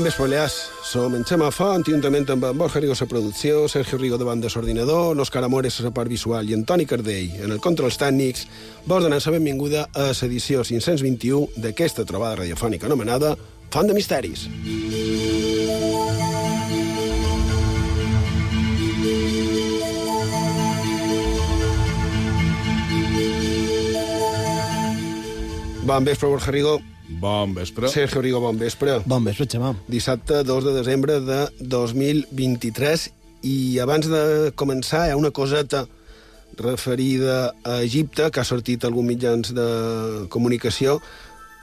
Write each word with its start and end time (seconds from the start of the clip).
Bon 0.00 0.06
vespre, 0.06 0.22
Balears. 0.22 0.54
Som 0.82 1.12
en 1.12 1.26
Xema 1.28 1.50
Font, 1.52 1.82
juntament 1.84 2.24
amb 2.32 2.46
en 2.48 2.56
Borja 2.56 2.80
Rigo 2.80 2.94
a 2.96 3.06
producció, 3.06 3.66
Sergio 3.68 3.98
Rigo 3.98 4.16
de 4.16 4.24
l'ordinador, 4.24 5.14
l'Òscar 5.14 5.42
Amores 5.44 5.76
a 5.78 5.82
la 5.84 5.90
part 5.90 6.08
visual 6.08 6.48
i 6.48 6.54
en 6.56 6.64
Toni 6.64 6.86
Cardell 6.86 7.34
en 7.44 7.52
el 7.52 7.60
controls 7.60 7.98
tècnics, 8.00 8.46
vos 8.86 9.04
donant 9.04 9.20
la 9.20 9.32
benvinguda 9.34 9.90
a 9.92 10.06
l'edició 10.16 10.64
521 10.64 11.60
d'aquesta 11.60 12.06
trobada 12.08 12.40
radiofònica 12.40 12.86
anomenada 12.88 13.36
Font 13.68 13.86
de 13.86 13.92
Misteris. 13.92 14.48
Bon 25.84 26.08
vespre, 26.08 26.26
Borja 26.26 26.56
Rigo. 26.56 26.80
Bon 27.10 27.54
vespre. 27.54 27.88
Sergio 27.88 28.22
Rigo, 28.22 28.40
bon 28.40 28.58
vespre. 28.58 29.00
Bon 29.04 29.24
vespre, 29.24 29.46
Xemà. 29.50 29.72
Dissabte 29.90 30.44
2 30.46 30.64
de 30.68 30.74
desembre 30.76 31.18
de 31.24 31.40
2023 31.58 33.08
i 33.50 33.56
abans 33.82 34.06
de 34.06 34.52
començar 34.54 35.08
hi 35.08 35.14
ha 35.14 35.18
una 35.18 35.32
coseta 35.34 35.86
referida 36.60 37.50
a 37.64 37.80
Egipte 37.82 38.28
que 38.30 38.42
ha 38.42 38.46
sortit 38.46 38.84
a 38.84 38.90
alguns 38.90 39.08
mitjans 39.08 39.54
de 39.56 39.66
comunicació 40.30 41.00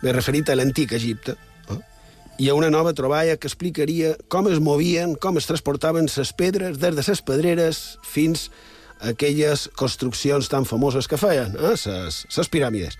bé 0.01 0.11
referit 0.11 0.49
a 0.49 0.57
l'antic 0.57 0.91
Egipte. 0.97 1.37
Eh? 1.71 1.79
Hi 2.43 2.49
ha 2.49 2.57
una 2.57 2.71
nova 2.73 2.93
troballa 2.97 3.37
que 3.37 3.47
explicaria 3.47 4.15
com 4.27 4.51
es 4.51 4.59
movien, 4.59 5.15
com 5.15 5.39
es 5.39 5.47
transportaven 5.47 6.11
les 6.11 6.33
pedres 6.33 6.75
des 6.81 6.99
de 6.99 7.07
les 7.07 7.23
pedreres 7.23 7.81
fins 8.03 8.49
a 8.99 9.13
aquelles 9.13 9.69
construccions 9.77 10.49
tan 10.49 10.65
famoses 10.65 11.07
que 11.07 11.17
feien, 11.21 11.55
eh? 11.55 11.75
les 11.77 12.51
piràmides 12.51 12.99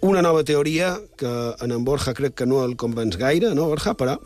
una 0.00 0.22
nova 0.22 0.44
teoria 0.44 0.96
que 1.16 1.30
en 1.60 1.72
en 1.72 1.84
Borja 1.84 2.14
crec 2.14 2.34
que 2.34 2.46
no 2.46 2.64
el 2.64 2.76
convenç 2.76 3.16
gaire, 3.20 3.54
no, 3.54 3.68
Borja? 3.70 3.94
Però 3.96 4.18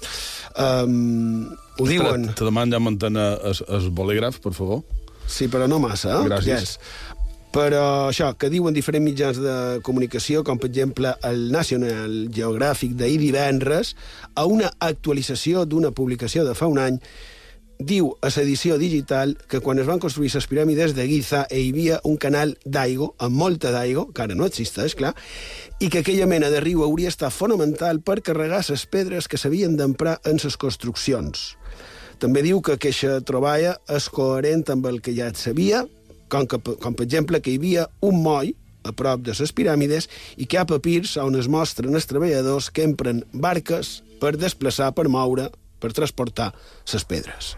um, 0.56 1.46
ho 1.78 1.86
diuen... 1.86 2.30
Te 2.34 2.44
demano 2.44 2.74
ja 2.74 2.82
mantenir 2.82 3.28
el, 3.44 3.62
el 3.68 3.90
bolígraf, 3.90 4.40
per 4.42 4.52
favor. 4.56 4.82
Sí, 5.30 5.46
però 5.48 5.68
no 5.70 5.78
massa, 5.78 6.16
eh? 6.18 6.26
Gràcies. 6.26 6.76
Yes. 6.76 7.18
Però 7.50 8.06
això, 8.06 8.28
que 8.38 8.50
diuen 8.50 8.74
diferents 8.74 9.02
mitjans 9.02 9.38
de 9.42 9.54
comunicació, 9.86 10.44
com 10.46 10.58
per 10.62 10.68
exemple 10.70 11.16
el 11.26 11.48
National 11.50 12.28
Geographic 12.30 12.94
d'ahir 12.98 13.18
divendres, 13.18 13.96
a 14.38 14.46
una 14.46 14.70
actualització 14.78 15.64
d'una 15.66 15.90
publicació 15.90 16.44
de 16.46 16.54
fa 16.54 16.70
un 16.70 16.78
any, 16.78 17.00
diu 17.80 18.10
a 18.20 18.28
l'edició 18.28 18.76
digital 18.78 19.32
que 19.48 19.60
quan 19.64 19.80
es 19.80 19.88
van 19.88 19.98
construir 19.98 20.30
les 20.34 20.46
piràmides 20.46 20.92
de 20.94 21.06
Giza 21.08 21.46
hi 21.48 21.70
havia 21.70 22.00
un 22.04 22.18
canal 22.20 22.52
d'aigua, 22.64 23.14
amb 23.18 23.36
molta 23.36 23.72
d'aigua, 23.72 24.10
que 24.12 24.22
ara 24.22 24.36
no 24.36 24.46
existeix, 24.46 24.94
clar, 24.94 25.14
i 25.80 25.88
que 25.88 26.04
aquella 26.04 26.28
mena 26.28 26.50
de 26.52 26.60
riu 26.60 26.84
hauria 26.84 27.08
estat 27.08 27.32
fonamental 27.32 28.02
per 28.04 28.20
carregar 28.20 28.60
les 28.68 28.84
pedres 28.86 29.28
que 29.28 29.40
s'havien 29.40 29.78
d'emprar 29.80 30.18
en 30.28 30.36
les 30.42 30.56
construccions. 30.60 31.56
També 32.20 32.42
diu 32.44 32.60
que 32.60 32.76
aquesta 32.76 33.20
troballa 33.24 33.78
és 33.88 34.10
coherent 34.12 34.66
amb 34.68 34.86
el 34.90 35.00
que 35.00 35.16
ja 35.16 35.30
et 35.32 35.40
sabia, 35.40 35.86
com, 36.28 36.44
que, 36.46 36.60
com 36.60 36.94
per 36.94 37.06
exemple 37.06 37.40
que 37.40 37.54
hi 37.54 37.58
havia 37.62 37.88
un 38.04 38.20
moll 38.22 38.52
a 38.84 38.92
prop 38.96 39.24
de 39.24 39.32
les 39.36 39.54
piràmides 39.56 40.08
i 40.36 40.44
que 40.44 40.58
hi 40.58 40.60
ha 40.60 40.68
papirs 40.68 41.16
on 41.20 41.36
es 41.40 41.48
mostren 41.48 41.96
els 41.96 42.08
treballadors 42.08 42.68
que 42.70 42.84
empren 42.84 43.24
barques 43.32 44.00
per 44.20 44.36
desplaçar, 44.36 44.92
per 44.92 45.08
moure, 45.08 45.48
per 45.80 45.96
transportar 45.96 46.52
les 46.92 47.08
pedres. 47.08 47.56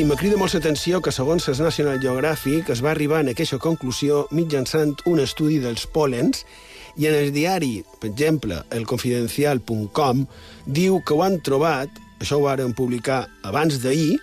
I 0.00 0.04
me 0.08 0.14
crida 0.16 0.38
molt 0.40 0.54
l'atenció 0.56 1.02
que, 1.04 1.12
segons 1.12 1.44
el 1.50 1.58
National 1.60 1.98
Geographic, 2.00 2.70
es 2.72 2.80
va 2.80 2.88
arribar 2.94 3.18
en 3.20 3.28
aquesta 3.32 3.58
conclusió 3.60 4.22
mitjançant 4.32 4.94
un 5.10 5.20
estudi 5.20 5.58
dels 5.60 5.82
pòlens 5.92 6.46
i 6.96 7.04
en 7.10 7.16
el 7.18 7.28
diari, 7.34 7.82
per 8.00 8.08
exemple, 8.08 8.62
elconfidencial.com, 8.78 10.22
diu 10.64 10.96
que 11.04 11.18
ho 11.18 11.20
han 11.26 11.36
trobat, 11.44 12.00
això 12.16 12.38
ho 12.38 12.46
varen 12.46 12.72
publicar 12.78 13.26
abans 13.44 13.76
d'ahir, 13.82 14.14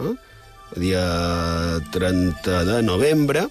eh? 0.00 0.14
Dia 0.74 1.04
30 1.94 2.64
de 2.66 2.82
novembre, 2.82 3.46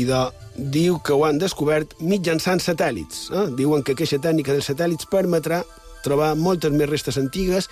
i 0.00 0.06
de, 0.08 0.20
diu 0.56 0.98
que 1.04 1.14
ho 1.14 1.24
han 1.26 1.38
descobert 1.38 1.94
mitjançant 2.00 2.62
satèl·lits. 2.62 3.28
Eh? 3.30 3.46
Diuen 3.58 3.84
que 3.84 3.94
aquesta 3.94 4.20
tècnica 4.22 4.54
dels 4.54 4.68
satèl·lits 4.70 5.08
permetrà 5.10 5.62
trobar 6.04 6.34
moltes 6.36 6.74
més 6.74 6.90
restes 6.90 7.16
antigues 7.20 7.70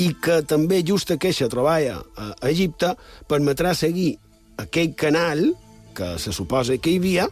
i 0.00 0.10
que 0.22 0.40
també 0.48 0.80
just 0.86 1.12
aquesta 1.14 1.48
troballa 1.52 2.00
a 2.18 2.32
Egipte 2.50 2.94
permetrà 3.30 3.76
seguir 3.78 4.16
aquell 4.60 4.94
canal 4.98 5.52
que 5.94 6.16
se 6.18 6.34
suposa 6.34 6.78
que 6.78 6.94
hi 6.94 7.00
havia 7.00 7.28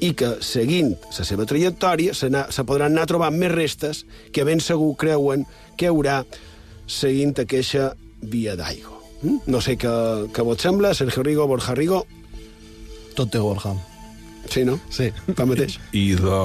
i 0.00 0.12
que, 0.12 0.34
seguint 0.44 0.92
la 1.16 1.24
seva 1.24 1.46
trajectòria, 1.48 2.12
se, 2.12 2.28
se 2.28 2.64
podran 2.68 2.92
anar 2.92 3.06
trobant 3.08 3.36
més 3.36 3.54
restes 3.54 4.04
que 4.32 4.44
ben 4.44 4.60
segur 4.60 4.92
creuen 5.00 5.46
que 5.76 5.88
hi 5.88 5.92
haurà 5.92 6.20
seguint 6.86 7.32
aquesta 7.40 7.94
via 8.20 8.56
d'aigua. 8.60 8.95
Mm? 9.26 9.42
No 9.50 9.60
sé 9.64 9.74
què, 9.80 9.92
què 10.30 10.44
vos 10.46 10.62
sembla, 10.62 10.94
Sergio 10.94 11.24
Rigo, 11.26 11.48
Borja 11.50 11.74
Rigo. 11.74 12.04
Tot 13.18 13.32
té 13.32 13.42
Borja. 13.42 13.74
Sí, 14.52 14.62
no? 14.68 14.78
Sí. 14.94 15.10
Pa 15.34 15.48
mateix. 15.48 15.80
I 15.96 16.12
de... 16.20 16.38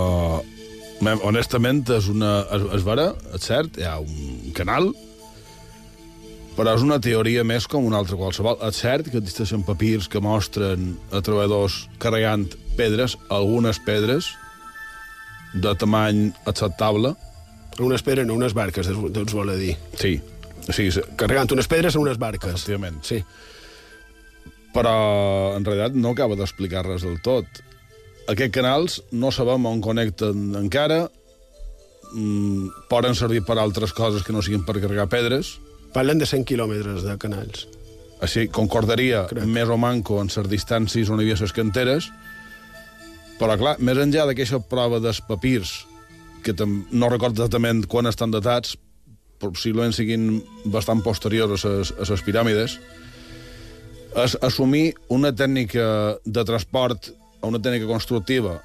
Honestament, 1.25 1.85
és 1.97 2.09
una... 2.11 2.41
És, 2.53 2.67
és 2.77 2.83
vera, 2.85 3.07
és 3.37 3.45
cert, 3.45 3.77
hi 3.77 3.87
ha 3.89 3.95
un 4.01 4.51
canal, 4.57 4.91
però 6.57 6.75
és 6.75 6.83
una 6.85 6.99
teoria 7.01 7.45
més 7.47 7.65
com 7.69 7.85
una 7.87 8.01
altra 8.01 8.17
qualsevol. 8.19 8.59
És 8.67 8.81
cert 8.83 9.09
que 9.09 9.21
existeixen 9.21 9.65
papirs 9.65 10.09
que 10.11 10.21
mostren 10.23 10.95
a 11.09 11.23
treballadors 11.25 11.85
carregant 12.01 12.45
pedres, 12.77 13.17
algunes 13.33 13.79
pedres 13.85 14.29
de 15.53 15.73
tamany 15.79 16.29
acceptable. 16.45 17.15
Unes 17.81 18.03
pedres, 18.05 18.27
no 18.27 18.37
unes 18.37 18.53
barques, 18.53 18.89
doncs 18.91 19.33
vol 19.33 19.53
dir. 19.57 19.77
Sí. 19.97 20.19
O 20.67 20.73
sigui, 20.75 20.91
Carregant 21.17 21.51
unes 21.55 21.67
pedres 21.67 21.95
en 21.95 22.01
unes 22.01 22.19
barques. 22.21 22.53
Efectivament. 22.53 23.01
Sí. 23.05 23.23
Però, 24.71 24.93
en 25.57 25.65
realitat, 25.67 25.97
no 25.99 26.13
acaba 26.15 26.37
d'explicar 26.39 26.85
res 26.85 27.03
del 27.03 27.19
tot. 27.25 27.45
Aquests 28.31 28.53
canals 28.55 29.01
no 29.11 29.31
sabem 29.33 29.65
on 29.67 29.81
connecten 29.83 30.55
encara, 30.55 31.03
mm, 32.13 32.87
poden 32.87 33.15
servir 33.15 33.43
per 33.43 33.57
altres 33.59 33.91
coses 33.93 34.23
que 34.23 34.31
no 34.33 34.41
siguin 34.41 34.63
per 34.65 34.79
carregar 34.79 35.09
pedres, 35.09 35.57
Parlen 35.91 36.19
de 36.19 36.25
100 36.25 36.45
quilòmetres 36.47 37.03
de 37.03 37.17
canals. 37.17 37.67
així 38.21 38.47
concordaria 38.47 39.25
Crec. 39.27 39.43
més 39.43 39.67
o 39.67 39.77
manco 39.77 40.21
en 40.21 40.27
les 40.27 40.47
distàncies 40.47 41.09
on 41.09 41.19
hi 41.19 41.23
havia 41.23 41.41
les 41.41 41.51
canteres, 41.51 42.11
però, 43.39 43.57
clar, 43.57 43.75
més 43.79 43.97
enllà 43.97 44.27
d'aquesta 44.27 44.59
prova 44.69 44.99
dels 45.01 45.19
papirs, 45.21 45.87
que 46.43 46.53
no 46.91 47.09
recordo 47.09 47.41
exactament 47.41 47.87
quan 47.87 48.05
estan 48.05 48.31
datats, 48.31 48.77
possiblement 49.49 49.95
siguin 49.95 50.43
bastant 50.69 51.01
posteriors 51.01 51.65
a 51.65 51.73
les, 51.81 52.23
piràmides, 52.25 52.77
és 54.21 54.35
assumir 54.43 54.91
una 55.09 55.31
tècnica 55.31 56.17
de 56.25 56.43
transport 56.45 57.13
una 57.47 57.59
tècnica 57.61 57.87
constructiva 57.89 58.59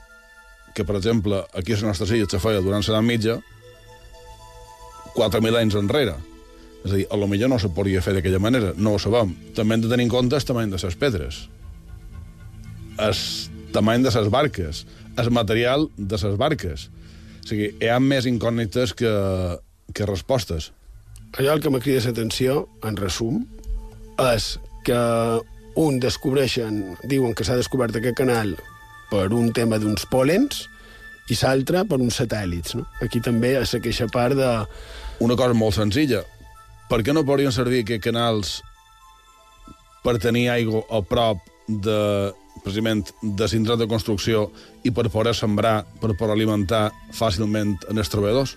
que, 0.76 0.84
per 0.84 0.96
exemple, 0.98 1.40
aquí 1.56 1.72
a 1.72 1.78
les 1.78 1.84
nostres 1.86 2.12
illes 2.12 2.28
se 2.32 2.40
feia 2.40 2.60
durant 2.60 2.84
l'edat 2.84 3.04
mitja, 3.04 3.38
4.000 5.16 5.60
anys 5.62 5.76
enrere. 5.80 6.16
És 6.84 6.92
a 6.92 6.96
dir, 6.98 7.06
a 7.10 7.16
lo 7.16 7.28
millor 7.30 7.48
no 7.50 7.58
se 7.58 7.70
podria 7.72 8.02
fer 8.04 8.12
d'aquella 8.14 8.40
manera, 8.42 8.74
no 8.76 8.92
ho 8.94 8.98
sabem. 9.00 9.32
També 9.56 9.74
hem 9.74 9.86
de 9.86 9.90
tenir 9.90 10.06
en 10.06 10.12
compte 10.12 10.36
el 10.36 10.44
tamany 10.44 10.74
de 10.74 10.80
les 10.82 10.98
pedres, 11.00 11.46
el 13.00 13.16
tamany 13.72 14.04
de 14.04 14.12
les 14.12 14.28
barques, 14.32 14.84
el 15.16 15.32
material 15.32 15.88
de 15.96 16.20
les 16.22 16.36
barques. 16.36 16.90
O 17.40 17.48
sigui, 17.48 17.72
hi 17.80 17.88
ha 17.88 17.98
més 18.02 18.28
incògnites 18.28 18.92
que, 18.98 19.10
que 19.94 20.06
respostes. 20.06 20.72
Allò 21.36 21.52
el 21.52 21.60
que 21.60 21.70
me 21.70 21.82
crida 21.84 22.00
l'atenció, 22.04 22.64
en 22.86 22.96
resum, 22.96 23.42
és 24.32 24.56
que 24.86 25.00
un 25.76 25.98
descobreixen, 26.00 26.96
diuen 27.04 27.34
que 27.36 27.44
s'ha 27.44 27.58
descobert 27.58 27.96
aquest 27.98 28.16
canal 28.16 28.54
per 29.10 29.28
un 29.36 29.52
tema 29.52 29.78
d'uns 29.78 30.06
pòlens 30.08 30.64
i 31.28 31.36
l'altre 31.42 31.82
per 31.84 31.98
uns 32.00 32.20
satèl·lits. 32.20 32.76
No? 32.78 32.86
Aquí 33.02 33.20
també 33.20 33.56
és 33.60 33.74
aquesta 33.76 34.08
part 34.12 34.36
de... 34.38 34.50
Una 35.20 35.36
cosa 35.36 35.56
molt 35.58 35.76
senzilla. 35.76 36.22
Per 36.88 37.02
què 37.02 37.12
no 37.12 37.26
podrien 37.26 37.52
servir 37.52 37.82
aquests 37.82 38.04
canals 38.04 38.56
per 40.06 40.18
tenir 40.22 40.48
aigua 40.54 40.84
a 40.88 41.02
prop 41.02 41.42
de, 41.66 42.32
precisament, 42.62 43.02
de 43.22 43.48
centres 43.50 43.78
de 43.80 43.88
construcció 43.90 44.46
i 44.86 44.92
per 44.94 45.08
poder 45.10 45.34
sembrar, 45.34 45.80
per 46.00 46.14
poder 46.14 46.36
alimentar 46.36 46.88
fàcilment 47.12 47.74
en 47.90 47.98
els 47.98 48.12
treballadors? 48.12 48.54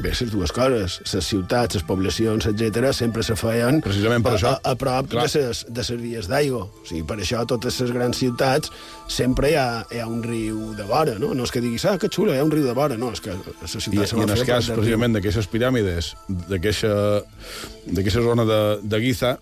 Bé, 0.00 0.12
les 0.16 0.30
dues 0.32 0.52
coses. 0.54 0.98
Les 1.12 1.26
ciutats, 1.26 1.76
les 1.76 1.84
poblacions, 1.84 2.46
etc 2.48 2.92
sempre 2.96 3.22
se 3.26 3.36
feien 3.36 3.80
Precisament 3.84 4.24
per 4.24 4.32
a, 4.32 4.38
això. 4.38 4.54
a, 4.56 4.72
a 4.72 4.78
prop 4.78 5.10
Clar. 5.12 5.26
de 5.28 5.42
les, 5.48 5.62
de 5.68 5.84
les 5.84 6.00
vies 6.00 6.30
d'aigua. 6.30 6.64
O 6.64 6.88
sigui, 6.88 7.02
per 7.08 7.18
això 7.20 7.42
a 7.42 7.48
totes 7.48 7.78
les 7.82 7.92
grans 7.94 8.16
ciutats 8.16 8.72
sempre 9.12 9.52
hi 9.52 9.56
ha, 9.60 9.66
hi 9.92 10.00
ha 10.00 10.08
un 10.08 10.22
riu 10.24 10.72
de 10.78 10.86
vora, 10.88 11.18
no? 11.20 11.34
No 11.36 11.44
és 11.44 11.52
que 11.52 11.60
diguis, 11.64 11.84
ah, 11.90 11.98
que 12.00 12.10
xulo, 12.12 12.32
hi 12.32 12.40
ha 12.40 12.46
un 12.46 12.52
riu 12.54 12.64
de 12.66 12.74
vora, 12.76 12.96
no, 12.96 13.12
és 13.12 13.20
que 13.22 13.34
a 13.34 13.36
les 13.36 13.76
I, 13.76 13.80
se 13.80 13.92
i 13.92 14.00
va 14.00 14.08
en 14.24 14.34
el 14.36 14.44
cas, 14.48 14.72
precisament, 14.72 15.16
d'aquestes 15.18 15.50
piràmides, 15.52 16.12
d'aquesta 16.48 16.92
d'aquesta 17.86 18.22
zona 18.22 18.46
de, 18.48 18.60
de 18.86 19.00
Giza, 19.02 19.36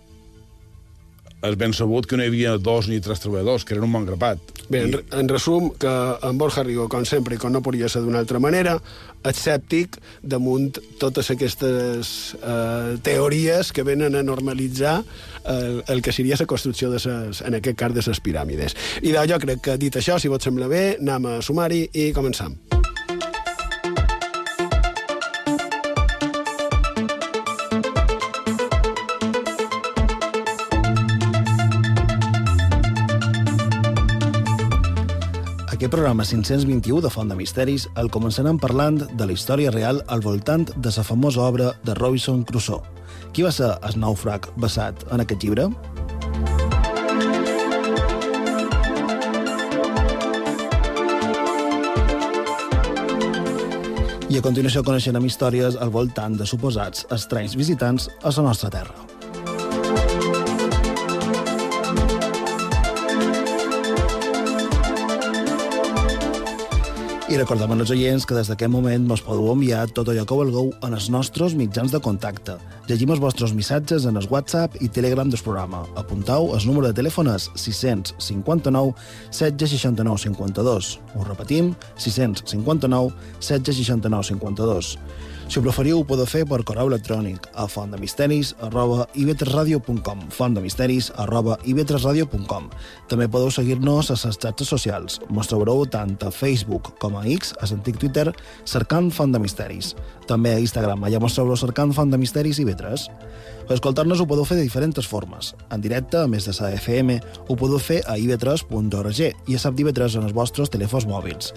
és 1.41 1.57
ben 1.57 1.73
sabut 1.73 2.05
que 2.05 2.17
no 2.17 2.25
hi 2.25 2.29
havia 2.31 2.57
dos 2.61 2.87
ni 2.89 2.99
tres 3.01 3.21
treballadors, 3.23 3.65
que 3.65 3.75
eren 3.75 3.87
un 3.87 3.95
bon 3.95 4.05
grapat. 4.05 4.41
Bé, 4.71 4.83
en, 4.85 4.97
en 5.17 5.29
resum, 5.29 5.71
que 5.79 5.91
en 6.27 6.37
Borja 6.37 6.63
Rigo, 6.63 6.87
com 6.91 7.05
sempre, 7.07 7.35
i 7.35 7.41
com 7.41 7.53
no 7.53 7.63
podria 7.65 7.89
ser 7.91 8.03
d'una 8.05 8.21
altra 8.21 8.39
manera, 8.43 8.77
escèptic 9.27 9.97
damunt 10.21 10.71
totes 11.01 11.31
aquestes 11.33 12.13
eh, 12.41 12.97
teories 13.05 13.71
que 13.73 13.85
venen 13.85 14.17
a 14.17 14.23
normalitzar 14.25 15.01
el, 15.45 15.81
el 15.87 16.01
que 16.01 16.13
seria 16.13 16.39
la 16.39 16.49
construcció, 16.49 16.91
de 16.91 16.99
ses, 17.01 17.41
en 17.45 17.57
aquest 17.57 17.77
cas, 17.77 17.93
de 17.93 18.05
les 18.05 18.21
piràmides. 18.21 18.77
I 19.01 19.15
jo 19.29 19.41
crec 19.41 19.65
que, 19.65 19.77
dit 19.81 19.95
això, 19.95 20.19
si 20.19 20.29
vos 20.31 20.43
sembla 20.43 20.69
bé, 20.71 20.85
anem 20.99 21.33
a 21.37 21.41
sumari 21.41 21.87
i 21.93 22.11
començam. 22.13 22.80
Aquest 35.81 35.95
programa 35.95 36.23
521 36.23 37.01
de 37.01 37.09
Font 37.09 37.31
de 37.31 37.33
Misteris 37.33 37.87
el 37.97 38.11
començarem 38.13 38.59
parlant 38.61 38.99
de 39.01 39.25
la 39.25 39.33
història 39.33 39.71
real 39.73 40.03
al 40.13 40.21
voltant 40.21 40.67
de 40.77 40.91
la 40.93 41.01
famosa 41.01 41.41
obra 41.41 41.71
de 41.81 41.95
Robinson 41.97 42.43
Crusoe. 42.45 42.85
Qui 43.33 43.41
va 43.41 43.49
ser 43.49 43.71
el 43.89 43.97
nàufrag 43.97 44.45
basat 44.61 45.01
en 45.09 45.25
aquest 45.25 45.41
llibre? 45.41 45.71
I 54.29 54.37
a 54.37 54.43
continuació 54.45 54.85
coneixerem 54.85 55.25
històries 55.25 55.81
al 55.81 55.89
voltant 55.89 56.37
de 56.37 56.45
suposats 56.45 57.09
estranys 57.09 57.57
visitants 57.57 58.05
a 58.21 58.35
la 58.37 58.51
nostra 58.51 58.69
terra. 58.69 59.10
I 67.31 67.37
recordem 67.39 67.71
als 67.71 67.91
oients 67.93 68.25
que 68.27 68.35
des 68.35 68.49
d'aquest 68.51 68.67
moment 68.73 69.05
mos 69.07 69.21
podeu 69.23 69.53
enviar 69.53 69.85
tot 69.95 70.09
allò 70.11 70.25
que 70.27 70.35
vulgueu 70.35 70.73
en 70.83 70.97
els 70.97 71.05
nostres 71.13 71.53
mitjans 71.55 71.93
de 71.93 72.01
contacte. 72.03 72.57
Llegim 72.89 73.13
els 73.15 73.21
vostres 73.23 73.53
missatges 73.55 74.03
en 74.09 74.19
el 74.19 74.27
WhatsApp 74.27 74.75
i 74.83 74.89
Telegram 74.91 75.31
del 75.31 75.39
programa. 75.39 75.85
Apuntau, 75.95 76.49
el 76.57 76.67
número 76.67 76.89
de 76.89 76.97
telèfon 76.99 77.31
és 77.31 77.47
659 77.55 78.91
769 79.31 80.19
52. 80.25 80.91
Ho 81.15 81.23
repetim, 81.29 81.71
659 81.95 83.15
769 83.39 84.27
52. 84.33 84.97
Si 85.51 85.59
ho 85.59 85.63
preferiu, 85.65 85.97
ho 85.99 86.05
podeu 86.07 86.23
fer 86.31 86.45
per 86.47 86.61
correu 86.63 86.87
electrònic 86.87 87.49
a 87.59 87.65
fontdemisteris 87.67 88.53
arroba 88.63 89.03
ivetresradio.com 89.19 90.21
fontdemisteris 90.31 91.09
arroba 91.19 91.57
ivetresradio.com 91.67 92.69
També 93.11 93.27
podeu 93.27 93.51
seguir-nos 93.51 94.13
a 94.13 94.15
les 94.15 94.39
xarxes 94.39 94.71
socials. 94.71 95.19
Mos 95.27 95.51
trobareu 95.51 95.83
tant 95.91 96.15
a 96.23 96.31
Facebook 96.31 96.93
com 97.03 97.19
a 97.19 97.25
X, 97.27 97.51
a 97.59 97.67
l'antic 97.67 97.99
Twitter, 97.99 98.29
cercant 98.63 99.11
Font 99.11 99.35
de 99.35 99.43
Misteris. 99.43 99.91
També 100.23 100.55
a 100.55 100.63
Instagram, 100.63 101.03
allà 101.03 101.19
mos 101.19 101.35
trobareu 101.35 101.59
cercant 101.59 101.91
Font 101.91 102.15
de 102.15 102.21
Misteris 102.21 102.63
i 102.63 102.69
Vetres. 102.71 103.09
Per 103.71 103.77
escoltar-nos 103.77 104.19
ho 104.19 104.25
podeu 104.27 104.43
fer 104.43 104.57
de 104.57 104.65
diferents 104.65 105.05
formes. 105.07 105.53
En 105.71 105.79
directe, 105.79 106.17
a 106.19 106.27
més 106.27 106.43
de 106.43 106.51
la 106.57 106.73
FM, 106.75 107.13
ho 107.47 107.55
podeu 107.55 107.79
fer 107.79 108.01
a 108.03 108.17
ib3.org 108.19 109.21
i 109.21 109.55
a 109.55 109.61
SAP 109.63 109.77
d'IV3 109.77 110.17
en 110.19 110.27
els 110.27 110.35
vostres 110.35 110.73
telèfons 110.73 111.07
mòbils. 111.07 111.53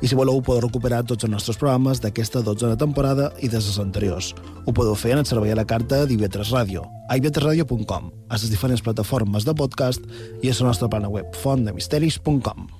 I 0.00 0.08
si 0.08 0.16
voleu, 0.16 0.40
podeu 0.40 0.64
recuperar 0.64 1.02
tots 1.04 1.28
els 1.28 1.34
nostres 1.34 1.60
programes 1.60 2.00
d'aquesta 2.00 2.40
dotzena 2.40 2.80
temporada 2.80 3.28
i 3.44 3.52
de 3.52 3.60
les 3.60 3.78
anteriors. 3.84 4.32
Ho 4.64 4.72
podeu 4.72 4.96
fer 4.96 5.12
en 5.12 5.20
el 5.26 5.28
servei 5.28 5.52
a 5.52 5.60
la 5.60 5.68
carta 5.68 6.06
d'IV3 6.08 6.56
Ràdio, 6.56 6.88
a 7.12 7.20
ib3radio.com, 7.20 8.10
a 8.32 8.40
les 8.40 8.48
diferents 8.48 8.80
plataformes 8.80 9.44
de 9.44 9.52
podcast 9.52 10.08
i 10.40 10.48
a 10.48 10.56
la 10.62 10.72
nostra 10.72 10.88
plana 10.88 11.12
web 11.12 11.36
fontdemisteris.com. 11.36 12.77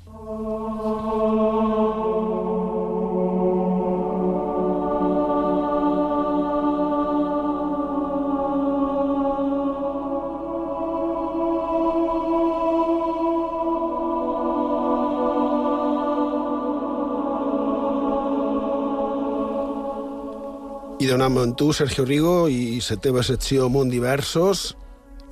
I 21.08 21.12
donem 21.14 21.38
amb 21.40 21.54
tu, 21.56 21.70
Sergio 21.72 22.02
Rigo, 22.04 22.50
i 22.52 22.82
la 22.84 22.96
teva 23.00 23.22
secció 23.24 23.70
Món 23.72 23.88
Diversos, 23.88 24.74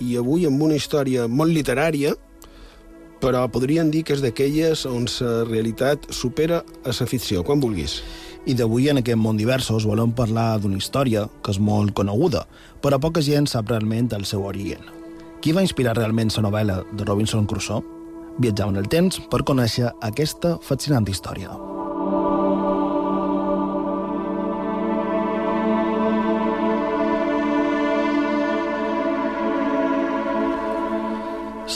i 0.01 0.15
avui 0.17 0.47
amb 0.49 0.63
una 0.65 0.79
història 0.79 1.27
molt 1.29 1.53
literària, 1.53 2.15
però 3.21 3.43
podríem 3.53 3.91
dir 3.93 4.01
que 4.09 4.17
és 4.17 4.23
d'aquelles 4.25 4.87
on 4.89 5.05
la 5.05 5.45
realitat 5.45 6.09
supera 6.09 6.63
a 6.81 6.97
la 6.97 7.09
ficció, 7.13 7.45
quan 7.45 7.61
vulguis. 7.61 7.99
I 8.49 8.57
d'avui 8.57 8.89
en 8.89 9.03
aquest 9.03 9.21
món 9.21 9.37
diversos 9.37 9.85
volem 9.85 10.17
parlar 10.17 10.63
d'una 10.65 10.81
història 10.81 11.29
que 11.45 11.53
és 11.53 11.61
molt 11.61 11.93
coneguda, 11.93 12.47
però 12.81 12.97
poca 12.97 13.21
gent 13.21 13.45
sap 13.45 13.69
realment 13.69 14.09
el 14.17 14.25
seu 14.25 14.49
origen. 14.49 14.81
Qui 15.45 15.53
va 15.53 15.61
inspirar 15.61 15.99
realment 16.01 16.33
la 16.39 16.49
novel·la 16.49 16.83
de 16.97 17.05
Robinson 17.05 17.45
Crusoe? 17.45 17.85
Viatjam 18.41 18.73
en 18.73 18.81
el 18.81 18.89
temps 18.89 19.21
per 19.29 19.45
conèixer 19.45 19.93
aquesta 20.01 20.57
fascinant 20.57 21.05
història. 21.05 21.76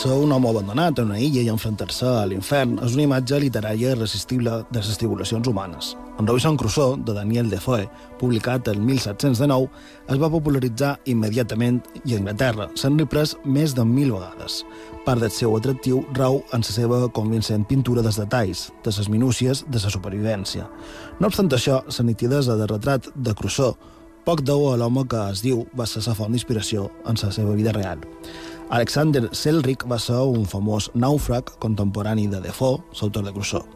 Ser 0.00 0.14
un 0.16 0.30
home 0.32 0.48
abandonat 0.48 0.96
en 0.98 1.10
una 1.10 1.18
illa 1.20 1.42
i 1.44 1.50
enfrontar-se 1.52 2.06
a 2.08 2.22
l'infern 2.24 2.78
és 2.86 2.94
una 2.96 3.02
imatge 3.04 3.36
literària 3.42 3.90
irresistible 3.92 4.62
de 4.72 4.80
les 4.80 4.96
tribulacions 4.96 5.50
humanes. 5.50 5.90
En 6.16 6.24
Robinson 6.24 6.56
Crusoe, 6.56 6.96
de 7.04 7.12
Daniel 7.12 7.50
Defoe, 7.52 7.84
publicat 8.16 8.70
el 8.72 8.80
1719, 8.80 9.68
es 10.08 10.22
va 10.22 10.32
popularitzar 10.32 10.94
immediatament 11.04 11.82
i 12.06 12.14
a 12.14 12.22
Anglaterra 12.22 12.70
s'han 12.80 12.96
reprès 12.96 13.36
més 13.44 13.76
de 13.76 13.84
mil 13.84 14.14
vegades. 14.16 14.62
Part 15.04 15.20
del 15.20 15.36
seu 15.36 15.52
atractiu 15.58 16.00
rau 16.16 16.40
en 16.56 16.64
la 16.64 16.72
seva 16.80 17.04
convincent 17.20 17.68
pintura 17.68 18.00
dels 18.00 18.22
detalls, 18.24 18.70
de 18.80 18.96
les 18.96 19.12
minúcies 19.12 19.66
de 19.68 19.84
la 19.84 19.92
supervivència. 19.92 20.64
No 21.20 21.28
obstant 21.28 21.52
això, 21.52 21.82
la 21.84 22.08
nitidesa 22.08 22.56
del 22.56 22.72
retrat 22.72 23.12
de 23.12 23.36
Crusoe 23.36 23.76
poc 24.24 24.42
deu 24.44 24.66
a 24.68 24.76
l'home 24.76 25.06
que 25.08 25.20
es 25.32 25.40
diu 25.44 25.66
va 25.76 25.86
ser 25.88 26.02
la 26.06 26.12
font 26.16 26.32
d'inspiració 26.32 26.88
en 27.08 27.16
la 27.20 27.30
seva 27.32 27.52
vida 27.56 27.72
real. 27.72 28.00
Alexander 28.70 29.24
Selric 29.34 29.82
va 29.90 29.96
ser 29.98 30.20
un 30.30 30.44
famós 30.46 30.86
nàufrag 30.94 31.48
contemporani 31.58 32.28
de 32.30 32.38
Defoe, 32.44 32.78
l'autor 33.00 33.24
de 33.26 33.32
Crusoe. 33.34 33.66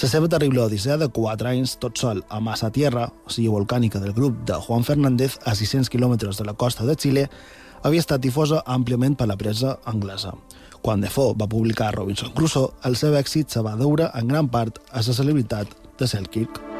La 0.00 0.08
seva 0.10 0.26
terrible 0.28 0.64
odissea 0.64 0.96
de 0.98 1.06
4 1.06 1.52
anys 1.52 1.76
tot 1.78 1.94
sol 2.02 2.24
a 2.28 2.40
Massa 2.42 2.72
Tierra, 2.74 3.06
o 3.22 3.30
sigui 3.30 3.52
volcànica 3.54 4.02
del 4.02 4.16
grup 4.16 4.42
de 4.48 4.58
Juan 4.66 4.82
Fernández, 4.82 5.38
a 5.46 5.54
600 5.54 5.92
quilòmetres 5.94 6.42
de 6.42 6.48
la 6.48 6.56
costa 6.58 6.82
de 6.88 6.98
Xile, 6.98 7.28
havia 7.86 8.02
estat 8.02 8.20
difosa 8.20 8.64
àmpliament 8.66 9.14
per 9.14 9.30
la 9.30 9.38
presa 9.38 9.76
anglesa. 9.86 10.34
Quan 10.82 11.06
Defoe 11.06 11.38
va 11.38 11.46
publicar 11.46 11.94
Robinson 11.94 12.34
Crusoe, 12.34 12.74
el 12.82 12.98
seu 12.98 13.14
èxit 13.14 13.54
se 13.54 13.62
va 13.62 13.78
deure 13.78 14.10
en 14.10 14.26
gran 14.26 14.50
part 14.50 14.82
a 14.90 15.06
la 15.06 15.18
celebritat 15.22 15.70
de 15.98 16.10
Selkirk. 16.10 16.71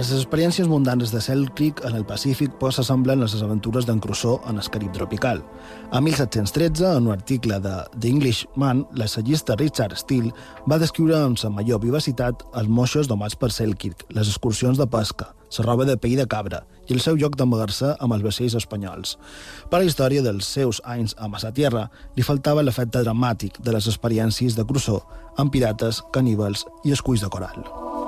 Les 0.00 0.16
experiències 0.16 0.68
mundanes 0.68 1.10
de 1.12 1.20
Selkirk 1.20 1.82
en 1.84 1.96
el 1.98 2.06
Pacífic 2.08 2.54
pues 2.60 2.78
s'assemblen 2.78 3.20
les 3.20 3.34
aventures 3.44 3.84
d'en 3.84 3.98
Crusoe 4.00 4.38
en 4.48 4.56
el 4.56 4.68
Carib 4.72 4.94
tropical. 4.96 5.42
A 5.92 6.00
1713, 6.00 6.96
en 6.96 7.08
un 7.08 7.12
article 7.12 7.58
de 7.60 7.74
The 7.98 8.08
Englishman, 8.08 8.86
l'assagista 8.96 9.56
Richard 9.60 9.98
Steele 10.00 10.32
va 10.64 10.78
descriure 10.80 11.18
amb 11.20 11.36
la 11.42 11.50
major 11.50 11.82
vivacitat 11.84 12.46
els 12.54 12.68
moixos 12.68 13.08
domats 13.08 13.36
per 13.36 13.50
Selkirk, 13.52 14.06
les 14.08 14.28
excursions 14.28 14.78
de 14.78 14.86
pesca, 14.86 15.34
la 15.58 15.66
roba 15.66 15.84
de 15.84 15.98
pell 15.98 16.16
de 16.16 16.26
cabra 16.26 16.64
i 16.88 16.96
el 16.96 17.04
seu 17.04 17.20
lloc 17.20 17.36
d'amagar-se 17.36 17.92
amb 18.00 18.16
els 18.16 18.24
vaixells 18.24 18.56
espanyols. 18.56 19.18
Per 19.68 19.76
a 19.76 19.82
la 19.82 19.90
història 19.90 20.24
dels 20.24 20.48
seus 20.48 20.80
anys 20.84 21.14
a 21.18 21.28
Massa 21.28 21.52
Tierra 21.52 21.90
li 22.16 22.24
faltava 22.24 22.64
l'efecte 22.64 23.04
dramàtic 23.04 23.60
de 23.60 23.76
les 23.76 23.86
experiències 23.86 24.56
de 24.56 24.64
Crusoe 24.64 25.04
amb 25.36 25.52
pirates, 25.52 26.00
caníbals 26.10 26.64
i 26.84 26.96
esculls 26.96 27.20
de 27.20 27.28
coral. 27.28 27.99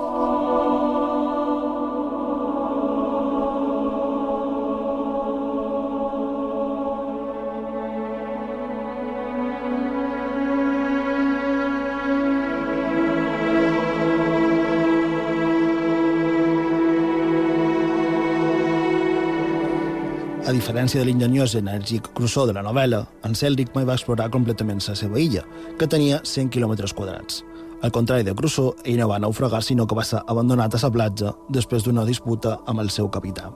Diferència 20.53 21.01
de 21.01 21.07
l'ingeniós 21.07 21.55
i 21.55 21.63
enèrgic 21.63 22.11
Crusoe 22.13 22.45
de 22.45 22.53
la 22.53 22.61
novel·la, 22.61 22.99
en 23.25 23.33
Céldric 23.33 23.71
mai 23.73 23.87
va 23.89 23.95
explorar 23.97 24.27
completament 24.29 24.83
la 24.85 24.93
seva 24.93 25.17
illa, 25.17 25.41
que 25.79 25.87
tenia 25.89 26.19
100 26.21 26.51
quilòmetres 26.53 26.93
quadrats. 26.93 27.39
Al 27.81 27.91
contrari 27.95 28.23
de 28.27 28.35
Crusoe, 28.37 28.75
ell 28.85 28.99
no 29.01 29.07
va 29.09 29.17
naufragar, 29.17 29.63
sinó 29.65 29.87
que 29.89 29.97
va 29.97 30.05
ser 30.05 30.21
abandonat 30.29 30.77
a 30.77 30.83
la 30.83 30.91
platja 30.93 31.33
després 31.49 31.83
d'una 31.83 32.05
disputa 32.05 32.59
amb 32.67 32.85
el 32.85 32.93
seu 32.93 33.09
capità. 33.09 33.49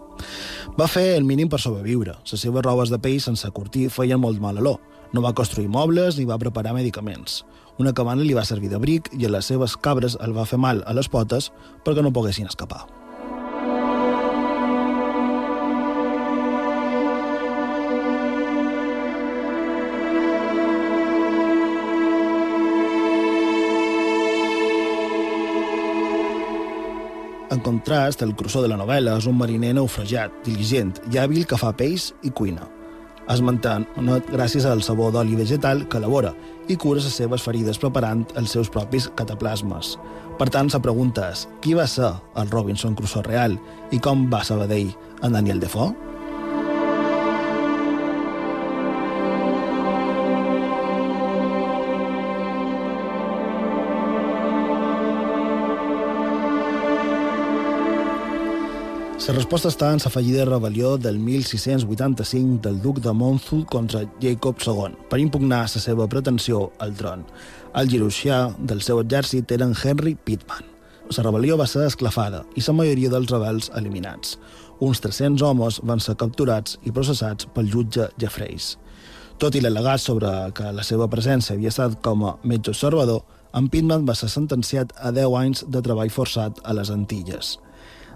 Va 0.80 0.90
fer 0.90 1.16
el 1.20 1.24
mínim 1.24 1.48
per 1.48 1.62
sobreviure. 1.62 2.18
Les 2.32 2.42
seves 2.42 2.66
robes 2.66 2.90
de 2.90 2.98
pell 2.98 3.22
sense 3.22 3.52
curtir 3.52 3.92
feien 3.94 4.20
molt 4.20 4.42
mal 4.42 4.58
olor. 4.58 4.82
No 5.14 5.22
va 5.22 5.38
construir 5.38 5.70
mobles 5.70 6.18
ni 6.18 6.26
va 6.26 6.42
preparar 6.42 6.74
medicaments. 6.74 7.44
Una 7.78 7.94
cabana 7.94 8.26
li 8.26 8.34
va 8.34 8.44
servir 8.44 8.74
d'abric 8.74 9.14
i 9.14 9.26
a 9.26 9.30
les 9.38 9.46
seves 9.46 9.78
cabres 9.78 10.18
el 10.20 10.34
va 10.34 10.50
fer 10.50 10.58
mal 10.58 10.82
a 10.88 10.98
les 10.98 11.08
potes 11.08 11.52
perquè 11.86 12.02
no 12.02 12.12
poguessin 12.12 12.50
escapar. 12.50 12.88
En 27.50 27.62
contrast, 27.64 28.22
el 28.22 28.36
Crusoe 28.36 28.66
de 28.66 28.68
la 28.74 28.78
novel·la 28.80 29.14
és 29.22 29.26
un 29.30 29.38
mariner 29.40 29.70
naufragiat, 29.78 30.34
diligent 30.44 30.98
i 31.14 31.20
hàbil 31.22 31.46
que 31.48 31.60
fa 31.60 31.72
peix 31.72 32.10
i 32.28 32.32
cuina. 32.36 32.66
Es 33.32 33.40
manté 33.44 33.74
gràcies 34.28 34.66
al 34.68 34.84
sabor 34.84 35.14
d'oli 35.16 35.36
vegetal 35.36 35.86
que 35.88 36.00
elabora 36.00 36.34
i 36.68 36.76
cura 36.76 37.00
les 37.04 37.16
seves 37.16 37.44
ferides 37.44 37.80
preparant 37.80 38.26
els 38.40 38.52
seus 38.56 38.72
propis 38.72 39.08
cataplasmes. 39.16 39.96
Per 40.40 40.48
tant, 40.52 40.72
la 40.72 40.84
pregunta 40.84 41.32
és, 41.32 41.46
qui 41.64 41.76
va 41.76 41.88
ser 41.88 42.12
el 42.36 42.52
Robinson 42.52 42.96
Crusoe 42.96 43.24
real 43.24 43.56
i 43.92 44.00
com 44.00 44.28
va 44.32 44.44
saber 44.44 44.68
d'ell 44.68 44.92
en 45.24 45.40
Daniel 45.40 45.64
Defoe? 45.64 45.96
La 59.28 59.34
resposta 59.36 59.68
està 59.68 59.90
en 59.92 60.00
la 60.00 60.08
fallida 60.08 60.46
rebel·lió 60.48 60.94
del 61.04 61.18
1685 61.20 62.62
del 62.64 62.78
duc 62.80 63.02
de 63.04 63.12
Monmouth 63.12 63.66
contra 63.68 64.06
Jacob 64.24 64.62
II 64.64 64.96
per 65.12 65.20
impugnar 65.20 65.66
la 65.66 65.82
seva 65.84 66.08
pretensió 66.08 66.62
al 66.80 66.94
tron. 66.96 67.26
El 67.76 67.92
giroxià 67.92 68.38
del 68.70 68.80
seu 68.88 69.02
exèrcit 69.02 69.52
era 69.52 69.68
en 69.68 69.76
Henry 69.76 70.16
Pittman. 70.16 70.64
La 71.12 71.28
rebel·lió 71.28 71.60
va 71.60 71.68
ser 71.68 71.84
esclafada 71.90 72.46
i 72.56 72.64
la 72.64 72.78
majoria 72.80 73.12
dels 73.12 73.36
rebels 73.36 73.70
eliminats. 73.76 74.38
Uns 74.80 75.04
300 75.04 75.44
homes 75.44 75.82
van 75.84 76.00
ser 76.00 76.16
capturats 76.16 76.80
i 76.88 76.96
processats 76.96 77.52
pel 77.52 77.68
jutge 77.68 78.08
Jeffreys. 78.18 78.78
Tot 79.44 79.60
i 79.60 79.60
l'al·legat 79.60 80.08
sobre 80.08 80.32
que 80.56 80.72
la 80.72 80.88
seva 80.88 81.12
presència 81.12 81.60
havia 81.60 81.76
estat 81.76 82.00
com 82.00 82.24
a 82.24 82.38
metge 82.48 82.72
observador, 82.72 83.26
en 83.52 83.68
Pittman 83.68 84.08
va 84.08 84.16
ser 84.16 84.32
sentenciat 84.32 84.96
a 84.96 85.12
10 85.12 85.40
anys 85.44 85.68
de 85.68 85.84
treball 85.84 86.16
forçat 86.16 86.64
a 86.64 86.80
les 86.80 86.96
Antilles. 86.96 87.58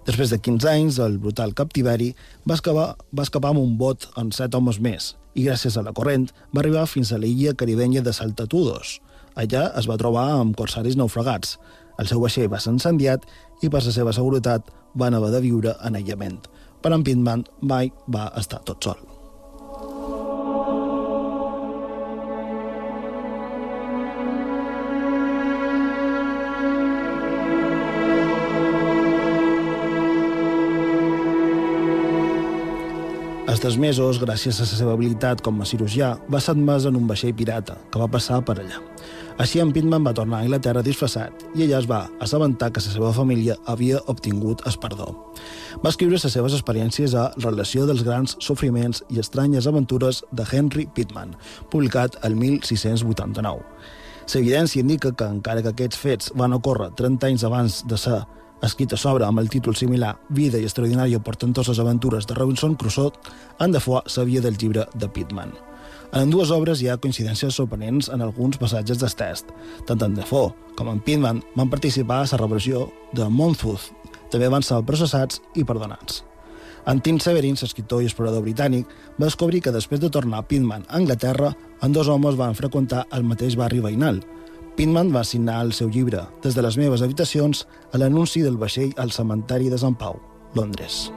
Després 0.05 0.31
de 0.34 0.39
15 0.41 0.70
anys, 0.70 0.98
el 1.03 1.20
brutal 1.22 1.53
captiveri 1.53 2.10
va 2.50 2.55
escapar, 2.58 2.88
va 3.13 3.25
escapar 3.27 3.51
amb 3.53 3.62
un 3.62 3.75
bot 3.77 4.08
amb 4.17 4.34
set 4.34 4.55
homes 4.58 4.79
més 4.81 5.13
i 5.38 5.46
gràcies 5.46 5.77
a 5.77 5.84
la 5.86 5.93
corrent 5.96 6.25
va 6.51 6.63
arribar 6.63 6.88
fins 6.89 7.12
a 7.12 7.20
l'illa 7.22 7.53
caribenya 7.58 8.01
de 8.01 8.13
Saltatudos. 8.13 8.98
Allà 9.36 9.70
es 9.79 9.88
va 9.88 10.00
trobar 10.01 10.25
amb 10.39 10.58
corsaris 10.58 10.98
naufragats. 11.00 11.55
El 12.01 12.10
seu 12.10 12.24
vaixell 12.24 12.50
va 12.51 12.60
ser 12.60 12.74
incendiat 12.74 13.29
i 13.62 13.70
per 13.70 13.86
la 13.86 13.93
seva 13.93 14.15
seguretat 14.17 14.74
van 14.98 15.15
haver 15.15 15.31
de 15.38 15.46
viure 15.46 15.77
en 15.86 15.96
aïllament. 15.96 16.41
Però 16.81 16.98
en 16.98 17.05
Pitman 17.05 17.46
mai 17.62 17.93
va 18.10 18.31
estar 18.41 18.65
tot 18.65 18.84
sol. 18.84 19.11
Als 33.51 33.60
tres 33.60 33.75
mesos, 33.75 34.15
gràcies 34.15 34.62
a 34.62 34.63
la 34.63 34.70
seva 34.70 34.93
habilitat 34.96 35.41
com 35.43 35.58
a 35.60 35.65
cirurgià, 35.67 36.13
va 36.31 36.39
ser 36.39 36.53
admès 36.53 36.86
en 36.88 36.96
un 36.96 37.10
vaixell 37.10 37.34
pirata, 37.36 37.74
que 37.91 38.00
va 38.00 38.08
passar 38.08 38.38
per 38.48 38.55
allà. 38.62 38.77
Així, 39.43 39.60
en 39.60 39.74
Pitman 39.75 40.05
va 40.08 40.13
tornar 40.15 40.38
a 40.38 40.46
Anglaterra 40.46 40.84
disfressat 40.86 41.43
i 41.58 41.65
ella 41.65 41.81
es 41.81 41.89
va 41.89 42.05
assabentar 42.24 42.70
que 42.72 42.79
la 42.79 42.93
seva 42.93 43.12
família 43.12 43.58
havia 43.67 44.00
obtingut 44.08 44.63
el 44.70 44.77
perdó. 44.79 45.10
Va 45.84 45.91
escriure 45.91 46.15
les 46.15 46.31
seves 46.31 46.55
experiències 46.55 47.12
a 47.12 47.27
Relació 47.43 47.84
dels 47.89 48.05
grans 48.08 48.38
sofriments 48.39 49.03
i 49.12 49.20
estranyes 49.20 49.67
aventures 49.67 50.24
de 50.31 50.48
Henry 50.48 50.88
Pitman, 50.88 51.36
publicat 51.70 52.22
el 52.24 52.39
1689. 52.39 53.67
L'evidència 54.31 54.79
indica 54.79 55.12
que, 55.12 55.27
encara 55.27 55.60
que 55.60 55.75
aquests 55.75 56.00
fets 56.00 56.31
van 56.39 56.55
ocórrer 56.55 56.93
30 56.96 57.27
anys 57.27 57.43
abans 57.43 57.84
de 57.84 58.00
ser 58.00 58.22
escrit 58.62 58.94
a 58.94 58.98
sobre 58.98 59.25
amb 59.25 59.41
el 59.41 59.50
títol 59.50 59.75
similar 59.75 60.13
Vida 60.30 60.60
i 60.60 60.68
extraordinària 60.68 61.22
portentoses 61.24 61.80
aventures 61.80 62.27
de 62.27 62.38
Robinson 62.38 62.75
Crusoe, 62.75 63.12
en 63.60 63.72
Defoe 63.72 64.01
sabia 64.06 64.41
del 64.41 64.58
llibre 64.58 64.88
de 64.94 65.10
Pittman. 65.10 65.53
En 66.13 66.30
dues 66.30 66.51
obres 66.51 66.82
hi 66.82 66.89
ha 66.91 66.98
coincidències 67.00 67.56
sorprenents 67.56 68.10
en 68.12 68.22
alguns 68.22 68.58
passatges 68.60 69.00
del 69.00 69.13
test. 69.15 69.53
Tant 69.88 70.01
en 70.03 70.18
Defoe 70.18 70.51
com 70.75 70.89
en 70.91 71.00
Pittman 71.00 71.39
van 71.56 71.72
participar 71.72 72.22
a 72.24 72.27
la 72.32 72.41
revolució 72.41 72.89
de 73.13 73.30
Monmouth. 73.30 73.91
També 74.32 74.50
van 74.51 74.63
ser 74.63 74.82
processats 74.88 75.41
i 75.56 75.63
perdonats. 75.63 76.24
En 76.89 77.00
Tim 77.00 77.20
Severin, 77.22 77.56
l'escriptor 77.62 78.01
i 78.01 78.08
explorador 78.10 78.41
britànic, 78.41 78.88
va 79.20 79.27
descobrir 79.27 79.62
que 79.62 79.74
després 79.74 80.01
de 80.01 80.10
tornar 80.10 80.41
a 80.41 80.48
Pittman 80.48 80.86
a 80.88 80.98
Anglaterra, 80.98 81.53
en 81.82 81.94
dos 81.94 82.10
homes 82.10 82.36
van 82.39 82.58
freqüentar 82.58 83.06
el 83.13 83.24
mateix 83.24 83.56
barri 83.56 83.80
veïnal, 83.80 84.22
Pitman 84.75 85.09
va 85.11 85.25
signar 85.27 85.59
el 85.65 85.73
seu 85.75 85.89
llibre 85.91 86.23
des 86.43 86.55
de 86.55 86.63
les 86.63 86.77
meves 86.79 87.01
habitacions 87.03 87.65
a 87.91 87.99
l'anunci 87.99 88.41
del 88.41 88.57
vaixell 88.57 88.93
al 88.97 89.11
cementari 89.11 89.67
de 89.69 89.77
Sant 89.77 89.97
Pau, 89.99 90.15
Londres. 90.55 91.09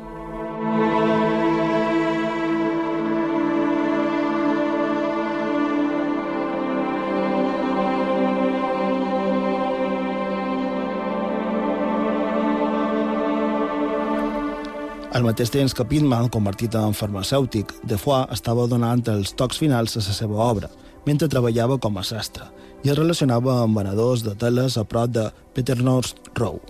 Al 15.14 15.22
mateix 15.22 15.52
temps 15.54 15.70
que 15.70 15.84
Pitman, 15.86 16.26
convertit 16.26 16.74
en 16.74 16.90
farmacèutic, 16.98 17.70
Defoe 17.86 18.24
estava 18.34 18.66
donant 18.66 19.04
els 19.12 19.30
tocs 19.38 19.62
finals 19.62 19.94
a 19.94 20.02
la 20.02 20.14
seva 20.16 20.40
obra, 20.42 20.70
mentre 21.06 21.28
treballava 21.28 21.78
com 21.78 21.98
a 21.98 22.04
sastre, 22.04 22.46
i 22.84 22.92
es 22.92 22.98
relacionava 22.98 23.60
amb 23.62 23.78
venedors 23.78 24.24
de 24.24 24.34
teles 24.38 24.78
a 24.78 24.84
prop 24.84 25.12
de 25.12 25.28
Peter 25.56 25.78
North 25.82 26.16
Row. 26.38 26.60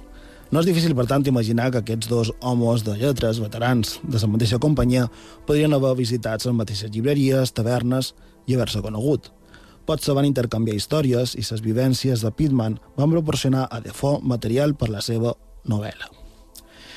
No 0.50 0.60
és 0.62 0.68
difícil, 0.68 0.94
per 0.94 1.06
tant, 1.10 1.24
imaginar 1.26 1.70
que 1.72 1.80
aquests 1.82 2.06
dos 2.06 2.30
homes 2.40 2.84
de 2.86 2.94
lletres, 3.00 3.40
veterans 3.42 3.96
de 4.02 4.20
la 4.20 4.30
mateixa 4.30 4.60
companyia, 4.62 5.08
podrien 5.46 5.72
haver 5.74 5.96
visitat 5.98 6.44
les 6.46 6.54
mateixes 6.54 6.92
llibreries, 6.94 7.52
tavernes 7.52 8.12
i 8.46 8.54
haver-se 8.54 8.82
conegut. 8.84 9.32
Potser 9.84 10.14
van 10.16 10.28
intercanviar 10.28 10.78
històries 10.78 11.34
i 11.34 11.44
les 11.44 11.64
vivències 11.64 12.22
de 12.24 12.30
Pitman 12.32 12.78
van 12.96 13.16
proporcionar 13.16 13.66
a 13.68 13.80
Defoe 13.84 14.22
material 14.22 14.76
per 14.78 14.92
la 14.94 15.02
seva 15.04 15.34
novel·la. 15.68 16.23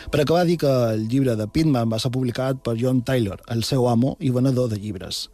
Per 0.08 0.22
acabar, 0.22 0.46
dir 0.48 0.56
que 0.58 0.70
el 0.94 1.10
llibre 1.10 1.36
de 1.36 1.50
Pitman 1.52 1.90
va 1.92 1.98
ser 2.00 2.14
publicat 2.16 2.62
per 2.64 2.78
John 2.80 3.02
Taylor, 3.04 3.42
el 3.52 3.66
seu 3.68 3.90
amo 3.92 4.14
i 4.24 4.30
venedor 4.32 4.70
de 4.72 4.80
llibres. 4.80 5.26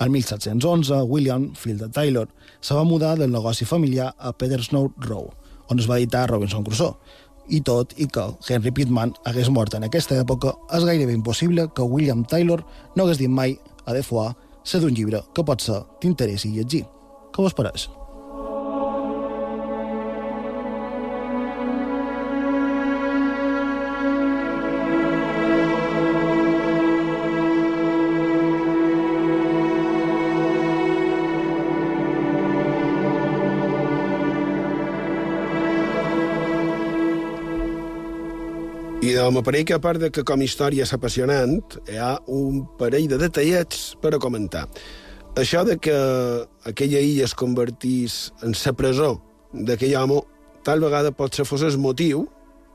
El 0.00 0.08
1711, 0.08 1.02
William, 1.04 1.50
fill 1.52 1.76
de 1.76 1.90
Taylor, 1.92 2.30
se 2.60 2.72
va 2.72 2.86
mudar 2.88 3.18
del 3.18 3.30
negoci 3.30 3.68
familiar 3.68 4.14
a 4.18 4.32
Petersnow 4.32 4.88
Row, 5.04 5.28
on 5.68 5.84
es 5.84 5.90
va 5.90 6.00
editar 6.00 6.24
Robinson 6.30 6.64
Crusoe. 6.64 6.96
I 7.52 7.60
tot 7.60 7.92
i 8.00 8.08
que 8.08 8.24
Henry 8.48 8.72
Pittman 8.72 9.12
hagués 9.28 9.52
mort 9.52 9.76
en 9.76 9.84
aquesta 9.84 10.16
època, 10.16 10.56
és 10.72 10.88
gairebé 10.88 11.12
impossible 11.12 11.68
que 11.76 11.84
William 11.84 12.24
Taylor 12.24 12.64
no 12.96 13.04
hagués 13.04 13.20
dit 13.20 13.28
mai 13.28 13.58
a 13.84 13.92
Defoe 13.92 14.30
ser 14.64 14.80
d'un 14.80 14.96
llibre 14.96 15.20
que 15.34 15.44
pot 15.44 15.60
ser 15.60 15.82
t'interessi 16.00 16.56
llegir. 16.56 16.86
Què 17.36 17.44
vos 17.44 17.52
pareix? 17.52 17.90
M'aparell 39.30 39.64
que 39.68 39.76
a 39.76 39.82
part 39.82 40.00
de 40.00 40.10
que 40.10 40.24
com 40.26 40.40
a 40.40 40.44
història 40.46 40.86
és 40.86 40.92
apassionant, 40.96 41.60
hi 41.86 41.98
ha 42.00 42.16
un 42.32 42.62
parell 42.78 43.06
de 43.10 43.20
detallets 43.20 43.92
per 44.02 44.14
a 44.16 44.20
comentar. 44.22 44.66
Això 45.38 45.62
de 45.64 45.78
que 45.80 45.94
aquella 46.68 47.00
illa 47.00 47.24
es 47.28 47.34
convertís 47.38 48.32
en 48.42 48.56
la 48.56 48.72
presó 48.72 49.14
d'aquell 49.52 49.96
home, 50.00 50.22
tal 50.64 50.80
vegada 50.80 51.12
pot 51.12 51.34
ser 51.34 51.46
fos 51.48 51.62
el 51.62 51.78
motiu 51.78 52.26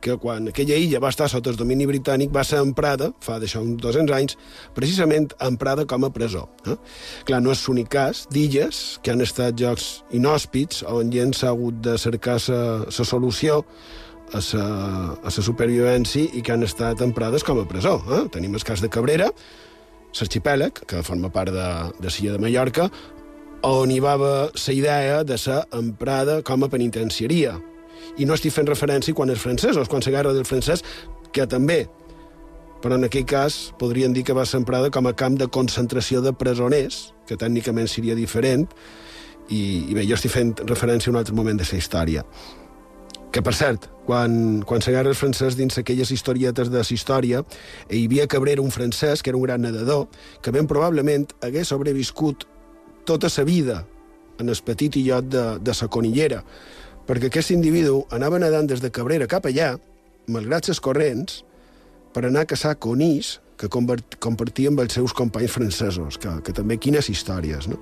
que 0.01 0.16
quan 0.22 0.48
aquella 0.50 0.77
illa 0.77 1.01
va 1.01 1.10
estar 1.10 1.27
sota 1.30 1.50
el 1.50 1.58
domini 1.58 1.88
britànic 1.89 2.32
va 2.34 2.44
ser 2.46 2.60
emprada, 2.62 3.10
fa 3.24 3.39
d'això 3.42 3.63
uns 3.66 3.82
200 3.82 4.16
anys, 4.16 4.38
precisament 4.77 5.32
emprada 5.44 5.88
com 5.89 6.06
a 6.06 6.12
presó. 6.13 6.48
Eh? 6.70 6.77
Clar, 7.25 7.42
no 7.42 7.54
és 7.54 7.63
l'únic 7.68 7.89
cas 7.94 8.25
d'illes 8.34 9.00
que 9.04 9.13
han 9.13 9.25
estat 9.25 9.58
jocs 9.60 10.04
inhòspits 10.16 10.84
on 10.88 11.12
gent 11.13 11.34
s'ha 11.34 11.51
hagut 11.54 11.82
de 11.82 11.98
cercar 11.98 12.38
la 12.48 13.06
solució 13.06 13.63
a 14.36 14.42
la 15.24 15.32
supervivència 15.32 16.34
i 16.36 16.42
que 16.44 16.54
han 16.56 16.66
estat 16.66 17.02
emprades 17.06 17.46
com 17.48 17.62
a 17.62 17.68
presó. 17.70 17.98
Eh? 18.12 18.26
Tenim 18.34 18.56
el 18.56 18.66
cas 18.68 18.84
de 18.84 18.90
Cabrera, 18.92 19.30
l'arxipèlag, 20.18 20.84
que 20.88 21.04
forma 21.06 21.32
part 21.32 21.54
de, 21.54 21.68
de 22.02 22.12
Silla 22.12 22.36
de 22.36 22.42
Mallorca, 22.42 22.90
on 23.68 23.92
hi 23.92 24.00
va 24.04 24.14
haver 24.14 24.52
la 24.54 24.74
idea 24.74 25.24
de 25.24 25.38
ser 25.38 25.62
emprada 25.74 26.42
com 26.44 26.64
a 26.64 26.70
penitenciaria. 26.70 27.58
I 28.18 28.26
no 28.26 28.36
estic 28.38 28.54
fent 28.54 28.68
referència 28.70 29.16
quan 29.16 29.30
els 29.30 29.42
francesos, 29.42 29.90
quan 29.90 30.04
la 30.06 30.14
guerra 30.14 30.34
del 30.34 30.46
francès, 30.46 30.84
que 31.34 31.48
també, 31.48 31.86
però 32.82 32.96
en 32.96 33.08
aquell 33.08 33.26
cas 33.26 33.74
podrien 33.80 34.14
dir 34.14 34.24
que 34.24 34.36
va 34.38 34.46
ser 34.46 34.62
emprada 34.62 34.92
com 34.94 35.08
a 35.08 35.16
camp 35.18 35.38
de 35.38 35.48
concentració 35.48 36.22
de 36.22 36.34
presoners, 36.34 37.14
que 37.28 37.38
tècnicament 37.38 37.90
seria 37.90 38.16
diferent, 38.16 38.68
i, 39.50 39.90
i 39.90 39.96
bé, 39.96 40.06
jo 40.08 40.18
estic 40.18 40.34
fent 40.34 40.54
referència 40.68 41.10
a 41.10 41.16
un 41.16 41.20
altre 41.22 41.36
moment 41.36 41.58
de 41.58 41.68
la 41.68 41.78
història. 41.78 42.24
Que, 43.32 43.44
per 43.44 43.54
cert, 43.54 43.90
quan, 44.08 44.62
quan 44.63 44.82
la 44.86 44.94
guerra 44.96 45.13
francès 45.18 45.58
dins 45.60 45.78
aquelles 45.78 46.12
historietes 46.16 46.72
de 46.72 46.84
història, 46.96 47.44
hi 47.92 48.06
havia 48.08 48.28
Cabrera, 48.32 48.63
un 48.63 48.72
francès, 48.72 49.22
que 49.22 49.34
era 49.34 49.38
un 49.38 49.44
gran 49.44 49.62
nedador, 49.62 50.08
que 50.42 50.54
ben 50.56 50.68
probablement 50.68 51.28
hagués 51.44 51.74
sobreviscut 51.74 52.48
tota 53.06 53.30
sa 53.30 53.44
vida 53.44 53.84
en 54.40 54.50
el 54.50 54.60
petit 54.63 54.96
illot 54.96 55.28
de, 55.28 55.44
de 55.60 55.74
sa 55.74 55.90
conillera, 55.92 56.44
perquè 57.08 57.28
aquest 57.32 57.52
individu 57.56 58.06
anava 58.12 58.40
nedant 58.40 58.68
des 58.68 58.84
de 58.84 58.92
Cabrera 58.92 59.28
cap 59.28 59.48
allà, 59.48 59.76
malgrat 60.28 60.68
les 60.72 60.80
corrents, 60.84 61.44
per 62.13 62.26
anar 62.28 62.46
a 62.46 62.50
caçar 62.50 62.78
conills 62.80 63.38
que 63.58 63.70
compartia 63.70 64.70
amb 64.70 64.84
els 64.84 64.94
seus 64.94 65.13
companys 65.18 65.54
francesos, 65.56 66.20
que, 66.22 66.30
que 66.46 66.54
també 66.54 66.78
quines 66.78 67.10
històries, 67.10 67.68
no? 67.72 67.80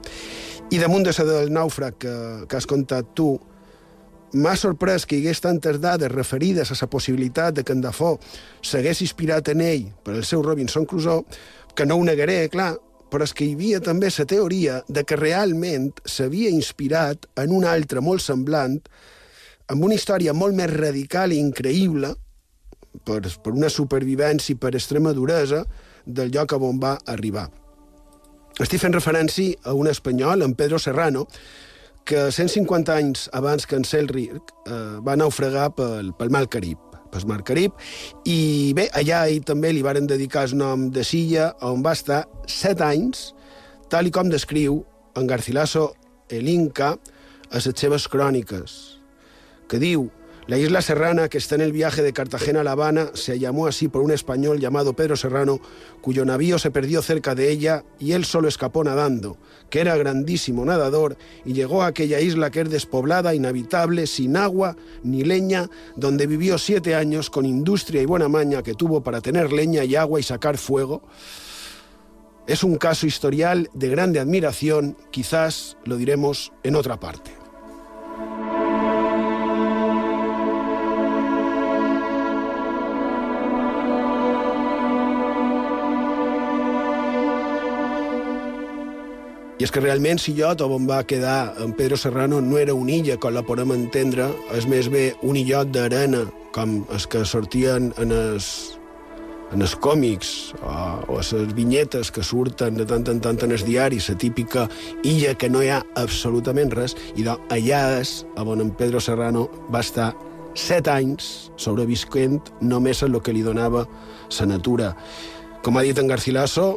I 0.71 0.79
damunt 0.81 1.03
de 1.05 1.13
la 1.17 1.25
del 1.27 1.51
nàufrag 1.53 1.97
que, 1.99 2.15
que 2.49 2.57
has 2.57 2.67
contat 2.69 3.11
tu, 3.13 3.35
m'ha 4.33 4.55
sorprès 4.57 5.05
que 5.05 5.17
hi 5.17 5.23
hagués 5.23 5.41
tantes 5.43 5.79
dades 5.83 6.11
referides 6.11 6.71
a 6.71 6.77
la 6.81 6.89
possibilitat 6.89 7.55
de 7.55 7.63
que 7.63 7.73
en 7.73 7.83
Dafoe 7.83 8.19
s'hagués 8.61 9.01
inspirat 9.05 9.51
en 9.53 9.61
ell 9.61 9.85
per 10.03 10.15
al 10.15 10.25
seu 10.25 10.41
Robinson 10.43 10.85
Crusoe, 10.85 11.23
que 11.75 11.85
no 11.85 11.95
ho 11.95 12.03
negaré, 12.03 12.47
clar, 12.49 12.73
però 13.11 13.23
és 13.23 13.33
que 13.33 13.45
hi 13.45 13.53
havia 13.55 13.79
també 13.79 14.09
la 14.11 14.25
teoria 14.25 14.81
de 14.87 15.03
que 15.03 15.15
realment 15.15 15.91
s'havia 16.05 16.49
inspirat 16.49 17.27
en 17.37 17.51
una 17.51 17.71
altra 17.71 18.01
molt 18.01 18.21
semblant, 18.21 18.79
amb 19.67 19.83
una 19.83 19.95
història 19.95 20.33
molt 20.33 20.55
més 20.55 20.71
radical 20.73 21.31
i 21.31 21.39
increïble, 21.39 22.15
per, 23.05 23.21
per 23.21 23.53
una 23.53 23.69
supervivència 23.69 24.55
i 24.55 24.59
per 24.59 24.73
extrema 24.75 25.13
duresa, 25.13 25.65
del 26.05 26.31
lloc 26.31 26.53
on 26.53 26.79
va 26.79 26.97
arribar. 27.05 27.49
Estic 28.61 28.79
fent 28.79 28.93
referència 28.95 29.57
a 29.67 29.73
un 29.75 29.89
espanyol, 29.91 30.45
en 30.45 30.53
Pedro 30.55 30.79
Serrano, 30.79 31.25
que 32.05 32.29
150 32.31 32.93
anys 32.93 33.29
abans 33.33 33.65
que 33.65 33.75
en 33.75 33.85
Selric 33.87 34.53
eh, 34.69 34.97
va 35.05 35.17
naufragar 35.17 35.71
pel, 35.75 36.11
pel 36.17 36.31
Mar 36.33 36.45
Carib, 36.53 36.77
pel 37.11 37.25
Mar 37.29 37.41
Carib, 37.47 37.73
i 38.29 38.73
bé, 38.77 38.87
allà 38.93 39.25
ell 39.31 39.41
també 39.47 39.73
li 39.73 39.83
varen 39.85 40.07
dedicar 40.07 40.45
el 40.45 40.55
nom 40.59 40.89
de 40.93 41.03
Silla, 41.03 41.51
on 41.65 41.81
va 41.85 41.95
estar 41.97 42.23
7 42.45 42.85
anys, 42.85 43.31
tal 43.89 44.09
i 44.09 44.13
com 44.13 44.29
descriu 44.29 44.83
en 45.17 45.27
Garcilaso 45.27 45.89
el 46.29 46.49
Inca 46.51 46.93
a 46.93 47.57
les 47.57 47.73
seves 47.73 48.07
cròniques, 48.11 48.77
que 49.69 49.81
diu 49.81 50.09
La 50.47 50.59
isla 50.59 50.83
Serrana, 50.83 51.27
que 51.27 51.39
está 51.39 51.55
en 51.55 51.61
el 51.61 51.71
viaje 51.71 52.03
de 52.03 52.13
Cartagena 52.13 52.61
a 52.61 52.63
La 52.63 52.73
Habana, 52.73 53.09
se 53.15 53.39
llamó 53.39 53.65
así 53.65 53.87
por 53.87 54.03
un 54.03 54.11
español 54.11 54.59
llamado 54.59 54.93
Pedro 54.93 55.17
Serrano, 55.17 55.59
cuyo 56.01 56.23
navío 56.23 56.59
se 56.59 56.69
perdió 56.69 57.01
cerca 57.01 57.33
de 57.33 57.49
ella 57.49 57.83
y 57.97 58.11
él 58.11 58.25
solo 58.25 58.47
escapó 58.47 58.83
nadando, 58.83 59.39
que 59.71 59.79
era 59.79 59.97
grandísimo 59.97 60.63
nadador, 60.63 61.17
y 61.45 61.53
llegó 61.53 61.81
a 61.81 61.87
aquella 61.87 62.19
isla 62.19 62.51
que 62.51 62.61
es 62.61 62.69
despoblada, 62.69 63.33
inhabitable, 63.33 64.05
sin 64.05 64.37
agua 64.37 64.77
ni 65.01 65.23
leña, 65.23 65.67
donde 65.95 66.27
vivió 66.27 66.59
siete 66.59 66.93
años 66.93 67.31
con 67.31 67.47
industria 67.47 68.03
y 68.03 68.05
buena 68.05 68.27
maña 68.27 68.61
que 68.61 68.75
tuvo 68.75 69.01
para 69.01 69.21
tener 69.21 69.51
leña 69.51 69.83
y 69.83 69.95
agua 69.95 70.19
y 70.19 70.23
sacar 70.23 70.59
fuego. 70.59 71.01
Es 72.45 72.63
un 72.63 72.75
caso 72.75 73.07
historial 73.07 73.71
de 73.73 73.89
grande 73.89 74.19
admiración, 74.19 74.95
quizás 75.09 75.75
lo 75.85 75.97
diremos 75.97 76.53
en 76.61 76.75
otra 76.75 76.99
parte. 76.99 77.44
I 89.55 89.63
és 89.63 89.71
que 89.71 89.79
realment 89.79 90.19
Sillot, 90.19 90.59
on 90.65 90.83
va 90.83 91.05
quedar 91.07 91.53
en 91.63 91.71
Pedro 91.79 91.95
Serrano, 91.95 92.41
no 92.43 92.57
era 92.59 92.73
una 92.75 92.91
illa, 92.91 93.15
com 93.15 93.31
la 93.31 93.43
podem 93.47 93.71
entendre, 93.71 94.27
és 94.51 94.65
més 94.67 94.89
bé 94.91 95.13
un 95.23 95.37
illot 95.39 95.69
d'arena, 95.71 96.25
com 96.51 96.81
els 96.91 97.05
que 97.07 97.21
sortien 97.23 97.93
en 98.03 98.11
els, 98.11 98.49
en 99.55 99.63
els 99.63 99.75
còmics 99.79 100.31
o, 100.59 100.73
o 101.07 101.19
les 101.21 101.53
vinyetes 101.55 102.11
que 102.11 102.23
surten 102.23 102.75
de 102.75 102.87
tant 102.89 103.07
en 103.13 103.21
tant 103.23 103.39
en 103.47 103.55
els 103.55 103.63
diaris, 103.63 104.09
la 104.11 104.17
típica 104.19 104.65
illa 105.07 105.31
que 105.39 105.47
no 105.47 105.61
hi 105.63 105.71
ha 105.71 105.79
absolutament 106.03 106.75
res, 106.75 106.97
i 107.15 107.23
doncs 107.23 107.55
allà 107.55 107.79
és 108.01 108.11
on 108.35 108.59
en 108.59 108.73
Pedro 108.75 108.99
Serrano 108.99 109.45
va 109.71 109.79
estar 109.85 110.09
set 110.51 110.89
anys 110.91 111.47
sobrevisquent 111.55 112.41
només 112.59 113.05
en 113.07 113.15
el 113.15 113.23
que 113.23 113.31
li 113.31 113.45
donava 113.47 113.85
la 113.87 114.49
natura. 114.51 114.91
Com 115.63 115.79
ha 115.79 115.85
dit 115.87 115.95
en 115.95 116.11
Garcilaso, 116.11 116.67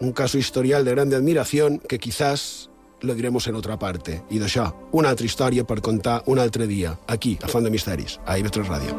un 0.00 0.12
caso 0.12 0.38
historial 0.38 0.84
de 0.84 0.92
grande 0.92 1.16
admiración 1.16 1.78
que 1.78 1.98
quizás 1.98 2.70
lo 3.00 3.14
diremos 3.14 3.46
en 3.46 3.54
otra 3.54 3.78
parte. 3.78 4.22
I 4.30 4.38
d'això, 4.42 4.70
una 4.92 5.10
altra 5.10 5.26
història 5.26 5.64
per 5.64 5.80
contar 5.80 6.22
un 6.26 6.38
altre 6.38 6.66
dia, 6.66 6.98
aquí, 7.06 7.38
a 7.42 7.48
Font 7.48 7.64
de 7.64 7.70
Misteris, 7.70 8.18
a 8.26 8.38
IB3 8.38 8.66
Ràdio. 8.66 8.94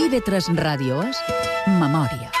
IB3 0.00 0.52
Ràdio 0.58 1.00
és 1.06 1.24
Memòria. 1.78 2.39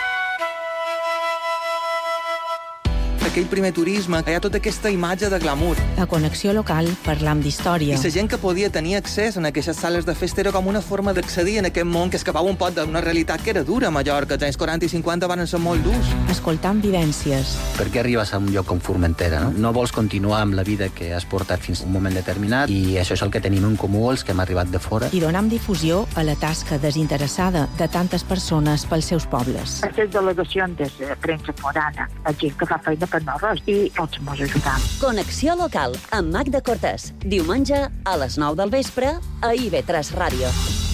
Aquell 3.30 3.46
primer 3.46 3.70
turisme, 3.70 4.18
hi 4.26 4.34
ha 4.34 4.40
tota 4.42 4.58
aquesta 4.58 4.90
imatge 4.90 5.28
de 5.30 5.38
glamour. 5.38 5.78
A 6.02 6.06
Connexió 6.10 6.50
Local 6.52 6.88
parlam 7.04 7.38
d'història. 7.44 7.94
I 7.94 8.02
la 8.02 8.10
gent 8.10 8.30
que 8.30 8.38
podia 8.42 8.70
tenir 8.74 8.96
accés 8.98 9.36
en 9.38 9.46
aquestes 9.46 9.78
sales 9.78 10.06
de 10.06 10.16
festa 10.18 10.42
era 10.42 10.50
com 10.50 10.66
una 10.66 10.80
forma 10.82 11.14
d'accedir 11.14 11.60
en 11.60 11.68
aquest 11.68 11.86
món 11.86 12.10
que 12.10 12.18
escapava 12.18 12.50
un 12.50 12.58
pot 12.58 12.74
d'una 12.74 13.00
realitat 13.04 13.44
que 13.44 13.52
era 13.54 13.62
dura 13.62 13.86
a 13.86 13.94
Mallorca. 13.94 14.34
Els 14.34 14.48
anys 14.48 14.58
40 14.58 14.86
i 14.86 14.90
50 14.90 15.28
van 15.30 15.46
ser 15.46 15.60
molt 15.62 15.84
durs. 15.86 16.10
Escoltant 16.32 16.80
vivències. 16.82 17.54
Per 17.78 17.86
què 17.92 18.02
arribes 18.02 18.34
a 18.34 18.40
un 18.42 18.50
lloc 18.50 18.66
com 18.66 18.80
Formentera? 18.82 19.44
No? 19.44 19.52
no 19.68 19.72
vols 19.78 19.94
continuar 19.94 20.42
amb 20.42 20.58
la 20.58 20.66
vida 20.66 20.90
que 20.90 21.12
has 21.14 21.24
portat 21.24 21.62
fins 21.62 21.84
a 21.84 21.86
un 21.86 21.94
moment 21.94 22.16
determinat 22.18 22.70
i 22.70 22.98
això 22.98 23.14
és 23.14 23.22
el 23.22 23.30
que 23.30 23.42
tenim 23.44 23.68
en 23.68 23.78
comú 23.78 24.08
els 24.10 24.26
que 24.26 24.34
hem 24.34 24.42
arribat 24.42 24.74
de 24.74 24.82
fora. 24.82 25.12
I 25.14 25.22
donam 25.22 25.48
difusió 25.52 26.02
a 26.16 26.26
la 26.26 26.34
tasca 26.34 26.80
desinteressada 26.82 27.68
de 27.78 27.86
tantes 27.86 28.26
persones 28.26 28.88
pels 28.90 29.12
seus 29.14 29.30
pobles. 29.30 29.78
Aquestes 29.86 30.10
delegacions 30.18 30.98
de 30.98 31.14
premsa 31.22 31.54
forana, 31.62 32.10
la 32.26 32.34
gent 32.34 32.58
que 32.58 32.66
fa 32.66 32.82
feina 32.82 33.06
per 33.06 33.19
nosaltres 33.26 33.64
i 33.70 33.90
tots 33.96 34.20
ens 34.20 34.44
ajudam. 34.48 34.86
Connexió 35.00 35.56
local 35.58 35.96
amb 36.16 36.32
Magda 36.34 36.62
Cortés. 36.64 37.10
Diumenge 37.24 37.86
a 38.04 38.20
les 38.20 38.38
9 38.40 38.58
del 38.62 38.76
vespre 38.78 39.16
a 39.42 39.56
IB3 39.56 40.14
Ràdio. 40.18 40.89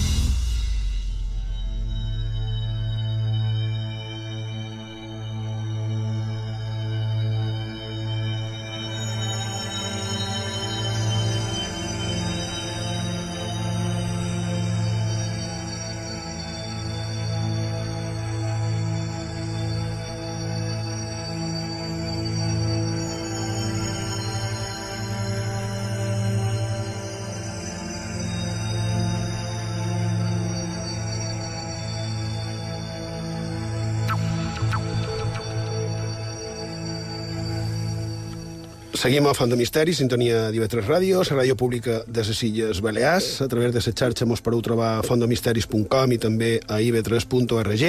Seguim 38.97 39.27
a 39.29 39.33
Font 39.37 39.51
de 39.51 39.57
Misteri, 39.59 39.93
sintonia 39.93 40.47
d'IV3 40.49 40.87
Ràdio, 40.87 41.19
la 41.21 41.35
ràdio 41.37 41.53
pública 41.53 41.99
de 42.09 42.23
les 42.25 42.39
Illes 42.47 42.79
Balears. 42.81 43.27
A 43.45 43.47
través 43.47 43.69
de 43.69 43.77
la 43.77 43.93
xarxa 43.93 44.25
mos 44.25 44.41
podeu 44.41 44.63
trobar 44.65 44.95
a 44.97 45.03
fontdemisteris.com 45.05 46.15
i 46.15 46.17
també 46.17 46.55
a 46.65 46.79
iv3.org. 46.81 47.83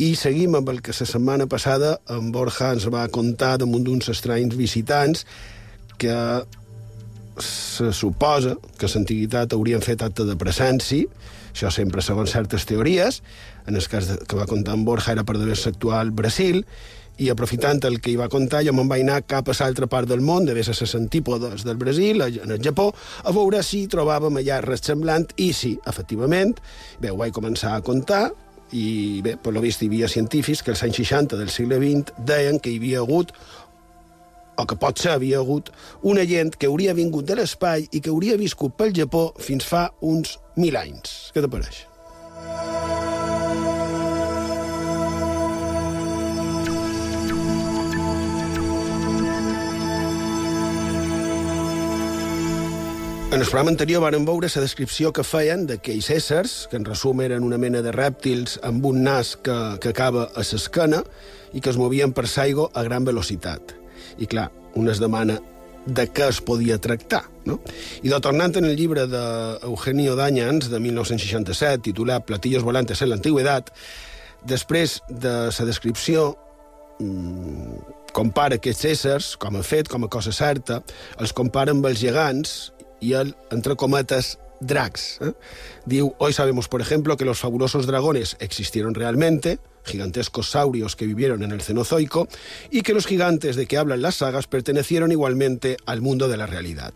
I 0.00 0.08
seguim 0.16 0.56
amb 0.56 0.70
el 0.72 0.80
que 0.80 0.94
la 0.96 1.08
setmana 1.10 1.44
passada 1.44 1.98
en 2.08 2.30
Borja 2.32 2.70
ens 2.72 2.88
va 2.88 3.04
contar 3.12 3.58
damunt 3.60 3.84
d'uns 3.84 4.08
estranys 4.08 4.56
visitants 4.56 5.26
que 6.00 6.16
se 7.36 7.92
suposa 7.92 8.54
que 8.80 8.88
l'antiguitat 8.94 9.52
haurien 9.52 9.84
fet 9.84 10.00
acte 10.06 10.24
de 10.24 10.38
presència, 10.40 11.04
això 11.52 11.68
sempre 11.68 12.00
segons 12.00 12.32
certes 12.32 12.64
teories, 12.64 13.20
en 13.68 13.76
el 13.76 13.84
cas 13.92 14.08
que 14.24 14.40
va 14.40 14.48
contar 14.48 14.72
en 14.78 14.88
Borja 14.88 15.12
era 15.12 15.24
per 15.24 15.36
d'haver-se 15.36 15.68
actual 15.74 16.16
Brasil, 16.16 16.64
i 17.20 17.28
aprofitant 17.28 17.82
el 17.84 18.00
que 18.00 18.12
hi 18.12 18.18
va 18.18 18.30
contar, 18.32 18.62
jo 18.64 18.72
me'n 18.76 18.88
vaig 18.88 19.04
anar 19.04 19.20
cap 19.28 19.50
a 19.52 19.56
l'altra 19.58 19.88
part 19.92 20.08
del 20.08 20.22
món, 20.24 20.46
de 20.48 20.56
ser 20.64 20.76
les 20.78 20.94
antípodes 20.96 21.64
del 21.64 21.76
Brasil, 21.76 22.22
en 22.22 22.50
el 22.50 22.62
Japó, 22.64 22.90
a 23.24 23.32
veure 23.36 23.62
si 23.62 23.86
trobàvem 23.92 24.40
allà 24.40 24.60
res 24.64 24.84
semblant, 24.86 25.26
i 25.36 25.52
sí, 25.52 25.76
efectivament, 25.86 26.56
bé, 27.00 27.10
ho 27.10 27.18
vaig 27.20 27.34
començar 27.36 27.74
a 27.76 27.82
contar, 27.84 28.30
i 28.72 29.20
bé, 29.24 29.34
per 29.36 29.52
lo 29.52 29.60
vist 29.60 29.82
hi 29.82 29.90
havia 29.90 30.08
científics 30.08 30.62
que 30.62 30.72
als 30.72 30.84
anys 30.86 31.02
60 31.02 31.36
del 31.40 31.50
segle 31.50 31.80
XX 31.82 32.14
deien 32.26 32.60
que 32.62 32.70
hi 32.70 32.78
havia 32.78 33.02
hagut 33.02 33.34
o 34.60 34.66
que 34.68 34.76
potser 34.76 35.14
havia 35.16 35.40
hagut 35.40 35.72
una 36.06 36.24
gent 36.28 36.54
que 36.56 36.68
hauria 36.70 36.94
vingut 36.94 37.26
de 37.26 37.38
l'espai 37.40 37.88
i 37.90 38.00
que 38.00 38.12
hauria 38.12 38.38
viscut 38.40 38.76
pel 38.76 38.94
Japó 38.96 39.30
fins 39.40 39.66
fa 39.66 39.88
uns 40.00 40.38
mil 40.56 40.76
anys. 40.76 41.32
Què 41.34 41.42
t'apareix? 41.42 41.84
En 53.32 53.38
el 53.38 53.46
programa 53.46 53.70
anterior 53.70 54.02
varen 54.02 54.24
veure 54.26 54.48
la 54.50 54.60
descripció 54.64 55.12
que 55.14 55.22
feien 55.22 55.60
d'aquells 55.68 56.08
éssers, 56.10 56.54
que 56.66 56.74
en 56.80 56.84
resum 56.84 57.20
eren 57.22 57.44
una 57.46 57.60
mena 57.62 57.78
de 57.78 57.92
rèptils 57.94 58.56
amb 58.66 58.88
un 58.88 59.04
nas 59.06 59.36
que, 59.38 59.54
que 59.78 59.92
acaba 59.94 60.24
a 60.34 60.42
l'esquena 60.42 60.98
i 61.54 61.62
que 61.62 61.70
es 61.70 61.78
movien 61.78 62.10
per 62.10 62.24
l'aigua 62.26 62.72
a 62.74 62.82
gran 62.82 63.06
velocitat. 63.06 63.76
I 64.18 64.26
clar, 64.26 64.48
un 64.74 64.90
es 64.90 64.98
demana 64.98 65.36
de 65.86 66.08
què 66.10 66.26
es 66.26 66.40
podia 66.42 66.80
tractar. 66.82 67.22
No? 67.46 67.60
I 68.02 68.10
de 68.10 68.18
tornant 68.18 68.58
en 68.58 68.66
el 68.66 68.74
llibre 68.74 69.06
d'Eugenio 69.06 70.16
Dañans, 70.18 70.66
de 70.66 70.82
1967, 70.82 71.84
titulat 71.86 72.26
Platillos 72.26 72.66
volantes 72.66 72.98
en 72.98 73.12
l'antigüedat, 73.14 73.70
després 74.42 74.98
de 75.06 75.36
la 75.54 75.68
descripció 75.70 76.32
mmm, 76.98 77.78
compara 78.10 78.58
aquests 78.58 78.90
éssers, 78.90 79.32
com 79.38 79.54
a 79.54 79.62
fet, 79.62 79.86
com 79.86 80.02
a 80.02 80.10
cosa 80.10 80.34
certa, 80.34 80.82
els 81.22 81.30
compara 81.30 81.70
amb 81.70 81.86
els 81.86 82.02
gegants 82.02 82.72
y 83.00 83.14
el, 83.14 83.36
entre 83.50 83.76
cometas, 83.76 84.38
drags. 84.60 85.18
¿eh? 85.20 85.32
Diu, 85.86 86.14
hoy 86.18 86.32
sabemos, 86.32 86.68
por 86.68 86.80
ejemplo, 86.80 87.16
que 87.16 87.24
los 87.24 87.38
fabulosos 87.38 87.86
dragones 87.86 88.36
existieron 88.40 88.94
realmente, 88.94 89.58
gigantescos 89.84 90.50
saurios 90.50 90.96
que 90.96 91.06
vivieron 91.06 91.42
en 91.42 91.52
el 91.52 91.62
Cenozoico, 91.62 92.28
y 92.70 92.82
que 92.82 92.94
los 92.94 93.06
gigantes 93.06 93.56
de 93.56 93.66
que 93.66 93.78
hablan 93.78 94.02
las 94.02 94.16
sagas 94.16 94.46
pertenecieron 94.46 95.12
igualmente 95.12 95.76
al 95.86 96.02
mundo 96.02 96.28
de 96.28 96.36
la 96.36 96.46
realidad. 96.46 96.92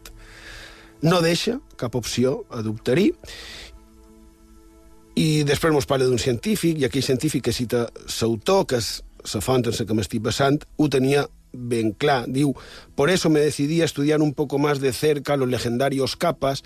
No 1.00 1.20
deixa 1.20 1.60
cap 1.76 1.96
opció 1.96 2.44
a 2.48 2.62
dubtarir, 2.62 3.16
i 5.14 5.44
després 5.46 5.70
mos 5.74 5.86
parla 5.86 6.08
d'un 6.08 6.18
científic, 6.18 6.78
i 6.78 6.86
aquell 6.88 7.04
científic 7.06 7.44
que 7.46 7.54
cita 7.54 7.86
l'autor, 7.86 8.64
que 8.66 8.80
és 8.82 8.88
la 9.32 9.40
font 9.44 9.62
en 9.62 9.76
la 9.76 9.86
que 9.86 9.96
m'estic 9.96 10.22
basant, 10.24 10.58
ho 10.76 10.88
tenia 10.90 11.26
ben 11.56 11.94
por 12.94 13.10
eso 13.10 13.28
me 13.28 13.40
decidí 13.40 13.82
a 13.82 13.84
estudiar 13.84 14.22
un 14.22 14.34
poco 14.34 14.58
más 14.58 14.80
de 14.80 14.92
cerca 14.92 15.36
los 15.36 15.48
legendarios 15.48 16.16
capas 16.16 16.62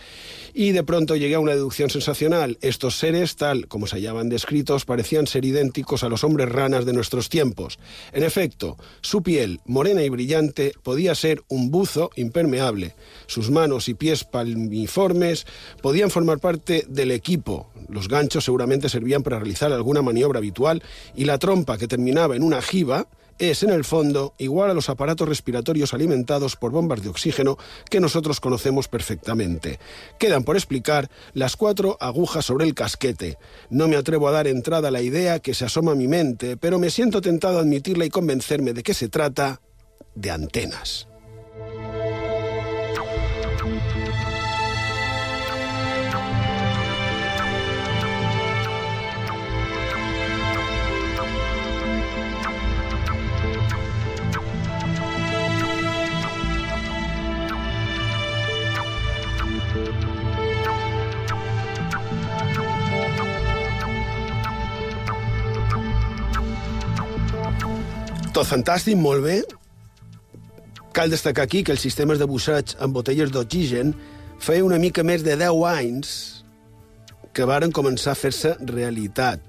y 0.52 0.72
de 0.72 0.82
pronto 0.82 1.16
llegué 1.16 1.36
a 1.36 1.40
una 1.40 1.54
deducción 1.54 1.88
sensacional. 1.88 2.58
Estos 2.60 2.96
seres, 2.98 3.36
tal 3.36 3.66
como 3.66 3.86
se 3.86 3.96
hallaban 3.96 4.28
descritos, 4.28 4.84
parecían 4.84 5.26
ser 5.26 5.44
idénticos 5.44 6.02
a 6.02 6.08
los 6.08 6.24
hombres 6.24 6.48
ranas 6.50 6.84
de 6.84 6.92
nuestros 6.92 7.28
tiempos. 7.28 7.78
En 8.12 8.24
efecto, 8.24 8.76
su 9.00 9.22
piel, 9.22 9.60
morena 9.64 10.02
y 10.02 10.08
brillante, 10.08 10.72
podía 10.82 11.14
ser 11.14 11.42
un 11.48 11.70
buzo 11.70 12.10
impermeable. 12.16 12.94
Sus 13.26 13.50
manos 13.50 13.88
y 13.88 13.94
pies 13.94 14.24
palmiformes 14.24 15.46
podían 15.80 16.10
formar 16.10 16.40
parte 16.40 16.84
del 16.88 17.10
equipo. 17.10 17.70
Los 17.88 18.08
ganchos 18.08 18.44
seguramente 18.44 18.88
servían 18.88 19.22
para 19.22 19.38
realizar 19.38 19.72
alguna 19.72 20.02
maniobra 20.02 20.38
habitual 20.38 20.82
y 21.16 21.24
la 21.24 21.38
trompa 21.38 21.78
que 21.78 21.88
terminaba 21.88 22.36
en 22.36 22.42
una 22.42 22.60
jiba 22.60 23.08
es, 23.38 23.62
en 23.62 23.70
el 23.70 23.84
fondo, 23.84 24.34
igual 24.38 24.70
a 24.70 24.74
los 24.74 24.88
aparatos 24.88 25.28
respiratorios 25.28 25.94
alimentados 25.94 26.56
por 26.56 26.72
bombas 26.72 27.02
de 27.02 27.08
oxígeno 27.08 27.58
que 27.90 28.00
nosotros 28.00 28.40
conocemos 28.40 28.88
perfectamente. 28.88 29.78
Quedan 30.18 30.44
por 30.44 30.56
explicar 30.56 31.10
las 31.34 31.56
cuatro 31.56 31.96
agujas 32.00 32.44
sobre 32.44 32.66
el 32.66 32.74
casquete. 32.74 33.38
No 33.70 33.88
me 33.88 33.96
atrevo 33.96 34.28
a 34.28 34.32
dar 34.32 34.46
entrada 34.46 34.88
a 34.88 34.92
la 34.92 35.02
idea 35.02 35.40
que 35.40 35.54
se 35.54 35.64
asoma 35.64 35.92
a 35.92 35.96
mi 35.96 36.08
mente, 36.08 36.56
pero 36.56 36.78
me 36.78 36.90
siento 36.90 37.20
tentado 37.20 37.58
a 37.58 37.62
admitirla 37.62 38.04
y 38.04 38.10
convencerme 38.10 38.72
de 38.72 38.82
que 38.82 38.94
se 38.94 39.08
trata 39.08 39.60
de 40.14 40.30
antenas. 40.30 41.08
Tot 68.38 68.46
fantàstic, 68.46 68.94
molt 68.94 69.24
bé. 69.24 69.40
Cal 70.94 71.10
destacar 71.10 71.42
aquí 71.48 71.64
que 71.66 71.72
els 71.74 71.82
sistemes 71.82 72.20
de 72.20 72.26
busseig 72.30 72.76
amb 72.78 72.94
botelles 72.94 73.32
d'oxigen 73.34 73.88
feia 74.38 74.62
una 74.62 74.76
mica 74.78 75.02
més 75.02 75.24
de 75.26 75.34
10 75.40 75.64
anys 75.66 76.12
que 77.34 77.48
varen 77.50 77.74
començar 77.74 78.12
a 78.12 78.18
fer-se 78.20 78.52
realitat 78.68 79.42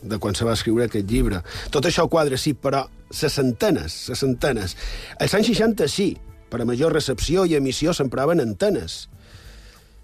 de 0.00 0.16
quan 0.16 0.32
se 0.32 0.46
va 0.48 0.54
escriure 0.56 0.86
aquest 0.88 1.04
llibre. 1.10 1.42
Tot 1.68 1.84
això 1.90 2.06
quadre, 2.08 2.38
sí, 2.40 2.54
però 2.56 2.86
se 3.12 3.28
centenes, 3.28 3.92
se 4.08 4.16
centenes. 4.16 4.72
Als 5.20 5.36
anys 5.36 5.52
60 5.52 5.90
sí, 5.92 6.08
per 6.48 6.62
a 6.64 6.68
major 6.72 6.96
recepció 6.96 7.44
i 7.44 7.58
emissió 7.60 7.92
s'empraven 7.92 8.40
antenes. 8.40 9.02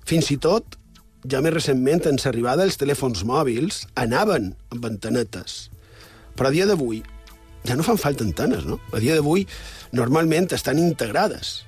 Fins 0.05 0.29
i 0.29 0.37
tot, 0.37 0.77
ja 1.25 1.41
més 1.41 1.57
recentment, 1.57 2.05
en 2.05 2.21
l'arribada 2.21 2.67
dels 2.67 2.77
telèfons 2.77 3.25
mòbils, 3.25 3.87
anaven 3.97 4.53
amb 4.77 4.93
antenetes. 4.93 5.71
Però 6.37 6.53
a 6.53 6.57
dia 6.61 6.69
d'avui 6.69 7.01
ja 7.65 7.77
no 7.77 7.87
fan 7.87 7.99
falta 7.99 8.25
antenes, 8.25 8.65
no? 8.67 8.81
A 8.93 9.01
dia 9.03 9.15
d'avui 9.19 9.47
normalment 9.93 10.51
estan 10.53 10.81
integrades. 10.83 11.63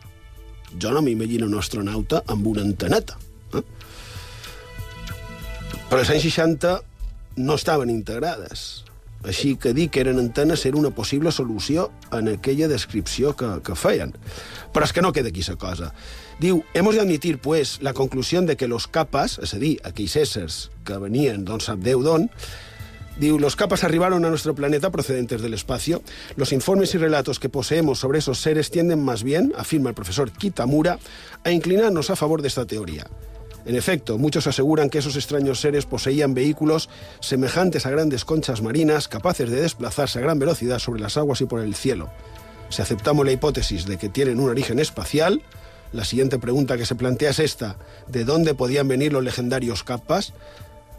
Jo 0.81 0.91
no 0.91 1.03
m'imagino 1.03 1.47
un 1.47 1.59
astronauta 1.59 2.25
amb 2.27 2.47
una 2.51 2.65
anteneta. 2.67 3.19
Eh? 3.55 3.63
Però 5.91 6.01
als 6.01 6.11
anys 6.11 6.27
60 6.27 6.81
no 7.37 7.55
estaven 7.55 7.91
integrades. 7.91 8.85
Així 9.25 9.55
que 9.57 9.73
dir 9.73 9.89
que 9.89 10.03
eren 10.03 10.21
antenes 10.21 10.67
era 10.69 10.77
una 10.77 10.91
possible 10.93 11.33
solució 11.33 11.89
en 12.13 12.29
aquella 12.35 12.69
descripció 12.69 13.33
que, 13.37 13.49
que 13.65 13.77
feien. 13.79 14.13
Però 14.75 14.85
és 14.85 14.93
que 14.93 15.01
no 15.01 15.15
queda 15.17 15.33
aquí 15.33 15.45
la 15.49 15.57
cosa. 15.57 15.93
Diu, 16.43 16.65
hemos 16.75 16.95
de 16.95 17.01
admitir, 17.01 17.39
pues, 17.39 17.79
la 17.81 17.95
conclusió 17.95 18.43
de 18.43 18.57
que 18.57 18.69
los 18.69 18.87
capas, 18.87 19.39
és 19.39 19.55
a 19.55 19.59
dir, 19.63 19.79
aquells 19.87 20.17
éssers 20.21 20.59
que 20.85 20.99
venien 20.99 21.45
d'on 21.47 21.63
sap 21.63 21.81
Déu 21.81 22.03
d'on, 22.03 22.29
los 23.21 23.57
capas 23.57 23.85
arribaron 23.85 24.25
a 24.25 24.31
nuestro 24.31 24.55
planeta 24.55 24.91
procedentes 24.91 25.41
del 25.41 25.55
espacio. 25.55 26.03
Los 26.37 26.53
informes 26.53 26.95
y 26.95 26.99
relatos 26.99 27.39
que 27.39 27.49
poseemos 27.49 27.99
sobre 27.99 28.19
esos 28.19 28.41
seres 28.41 28.71
tienden 28.71 29.03
más 29.03 29.23
bien, 29.23 29.53
afirma 29.57 29.89
el 29.89 29.95
profesor 29.95 30.33
Kitamura, 30.33 30.99
a 31.45 31.51
inclinarnos 31.51 32.11
a 32.11 32.17
favor 32.17 32.43
de 32.43 32.49
esta 32.49 32.67
teoría. 32.67 33.07
En 33.67 33.77
efecto, 33.77 34.19
muchos 34.19 34.47
aseguran 34.47 34.91
que 34.91 34.99
esos 34.99 35.17
extraños 35.17 35.61
seres 35.61 35.87
poseían 35.87 36.35
vehículos 36.35 36.91
semejantes 37.21 37.87
a 37.87 37.91
grandes 37.91 38.25
conchas 38.25 38.61
marinas 38.61 39.09
capaces 39.09 39.49
de 39.51 39.63
desplazarse 39.63 40.19
a 40.19 40.23
gran 40.23 40.39
velocidad 40.39 40.79
sobre 40.79 41.01
las 41.01 41.17
aguas 41.17 41.41
y 41.41 41.47
por 41.47 41.61
el 41.61 41.75
cielo. 41.75 42.11
Si 42.69 42.83
aceptamos 42.83 43.25
la 43.25 43.33
hipótesis 43.33 43.87
de 43.87 43.97
que 43.97 44.11
tienen 44.11 44.39
un 44.39 44.51
origen 44.51 44.81
espacial, 44.81 45.41
la 45.93 46.05
siguiente 46.05 46.39
pregunta 46.39 46.77
que 46.77 46.87
se 46.87 46.97
plantea 46.97 47.31
es 47.31 47.39
esta. 47.39 47.77
¿De 48.09 48.25
dónde 48.25 48.55
podían 48.55 48.89
venir 48.89 49.13
los 49.13 49.25
legendarios 49.25 49.85
capas? 49.85 50.35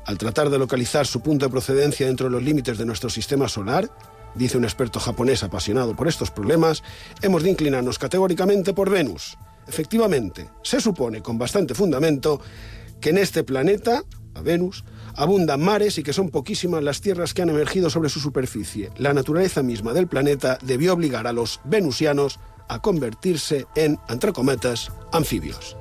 Al 0.05 0.19
tratar 0.19 0.51
de 0.51 0.59
localizar 0.59 1.07
su 1.07 1.21
punto 1.21 1.45
de 1.45 1.51
procedencia 1.51 2.05
dentro 2.05 2.27
de 2.27 2.31
los 2.31 2.43
límites 2.43 2.77
de 2.77 2.85
nuestro 2.85 3.09
sistema 3.09 3.49
solar, 3.49 3.89
dice 4.35 4.57
un 4.57 4.63
experto 4.63 4.99
japonés 4.99 5.43
apasionado 5.43 5.95
por 5.95 6.07
estos 6.07 6.29
problemas, 6.29 6.83
hemos 7.23 7.41
de 7.41 7.49
inclinarnos 7.49 7.97
categóricamente 7.97 8.73
por 8.73 8.91
Venus. 8.91 9.37
Efectivamente, 9.67 10.49
se 10.61 10.79
supone 10.79 11.21
con 11.21 11.39
bastante 11.39 11.73
fundamento 11.73 12.39
que 13.01 13.09
en 13.09 13.17
este 13.17 13.43
planeta, 13.43 14.03
a 14.35 14.41
Venus, 14.41 14.85
abundan 15.15 15.61
mares 15.61 15.97
y 15.97 16.03
que 16.03 16.13
son 16.13 16.29
poquísimas 16.29 16.83
las 16.83 17.01
tierras 17.01 17.33
que 17.33 17.41
han 17.41 17.49
emergido 17.49 17.89
sobre 17.89 18.09
su 18.09 18.19
superficie. 18.19 18.91
La 18.97 19.13
naturaleza 19.13 19.63
misma 19.63 19.93
del 19.93 20.07
planeta 20.07 20.59
debió 20.61 20.93
obligar 20.93 21.25
a 21.25 21.33
los 21.33 21.61
venusianos 21.63 22.39
a 22.67 22.79
convertirse 22.79 23.65
en, 23.75 23.97
entre 24.07 24.33
cometes, 24.33 24.91
anfibios. 25.11 25.75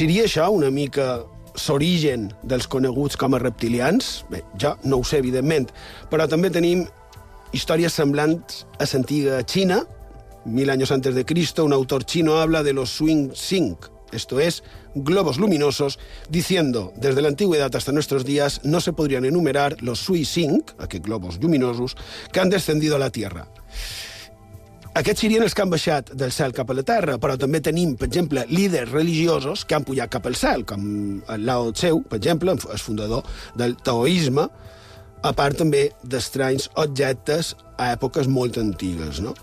Seria 0.00 0.22
això 0.24 0.46
una 0.48 0.70
mica 0.72 1.26
l'origen 1.66 2.30
dels 2.48 2.64
coneguts 2.72 3.18
com 3.20 3.34
a 3.36 3.40
reptilians? 3.42 4.06
Bé, 4.32 4.38
jo 4.56 4.70
no 4.88 4.96
ho 4.96 5.04
sé, 5.04 5.18
evidentment, 5.20 5.66
però 6.08 6.24
també 6.24 6.48
tenim 6.48 6.86
històries 7.52 7.98
semblants 8.00 8.62
a 8.80 8.86
l'antiga 8.88 9.42
Xina. 9.44 9.82
Mil 10.46 10.72
años 10.72 10.90
antes 10.90 11.14
de 11.14 11.26
Cristo, 11.26 11.66
un 11.66 11.74
autor 11.76 12.06
chino 12.06 12.38
habla 12.40 12.62
de 12.62 12.72
los 12.72 12.96
swing 12.96 13.34
sync, 13.34 13.90
esto 14.10 14.40
es, 14.40 14.62
globos 14.94 15.36
luminosos, 15.36 15.98
diciendo, 16.30 16.94
desde 16.96 17.20
la 17.20 17.28
antigüedad 17.28 17.76
hasta 17.76 17.92
nuestros 17.92 18.24
días 18.24 18.62
no 18.64 18.80
se 18.80 18.94
podrían 18.94 19.26
enumerar 19.26 19.82
los 19.82 19.98
sui 19.98 20.24
sync, 20.24 20.72
aquests 20.78 21.04
globos 21.04 21.38
luminosos, 21.42 21.98
que 22.32 22.40
han 22.40 22.48
descendido 22.48 22.96
a 22.96 23.00
la 23.00 23.10
Tierra. 23.10 23.48
Aquests 24.90 25.22
serien 25.22 25.44
els 25.44 25.54
que 25.54 25.62
han 25.62 25.70
baixat 25.70 26.08
del 26.18 26.32
cel 26.34 26.50
cap 26.50 26.70
a 26.72 26.74
la 26.74 26.82
terra, 26.82 27.14
però 27.22 27.36
també 27.38 27.60
tenim, 27.62 27.92
per 27.98 28.08
exemple, 28.08 28.42
líders 28.50 28.90
religiosos 28.90 29.62
que 29.62 29.76
han 29.76 29.84
pujat 29.86 30.10
cap 30.10 30.26
al 30.26 30.34
cel, 30.34 30.64
com 30.66 30.82
el 31.30 31.44
Lao 31.46 31.70
Tseu, 31.70 32.00
per 32.10 32.18
exemple, 32.18 32.56
el 32.58 32.82
fundador 32.82 33.22
del 33.54 33.76
taoisme, 33.86 34.48
a 35.22 35.32
part 35.36 35.60
també 35.62 35.84
d'estranys 36.02 36.66
objectes 36.82 37.52
a 37.78 37.92
èpoques 37.94 38.26
molt 38.26 38.58
antigues, 38.58 39.22
no? 39.22 39.36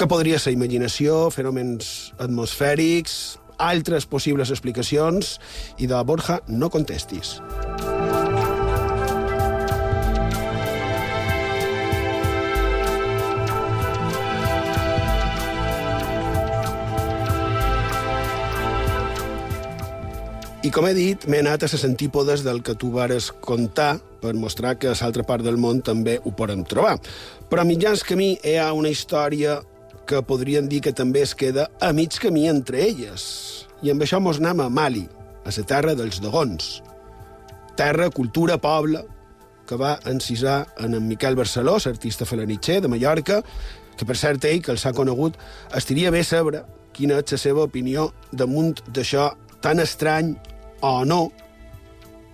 Que 0.00 0.08
podria 0.08 0.40
ser 0.40 0.56
imaginació, 0.56 1.26
fenòmens 1.34 2.14
atmosfèrics, 2.16 3.36
altres 3.58 4.08
possibles 4.08 4.54
explicacions, 4.54 5.36
i 5.76 5.90
de 5.90 6.00
Borja 6.08 6.40
no 6.48 6.72
contestis. 6.72 7.36
I 20.58 20.72
com 20.74 20.88
he 20.88 20.94
dit, 20.96 21.22
m'he 21.30 21.38
anat 21.38 21.62
a 21.62 21.68
les 21.70 21.84
antípodes 21.86 22.42
del 22.42 22.64
que 22.66 22.74
tu 22.74 22.88
vares 22.90 23.28
contar 23.30 24.00
per 24.18 24.32
mostrar 24.34 24.72
que 24.74 24.88
a 24.90 24.96
l'altra 24.98 25.22
part 25.22 25.46
del 25.46 25.54
món 25.54 25.84
també 25.86 26.16
ho 26.18 26.32
podem 26.34 26.64
trobar. 26.66 26.96
Però 27.46 27.62
a 27.62 27.68
mitjans 27.68 28.02
camí 28.02 28.32
hi 28.42 28.56
ha 28.58 28.72
una 28.74 28.90
història 28.90 29.60
que 30.10 30.18
podríem 30.26 30.66
dir 30.66 30.80
que 30.82 30.90
també 30.90 31.22
es 31.22 31.36
queda 31.38 31.68
a 31.78 31.92
mig 31.94 32.18
camí 32.18 32.48
entre 32.50 32.82
elles. 32.88 33.68
I 33.86 33.94
amb 33.94 34.02
això 34.02 34.18
mos 34.18 34.42
anem 34.42 34.64
a 34.64 34.68
Mali, 34.68 35.06
a 35.46 35.54
la 35.54 35.64
terra 35.64 35.94
dels 35.94 36.18
Dogons. 36.18 36.82
Terra, 37.78 38.10
cultura, 38.10 38.58
poble, 38.58 39.04
que 39.64 39.78
va 39.78 40.00
encisar 40.10 40.64
en 40.82 40.94
en 40.94 41.06
Miquel 41.06 41.36
Barceló, 41.36 41.78
l'artista 41.78 42.26
falanitxer 42.26 42.80
de 42.82 42.88
Mallorca, 42.88 43.44
que 43.96 44.04
per 44.04 44.16
cert 44.16 44.44
ell, 44.44 44.62
que 44.62 44.74
els 44.74 44.86
ha 44.86 44.92
conegut, 44.92 45.38
estaria 45.70 46.10
bé 46.10 46.24
saber 46.24 46.64
quina 46.92 47.22
és 47.22 47.30
la 47.30 47.38
seva 47.38 47.62
opinió 47.62 48.10
damunt 48.32 48.80
d'això 48.90 49.36
tan 49.60 49.80
estrany 49.80 50.36
o 50.80 51.04
no, 51.04 51.32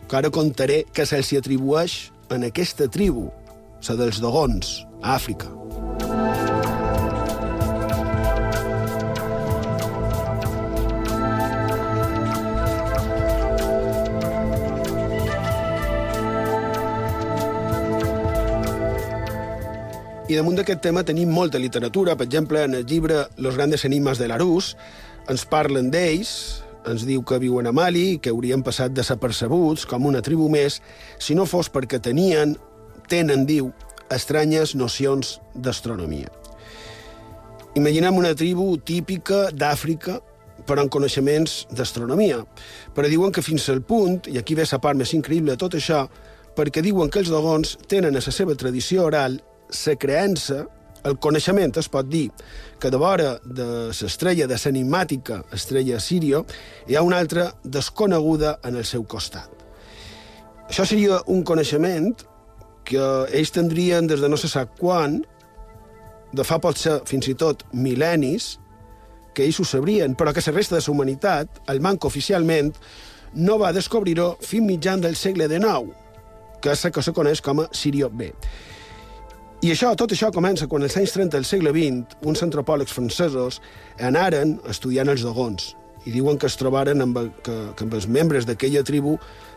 que 0.08 0.16
ara 0.16 0.30
contaré 0.30 0.84
que 0.92 1.06
se'ls 1.08 1.32
atribueix 1.38 2.10
en 2.34 2.44
aquesta 2.48 2.88
tribu, 2.88 3.30
la 3.88 3.96
dels 4.00 4.20
Dogons, 4.20 4.80
a 5.02 5.16
Àfrica. 5.16 5.52
I 20.24 20.38
damunt 20.38 20.56
d'aquest 20.56 20.80
tema 20.82 21.04
tenim 21.04 21.28
molta 21.30 21.60
literatura. 21.60 22.16
Per 22.16 22.24
exemple, 22.24 22.64
en 22.64 22.74
el 22.74 22.86
llibre 22.88 23.26
Los 23.36 23.54
grandes 23.54 23.84
enigmas 23.84 24.18
de 24.18 24.26
l'Arús 24.26 24.72
ens 25.30 25.44
parlen 25.46 25.92
d'ells, 25.92 26.63
ens 26.90 27.06
diu 27.08 27.22
que 27.26 27.40
viuen 27.42 27.68
a 27.68 27.72
Mali, 27.72 28.18
que 28.22 28.32
haurien 28.32 28.62
passat 28.64 28.94
desapercebuts 28.94 29.86
com 29.90 30.06
una 30.06 30.22
tribu 30.24 30.48
més, 30.52 30.80
si 31.18 31.34
no 31.34 31.46
fos 31.48 31.70
perquè 31.72 32.00
tenien, 32.02 32.56
tenen, 33.10 33.46
diu, 33.48 33.72
estranyes 34.12 34.74
nocions 34.76 35.38
d'astronomia. 35.54 36.30
Imaginem 37.74 38.20
una 38.20 38.34
tribu 38.38 38.76
típica 38.78 39.48
d'Àfrica, 39.50 40.20
però 40.64 40.84
amb 40.84 40.92
coneixements 40.92 41.64
d'astronomia. 41.74 42.38
Però 42.94 43.08
diuen 43.10 43.32
que 43.34 43.42
fins 43.42 43.66
al 43.72 43.82
punt, 43.82 44.28
i 44.30 44.38
aquí 44.38 44.54
ve 44.54 44.66
la 44.70 44.78
part 44.78 44.96
més 44.98 45.12
increïble 45.16 45.52
de 45.52 45.60
tot 45.60 45.74
això, 45.74 46.04
perquè 46.54 46.84
diuen 46.84 47.10
que 47.10 47.24
els 47.24 47.32
dogons 47.32 47.76
tenen 47.90 48.14
a 48.14 48.22
la 48.22 48.32
seva 48.32 48.54
tradició 48.54 49.08
oral 49.08 49.40
la 49.74 49.94
creença 49.98 50.64
el 51.04 51.18
coneixement 51.20 51.76
es 51.80 51.88
pot 51.92 52.08
dir 52.08 52.30
que 52.80 52.90
de 52.90 53.00
vora 53.00 53.36
de 53.44 53.66
l'estrella 53.92 54.48
de 54.48 54.56
l'enigmàtica 54.56 55.42
estrella 55.52 56.00
Sirio 56.00 56.44
hi 56.88 56.96
ha 56.96 57.04
una 57.04 57.18
altra 57.20 57.50
desconeguda 57.62 58.58
en 58.64 58.76
el 58.76 58.84
seu 58.88 59.04
costat. 59.04 59.50
Això 60.68 60.86
seria 60.88 61.20
un 61.28 61.44
coneixement 61.44 62.14
que 62.88 63.04
ells 63.32 63.52
tindrien 63.52 64.08
des 64.08 64.20
de 64.20 64.28
no 64.28 64.36
se 64.40 64.48
sap 64.48 64.78
quan, 64.80 65.20
de 66.32 66.44
fa 66.44 66.58
pot 66.58 66.78
ser 66.80 67.00
fins 67.08 67.28
i 67.28 67.36
tot 67.38 67.64
mil·lennis, 67.72 68.54
que 69.34 69.44
ells 69.44 69.58
ho 69.60 69.66
sabrien, 69.66 70.14
però 70.14 70.32
que 70.32 70.42
la 70.46 70.54
resta 70.54 70.76
de 70.76 70.82
la 70.82 70.92
humanitat, 70.92 71.60
el 71.68 71.80
manco 71.80 72.08
oficialment, 72.08 72.72
no 73.34 73.58
va 73.58 73.72
descobrir-ho 73.72 74.36
fins 74.40 74.66
mitjan 74.66 75.00
del 75.00 75.16
segle 75.16 75.48
XIX, 75.48 75.90
que 76.62 76.72
és 76.72 76.84
el 76.84 76.92
que 76.92 77.02
se 77.02 77.12
coneix 77.12 77.42
com 77.42 77.60
a 77.60 77.68
Sirio 77.72 78.08
B. 78.10 78.32
I 79.64 79.70
això, 79.72 79.94
tot 79.96 80.12
això 80.12 80.28
comença 80.28 80.66
quan 80.68 80.82
als 80.84 80.98
anys 81.00 81.14
30 81.14 81.32
del 81.32 81.46
segle 81.48 81.70
XX 81.72 82.18
uns 82.28 82.42
antropòlegs 82.44 82.92
francesos 82.92 83.62
anaren 83.96 84.58
estudiant 84.68 85.08
els 85.08 85.22
dogons 85.24 85.70
i 86.04 86.10
diuen 86.12 86.36
que 86.36 86.50
es 86.50 86.58
trobaren 86.60 87.00
amb, 87.00 87.16
que, 87.40 87.54
que 87.72 87.86
amb 87.86 87.94
els 87.96 88.04
membres 88.04 88.44
d'aquella 88.44 88.82
tribu 88.84 89.14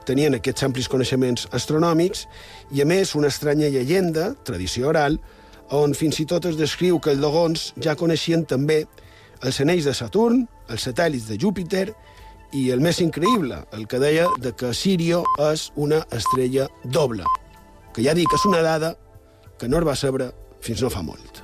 tenien 0.07 0.37
aquests 0.37 0.63
amplis 0.63 0.87
coneixements 0.87 1.49
astronòmics 1.51 2.21
i, 2.71 2.79
a 2.79 2.85
més, 2.87 3.11
una 3.19 3.27
estranya 3.27 3.67
llegenda, 3.67 4.29
tradició 4.47 4.87
oral, 4.93 5.17
on 5.75 5.91
fins 5.91 6.21
i 6.23 6.25
tot 6.29 6.47
es 6.47 6.55
descriu 6.55 7.01
que 7.03 7.11
els 7.11 7.19
dogons 7.19 7.73
ja 7.83 7.97
coneixien 7.99 8.45
també 8.47 8.85
els 9.43 9.59
anells 9.59 9.89
de 9.89 9.95
Saturn, 9.97 10.45
els 10.71 10.87
satèl·lits 10.87 11.27
de 11.27 11.35
Júpiter 11.41 11.89
i 12.55 12.69
el 12.71 12.79
més 12.79 13.01
increïble, 13.03 13.59
el 13.75 13.83
que 13.91 13.99
deia 13.99 14.31
de 14.39 14.55
que 14.55 14.71
Sirio 14.71 15.25
és 15.49 15.67
una 15.75 15.99
estrella 16.15 16.69
doble, 16.85 17.27
que 17.91 18.07
ja 18.07 18.15
dic 18.15 18.31
és 18.39 18.47
una 18.47 18.63
dada 18.63 18.93
que 19.57 19.67
no 19.67 19.81
es 19.81 19.87
va 19.87 19.95
saber 19.95 20.31
fins 20.61 20.81
no 20.81 20.89
fa 20.93 21.03
molt. 21.05 21.43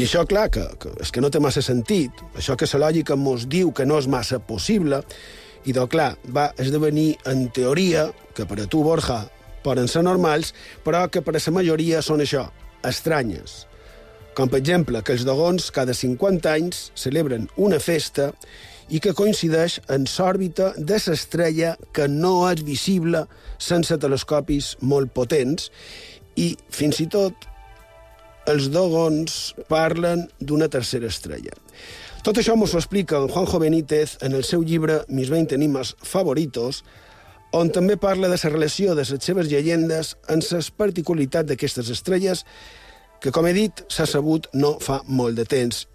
I 0.00 0.06
això, 0.06 0.22
clar, 0.24 0.46
que, 0.48 0.62
que 0.80 0.90
és 1.04 1.10
que 1.12 1.20
no 1.20 1.28
té 1.28 1.40
massa 1.44 1.60
sentit. 1.60 2.22
Això 2.38 2.54
que 2.56 2.64
la 2.72 2.86
lògica 2.86 3.18
mos 3.20 3.44
diu 3.52 3.68
que 3.76 3.84
no 3.84 3.98
és 4.00 4.06
massa 4.08 4.38
possible, 4.40 5.02
i 5.68 5.74
doncs, 5.76 5.90
clar, 5.92 6.14
va 6.32 6.46
esdevenir 6.56 7.18
en 7.28 7.50
teoria, 7.52 8.06
que 8.32 8.46
per 8.48 8.62
a 8.62 8.68
tu, 8.70 8.80
Borja, 8.86 9.26
poden 9.60 9.90
ser 9.92 10.00
normals, 10.06 10.54
però 10.86 11.04
que 11.12 11.20
per 11.20 11.34
a 11.36 11.42
la 11.44 11.52
majoria 11.52 12.00
són 12.00 12.24
això, 12.24 12.46
estranyes, 12.80 13.66
com 14.40 14.48
per 14.48 14.62
exemple 14.62 15.02
que 15.04 15.12
els 15.12 15.26
dogons 15.28 15.66
cada 15.76 15.92
50 15.92 16.48
anys 16.48 16.78
celebren 16.96 17.42
una 17.60 17.76
festa 17.76 18.30
i 18.88 18.96
que 19.04 19.12
coincideix 19.12 19.74
en 19.92 20.06
l'òrbita 20.08 20.70
de 20.78 20.96
l'estrella 20.96 21.74
que 21.92 22.06
no 22.08 22.32
és 22.48 22.62
visible 22.64 23.26
sense 23.60 23.98
telescopis 24.00 24.70
molt 24.80 25.12
potents 25.12 25.68
i, 26.40 26.56
fins 26.72 27.02
i 27.04 27.08
tot, 27.12 27.36
els 28.48 28.70
dogons 28.72 29.36
parlen 29.68 30.24
d'una 30.40 30.70
tercera 30.72 31.12
estrella. 31.12 31.52
Tot 32.24 32.40
això 32.40 32.56
ens 32.56 32.72
ho 32.72 32.80
explica 32.80 33.20
en 33.20 33.28
Juanjo 33.28 33.60
Benítez 33.60 34.16
en 34.24 34.32
el 34.32 34.48
seu 34.48 34.64
llibre 34.64 35.02
Mis 35.08 35.28
20 35.28 35.60
enigmas 35.60 35.92
favoritos, 36.00 36.80
on 37.52 37.68
també 37.68 38.00
parla 38.00 38.32
de 38.32 38.40
la 38.40 38.56
relació 38.56 38.94
de 38.94 39.04
les 39.04 39.20
seves 39.20 39.52
llegendes 39.52 40.16
en 40.32 40.40
les 40.40 40.70
particularitats 40.70 41.52
d'aquestes 41.52 41.92
estrelles 41.92 42.46
que, 43.20 43.30
com 43.30 43.46
he 43.46 43.70
no 44.52 44.78
fa 44.80 45.02
molt 45.06 45.36
de 45.36 45.44
temps, 45.44 45.86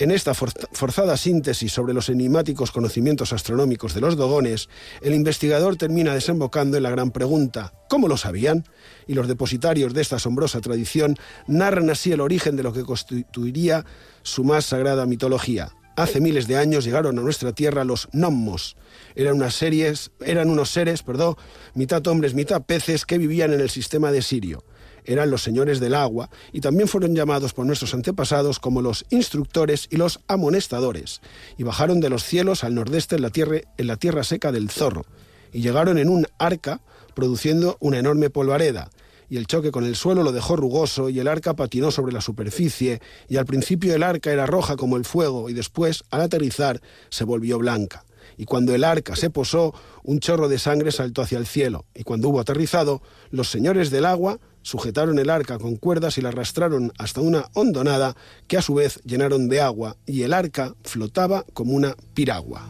En 0.00 0.12
esta 0.12 0.32
forzada 0.32 1.16
síntesis 1.16 1.72
sobre 1.72 1.92
los 1.92 2.08
enigmáticos 2.08 2.70
conocimientos 2.70 3.32
astronómicos 3.32 3.94
de 3.94 4.00
los 4.00 4.16
dogones, 4.16 4.68
el 5.02 5.12
investigador 5.12 5.74
termina 5.74 6.14
desembocando 6.14 6.76
en 6.76 6.84
la 6.84 6.90
gran 6.90 7.10
pregunta, 7.10 7.72
¿cómo 7.88 8.06
lo 8.06 8.16
sabían? 8.16 8.64
Y 9.08 9.14
los 9.14 9.26
depositarios 9.26 9.94
de 9.94 10.02
esta 10.02 10.16
asombrosa 10.16 10.60
tradición 10.60 11.16
narran 11.48 11.90
así 11.90 12.12
el 12.12 12.20
origen 12.20 12.54
de 12.54 12.62
lo 12.62 12.72
que 12.72 12.84
constituiría 12.84 13.84
su 14.22 14.44
más 14.44 14.66
sagrada 14.66 15.04
mitología. 15.04 15.72
hace 15.96 16.20
miles 16.20 16.46
de 16.46 16.56
años 16.56 16.84
llegaron 16.84 17.18
a 17.18 17.22
nuestra 17.22 17.52
tierra 17.52 17.82
los 17.82 18.08
gnomos. 18.12 18.76
Eran, 19.16 19.34
unas 19.34 19.54
series, 19.54 20.12
eran 20.20 20.48
unos 20.48 20.70
seres, 20.70 21.02
perdón, 21.02 21.34
mitad 21.74 22.06
hombres, 22.06 22.34
mitad 22.34 22.62
peces 22.62 23.04
que 23.04 23.18
vivían 23.18 23.52
en 23.52 23.60
el 23.60 23.68
sistema 23.68 24.12
de 24.12 24.22
Sirio. 24.22 24.62
Eran 25.08 25.30
los 25.30 25.42
señores 25.42 25.80
del 25.80 25.94
agua 25.94 26.28
y 26.52 26.60
también 26.60 26.86
fueron 26.86 27.14
llamados 27.14 27.54
por 27.54 27.64
nuestros 27.64 27.94
antepasados 27.94 28.58
como 28.58 28.82
los 28.82 29.06
instructores 29.08 29.88
y 29.90 29.96
los 29.96 30.20
amonestadores. 30.28 31.22
Y 31.56 31.62
bajaron 31.62 32.00
de 32.00 32.10
los 32.10 32.24
cielos 32.24 32.62
al 32.62 32.74
nordeste 32.74 33.16
en 33.16 33.22
la 33.22 33.30
tierra, 33.30 33.56
en 33.78 33.86
la 33.86 33.96
tierra 33.96 34.22
seca 34.22 34.52
del 34.52 34.68
Zorro. 34.68 35.06
Y 35.50 35.62
llegaron 35.62 35.96
en 35.96 36.10
un 36.10 36.26
arca 36.38 36.82
produciendo 37.14 37.78
una 37.80 37.98
enorme 37.98 38.28
polvareda 38.28 38.90
y 39.30 39.38
el 39.38 39.46
choque 39.46 39.70
con 39.70 39.84
el 39.84 39.96
suelo 39.96 40.22
lo 40.22 40.32
dejó 40.32 40.56
rugoso 40.56 41.08
y 41.08 41.20
el 41.20 41.28
arca 41.28 41.54
patinó 41.54 41.90
sobre 41.90 42.12
la 42.12 42.20
superficie 42.20 43.00
y 43.28 43.38
al 43.38 43.46
principio 43.46 43.94
el 43.94 44.02
arca 44.02 44.30
era 44.30 44.44
roja 44.44 44.76
como 44.76 44.98
el 44.98 45.06
fuego 45.06 45.48
y 45.48 45.54
después, 45.54 46.04
al 46.10 46.20
aterrizar, 46.20 46.82
se 47.08 47.24
volvió 47.24 47.58
blanca. 47.58 48.04
Y 48.36 48.44
cuando 48.44 48.74
el 48.74 48.84
arca 48.84 49.16
se 49.16 49.30
posó, 49.30 49.74
un 50.04 50.20
chorro 50.20 50.48
de 50.48 50.58
sangre 50.58 50.92
saltó 50.92 51.22
hacia 51.22 51.38
el 51.38 51.46
cielo, 51.46 51.86
y 51.94 52.04
cuando 52.04 52.28
hubo 52.28 52.40
aterrizado, 52.40 53.02
los 53.30 53.50
señores 53.50 53.90
del 53.90 54.04
agua 54.04 54.38
sujetaron 54.68 55.18
el 55.18 55.30
arca 55.30 55.58
con 55.58 55.76
cuerdas 55.76 56.18
y 56.18 56.20
la 56.20 56.28
arrastraron 56.28 56.92
hasta 56.98 57.22
una 57.22 57.46
hondonada 57.54 58.14
que 58.46 58.58
a 58.58 58.62
su 58.62 58.74
vez 58.74 59.00
llenaron 59.06 59.48
de 59.48 59.62
agua, 59.62 59.96
y 60.04 60.24
el 60.24 60.34
arca 60.34 60.74
flotaba 60.84 61.46
como 61.54 61.72
una 61.72 61.96
piragua. 62.12 62.68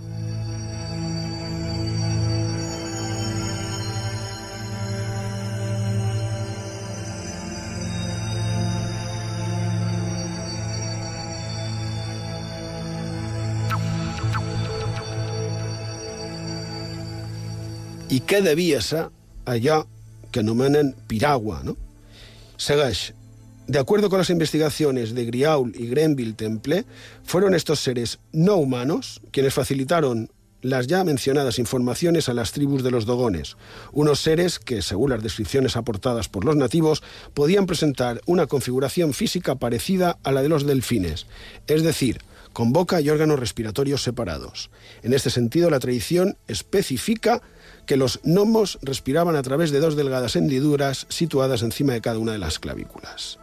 i 18.09 18.23
què 18.25 18.39
devia 18.41 18.79
ser 18.81 19.03
allò 19.45 19.83
que 20.33 20.41
anomenen 20.41 20.95
piragua, 21.11 21.61
no? 21.63 21.75
Segueix. 22.59 23.14
De 23.68 23.79
acuerdo 23.79 24.11
con 24.11 24.18
las 24.18 24.31
investigaciones 24.31 25.14
de 25.14 25.25
Griaul 25.27 25.73
y 25.77 25.87
Grenville 25.87 26.35
Temple, 26.35 26.85
fueron 27.23 27.55
estos 27.55 27.81
seres 27.81 28.18
no 28.33 28.57
humanos 28.57 29.21
quienes 29.31 29.55
facilitaron 29.55 30.31
las 30.61 30.88
ya 30.88 31.05
mencionadas 31.05 31.61
informaciones 31.61 32.29
a 32.29 32.35
las 32.35 32.51
tribus 32.51 32.83
de 32.83 32.90
los 32.90 33.07
dogones, 33.07 33.57
unos 33.92 34.18
seres 34.18 34.59
que, 34.59 34.83
según 34.83 35.11
las 35.11 35.23
descripciones 35.23 35.77
aportadas 35.77 36.29
por 36.29 36.44
los 36.44 36.57
nativos, 36.57 37.03
podían 37.33 37.66
presentar 37.66 38.21
una 38.27 38.47
configuración 38.47 39.14
física 39.14 39.55
parecida 39.55 40.18
a 40.25 40.33
la 40.33 40.42
de 40.42 40.49
los 40.49 40.66
delfines, 40.66 41.27
es 41.68 41.85
decir, 41.85 42.18
con 42.53 42.73
boca 42.73 43.01
y 43.01 43.09
órganos 43.09 43.38
respiratorios 43.38 44.03
separados. 44.03 44.71
En 45.05 45.12
este 45.12 45.31
sentido, 45.31 45.71
la 45.71 45.79
tradición 45.79 46.37
especifica 46.49 47.40
que 47.88 47.96
los 47.96 48.20
gnomos 48.22 48.79
respiraban 48.83 49.35
a 49.35 49.42
través 49.42 49.70
de 49.70 49.81
dos 49.81 49.96
delgadas 49.96 50.37
hendiduras 50.37 51.07
situadas 51.09 51.62
encima 51.62 51.94
de 51.94 52.03
cada 52.03 52.18
una 52.18 52.33
de 52.33 52.38
las 52.38 52.59
clavículas. 52.59 53.38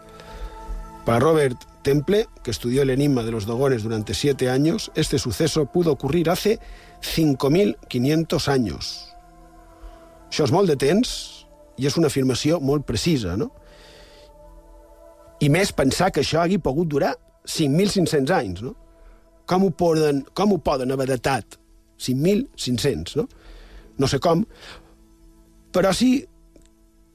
Para 1.04 1.20
Robert 1.20 1.58
Temple, 1.82 2.28
que 2.44 2.52
estudió 2.52 2.84
el 2.84 2.92
enigma 2.92 3.24
de 3.24 3.32
los 3.32 3.48
dogones 3.48 3.82
durante 3.82 4.14
siete 4.14 4.52
años, 4.52 4.92
este 4.94 5.18
suceso 5.18 5.66
pudo 5.66 5.92
ocurrir 5.92 6.30
hace 6.30 6.60
5.500 7.02 8.48
anys. 8.48 9.16
Això 10.30 10.46
és 10.46 10.54
molt 10.54 10.70
de 10.70 10.78
temps 10.78 11.48
i 11.82 11.90
és 11.90 11.98
una 11.98 12.12
afirmació 12.14 12.60
molt 12.62 12.86
precisa, 12.86 13.34
no? 13.38 13.50
I 15.42 15.50
més 15.50 15.74
pensar 15.74 16.12
que 16.14 16.22
això 16.22 16.44
hagi 16.44 16.62
pogut 16.62 16.92
durar 16.94 17.16
5.500 17.50 18.36
anys, 18.38 18.62
no? 18.62 18.76
Com 19.50 19.66
ho 19.66 19.74
poden, 19.74 20.22
com 20.38 20.54
ho 20.54 20.62
poden 20.62 20.94
haver 20.94 21.10
datat 21.16 21.58
5.500, 21.98 23.18
no? 23.18 23.28
No 24.02 24.10
sé 24.12 24.20
com, 24.24 24.44
però 25.76 25.92
sí 25.96 26.26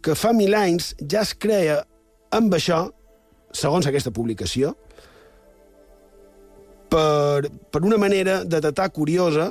que 0.04 0.16
fa 0.16 0.32
mil 0.36 0.54
anys 0.56 0.94
ja 1.00 1.24
es 1.24 1.34
creia 1.36 1.80
amb 2.36 2.54
això, 2.56 2.84
segons 3.52 3.88
aquesta 3.88 4.12
publicació, 4.14 4.74
per, 6.90 7.48
per 7.70 7.82
una 7.86 7.98
manera 8.00 8.40
de 8.44 8.60
datar 8.62 8.90
curiosa, 8.94 9.50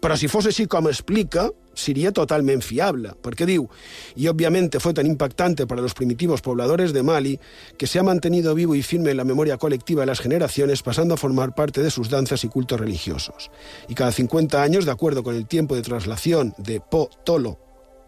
però 0.00 0.16
si 0.16 0.28
fos 0.30 0.46
així 0.46 0.66
com 0.70 0.86
explica, 0.88 1.48
sería 1.78 2.12
totalmente 2.12 2.66
fiable, 2.66 3.12
porque 3.22 3.46
diu, 3.46 3.68
y 4.16 4.26
obviamente 4.28 4.80
fue 4.80 4.94
tan 4.94 5.06
impactante 5.06 5.66
para 5.66 5.80
los 5.80 5.94
primitivos 5.94 6.40
pobladores 6.40 6.92
de 6.92 7.02
Mali 7.02 7.38
que 7.76 7.86
se 7.86 7.98
ha 7.98 8.02
mantenido 8.02 8.54
vivo 8.54 8.74
y 8.74 8.82
firme 8.82 9.12
en 9.12 9.16
la 9.16 9.24
memoria 9.24 9.56
colectiva 9.56 10.02
de 10.02 10.06
las 10.06 10.20
generaciones, 10.20 10.82
pasando 10.82 11.14
a 11.14 11.16
formar 11.16 11.54
parte 11.54 11.82
de 11.82 11.90
sus 11.90 12.10
danzas 12.10 12.44
y 12.44 12.48
cultos 12.48 12.80
religiosos. 12.80 13.50
Y 13.88 13.94
cada 13.94 14.12
50 14.12 14.62
años, 14.62 14.84
de 14.84 14.90
acuerdo 14.90 15.22
con 15.22 15.36
el 15.36 15.46
tiempo 15.46 15.76
de 15.76 15.82
traslación 15.82 16.54
de 16.58 16.80
Po 16.80 17.10
Tolo 17.24 17.58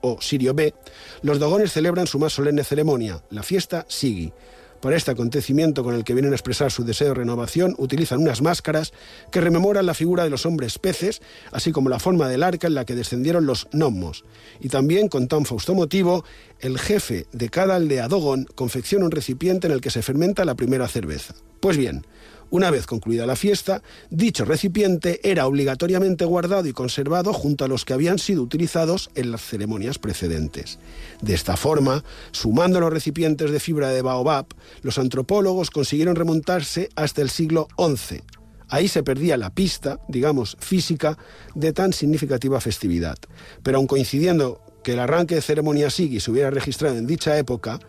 o 0.02 0.20
Sirio 0.20 0.54
B, 0.54 0.74
los 1.22 1.38
dogones 1.38 1.72
celebran 1.72 2.06
su 2.06 2.18
más 2.18 2.32
solemne 2.32 2.64
ceremonia, 2.64 3.22
la 3.30 3.42
fiesta 3.42 3.84
Sigi, 3.88 4.32
para 4.80 4.96
este 4.96 5.10
acontecimiento 5.10 5.84
con 5.84 5.94
el 5.94 6.04
que 6.04 6.14
vienen 6.14 6.32
a 6.32 6.36
expresar 6.36 6.70
su 6.70 6.84
deseo 6.84 7.08
de 7.08 7.14
renovación, 7.14 7.74
utilizan 7.78 8.20
unas 8.20 8.42
máscaras 8.42 8.92
que 9.30 9.40
rememoran 9.40 9.86
la 9.86 9.94
figura 9.94 10.24
de 10.24 10.30
los 10.30 10.46
hombres 10.46 10.78
peces, 10.78 11.22
así 11.52 11.72
como 11.72 11.88
la 11.88 11.98
forma 11.98 12.28
del 12.28 12.42
arca 12.42 12.66
en 12.66 12.74
la 12.74 12.84
que 12.84 12.94
descendieron 12.94 13.46
los 13.46 13.68
gnomos. 13.72 14.24
Y 14.60 14.68
también, 14.68 15.08
con 15.08 15.28
tan 15.28 15.44
fausto 15.44 15.74
motivo, 15.74 16.24
el 16.60 16.78
jefe 16.78 17.26
de 17.32 17.48
cada 17.48 17.76
aldea 17.76 18.08
Dogon 18.08 18.46
confecciona 18.54 19.04
un 19.04 19.10
recipiente 19.10 19.66
en 19.66 19.72
el 19.72 19.80
que 19.80 19.90
se 19.90 20.02
fermenta 20.02 20.44
la 20.44 20.54
primera 20.54 20.88
cerveza. 20.88 21.34
Pues 21.60 21.76
bien, 21.76 22.06
una 22.50 22.70
vez 22.70 22.86
concluida 22.86 23.26
la 23.26 23.36
fiesta, 23.36 23.82
dicho 24.10 24.44
recipiente 24.44 25.20
era 25.22 25.46
obligatoriamente 25.46 26.24
guardado 26.24 26.66
y 26.66 26.72
conservado 26.72 27.32
junto 27.32 27.64
a 27.64 27.68
los 27.68 27.84
que 27.84 27.92
habían 27.92 28.18
sido 28.18 28.42
utilizados 28.42 29.10
en 29.14 29.30
las 29.30 29.42
ceremonias 29.42 29.98
precedentes. 29.98 30.78
De 31.22 31.34
esta 31.34 31.56
forma, 31.56 32.04
sumando 32.32 32.80
los 32.80 32.92
recipientes 32.92 33.50
de 33.50 33.60
fibra 33.60 33.90
de 33.90 34.02
baobab, 34.02 34.46
los 34.82 34.98
antropólogos 34.98 35.70
consiguieron 35.70 36.16
remontarse 36.16 36.88
hasta 36.96 37.22
el 37.22 37.30
siglo 37.30 37.68
XI. 37.78 38.22
Ahí 38.68 38.86
se 38.86 39.02
perdía 39.02 39.36
la 39.36 39.50
pista, 39.50 39.98
digamos, 40.08 40.56
física 40.60 41.18
de 41.54 41.72
tan 41.72 41.92
significativa 41.92 42.60
festividad. 42.60 43.16
Pero 43.62 43.78
aun 43.78 43.86
coincidiendo 43.86 44.60
que 44.84 44.92
el 44.92 45.00
arranque 45.00 45.34
de 45.34 45.42
ceremonia 45.42 45.90
Sigi 45.90 46.20
se 46.20 46.30
hubiera 46.30 46.50
registrado 46.50 46.96
en 46.96 47.06
dicha 47.06 47.36
época, 47.36 47.80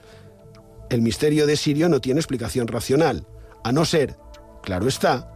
el 0.90 1.02
misterio 1.02 1.48
de 1.48 1.56
Sirio 1.56 1.88
no 1.88 2.02
tiene 2.02 2.20
explicación 2.20 2.68
racional, 2.68 3.26
a 3.64 3.72
no 3.72 3.86
ser 3.86 4.18
Claro 4.62 4.88
está 4.88 5.28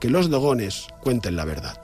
que 0.00 0.08
los 0.08 0.30
dogones 0.30 0.88
cuenten 1.02 1.36
la 1.36 1.44
verdad. 1.44 1.76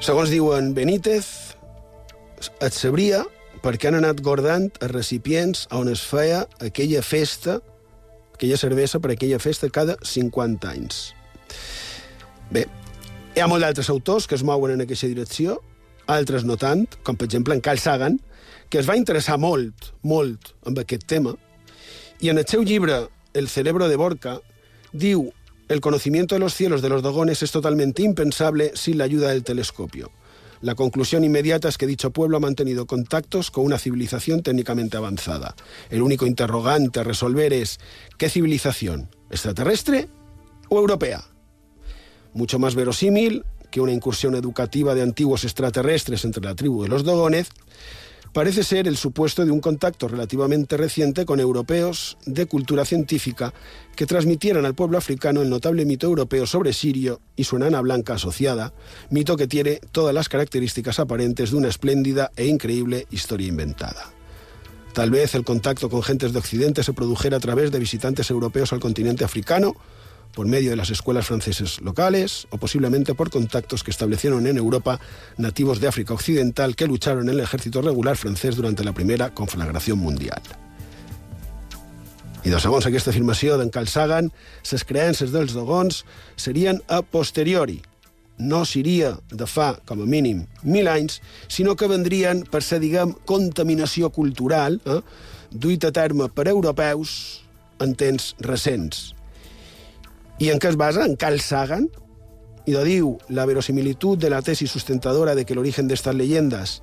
Segons 0.00 0.30
diuen 0.30 0.70
Benítez, 0.72 1.26
et 2.62 2.74
sabria 2.74 3.24
perquè 3.64 3.88
han 3.90 3.96
anat 3.98 4.20
guardant 4.22 4.68
els 4.78 4.92
recipients 4.92 5.64
on 5.74 5.90
es 5.90 6.04
feia 6.06 6.44
aquella 6.62 7.02
festa, 7.02 7.58
aquella 8.36 8.58
cervesa 8.60 9.00
per 9.02 9.16
aquella 9.16 9.40
festa 9.42 9.70
cada 9.72 9.96
50 10.06 10.70
anys. 10.70 11.00
Bé, 12.54 12.66
hi 13.34 13.42
ha 13.42 13.48
molts 13.50 13.66
d'altres 13.66 13.90
autors 13.90 14.28
que 14.30 14.38
es 14.38 14.44
mouen 14.46 14.76
en 14.76 14.84
aquesta 14.84 15.10
direcció, 15.10 15.58
altres 16.06 16.44
no 16.44 16.56
tant, 16.56 16.86
com 17.02 17.16
per 17.16 17.26
exemple 17.26 17.54
en 17.54 17.60
Carl 17.60 17.78
Sagan, 17.78 18.20
que 18.70 18.78
es 18.80 18.88
va 18.88 18.96
interessar 18.96 19.38
molt, 19.38 19.92
molt 20.02 20.54
amb 20.66 20.78
aquest 20.82 21.06
tema, 21.06 21.34
i 22.20 22.30
en 22.30 22.38
el 22.38 22.46
seu 22.48 22.62
llibre 22.64 23.06
El 23.36 23.48
cerebro 23.52 23.86
de 23.88 23.96
Borca 24.00 24.38
diu 24.96 25.26
el 25.68 25.82
conocimiento 25.82 26.34
de 26.34 26.38
los 26.38 26.54
cielos 26.54 26.80
de 26.80 26.88
los 26.88 27.02
dogones 27.02 27.42
es 27.42 27.50
totalmente 27.50 28.02
impensable 28.02 28.70
sin 28.74 28.96
la 28.96 29.04
ayuda 29.04 29.28
del 29.28 29.44
telescopio. 29.44 30.10
La 30.62 30.74
conclusión 30.74 31.22
inmediata 31.22 31.68
es 31.68 31.76
que 31.76 31.86
dicho 31.86 32.12
pueblo 32.12 32.38
ha 32.38 32.40
mantenido 32.40 32.86
contactos 32.86 33.50
con 33.50 33.64
una 33.64 33.78
civilización 33.78 34.42
técnicamente 34.42 34.96
avanzada. 34.96 35.54
El 35.90 36.02
único 36.02 36.24
interrogante 36.24 37.00
a 37.00 37.04
resolver 37.04 37.52
es 37.52 37.78
¿qué 38.16 38.30
civilización? 38.30 39.10
¿Extraterrestre 39.28 40.08
o 40.70 40.78
europea? 40.78 41.24
Mucho 42.32 42.58
más 42.58 42.74
verosímil 42.74 43.44
que 43.70 43.80
una 43.80 43.92
incursión 43.92 44.34
educativa 44.34 44.94
de 44.94 45.02
antiguos 45.02 45.44
extraterrestres 45.44 46.24
entre 46.24 46.44
la 46.44 46.54
tribu 46.54 46.82
de 46.82 46.88
los 46.88 47.04
Dogones, 47.04 47.50
parece 48.36 48.64
ser 48.64 48.86
el 48.86 48.98
supuesto 48.98 49.46
de 49.46 49.50
un 49.50 49.60
contacto 49.60 50.08
relativamente 50.08 50.76
reciente 50.76 51.24
con 51.24 51.40
europeos 51.40 52.18
de 52.26 52.44
cultura 52.44 52.84
científica 52.84 53.54
que 53.96 54.04
transmitieran 54.04 54.66
al 54.66 54.74
pueblo 54.74 54.98
africano 54.98 55.40
el 55.40 55.48
notable 55.48 55.86
mito 55.86 56.06
europeo 56.06 56.46
sobre 56.46 56.74
Sirio 56.74 57.22
y 57.34 57.44
su 57.44 57.56
enana 57.56 57.80
blanca 57.80 58.12
asociada, 58.12 58.74
mito 59.08 59.38
que 59.38 59.46
tiene 59.46 59.80
todas 59.90 60.14
las 60.14 60.28
características 60.28 61.00
aparentes 61.00 61.50
de 61.50 61.56
una 61.56 61.68
espléndida 61.68 62.30
e 62.36 62.46
increíble 62.46 63.06
historia 63.10 63.48
inventada. 63.48 64.12
Tal 64.92 65.10
vez 65.10 65.34
el 65.34 65.44
contacto 65.44 65.88
con 65.88 66.02
gentes 66.02 66.34
de 66.34 66.38
Occidente 66.38 66.82
se 66.82 66.92
produjera 66.92 67.38
a 67.38 67.40
través 67.40 67.72
de 67.72 67.78
visitantes 67.78 68.30
europeos 68.30 68.72
al 68.74 68.80
continente 68.80 69.24
africano, 69.24 69.76
por 70.36 70.46
medio 70.46 70.68
de 70.68 70.76
las 70.76 70.90
escuelas 70.90 71.26
francesas 71.26 71.80
locales 71.80 72.46
o 72.50 72.58
posiblemente 72.58 73.14
por 73.14 73.30
contactos 73.30 73.82
que 73.82 73.90
establecieron 73.90 74.46
en 74.46 74.58
Europa 74.58 75.00
nativos 75.38 75.80
de 75.80 75.88
África 75.88 76.12
Occidental 76.12 76.76
que 76.76 76.86
lucharon 76.86 77.30
en 77.30 77.36
el 77.36 77.40
ejército 77.40 77.80
regular 77.80 78.18
francès 78.18 78.54
durant 78.54 78.76
la 78.84 78.92
primera 78.92 79.32
conflagració 79.32 79.96
mundial. 79.96 80.44
I 82.44 82.52
de 82.52 82.60
segons 82.60 82.84
aquesta 82.84 83.10
afirmació 83.10 83.56
d'en 83.56 83.72
Carl 83.72 83.88
Sagan, 83.88 84.28
les 84.70 84.84
creences 84.84 85.32
dels 85.32 85.56
dogons 85.56 86.04
serien 86.36 86.84
a 86.86 87.00
posteriori, 87.00 87.80
no 88.36 88.66
seria 88.68 89.16
de 89.32 89.48
fa, 89.48 89.72
com 89.88 90.04
a 90.04 90.06
mínim, 90.06 90.44
mil 90.62 90.92
anys, 90.92 91.22
sinó 91.48 91.74
que 91.80 91.88
vendrien 91.88 92.44
per 92.44 92.60
ser, 92.60 92.84
diguem, 92.84 93.16
contaminació 93.24 94.12
cultural, 94.12 94.82
eh, 94.84 95.00
duit 95.50 95.88
a 95.88 95.96
terme 95.96 96.28
per 96.28 96.50
europeus 96.52 97.40
en 97.80 97.96
temps 97.96 98.34
recents. 98.44 99.15
I 100.38 100.50
en 100.52 100.58
què 100.60 100.68
es 100.68 100.76
basa? 100.76 101.06
En 101.06 101.16
Carl 101.16 101.40
Sagan, 101.40 101.88
y 102.66 102.72
lo 102.72 102.82
diu, 102.84 103.16
la 103.28 103.46
verosimilitud 103.46 104.18
de 104.18 104.28
la 104.28 104.42
tesis 104.42 104.70
sustentadora 104.70 105.34
de 105.34 105.46
que 105.46 105.54
el 105.54 105.60
origen 105.60 105.88
de 105.88 105.94
estas 105.94 106.14
leyendas 106.14 106.82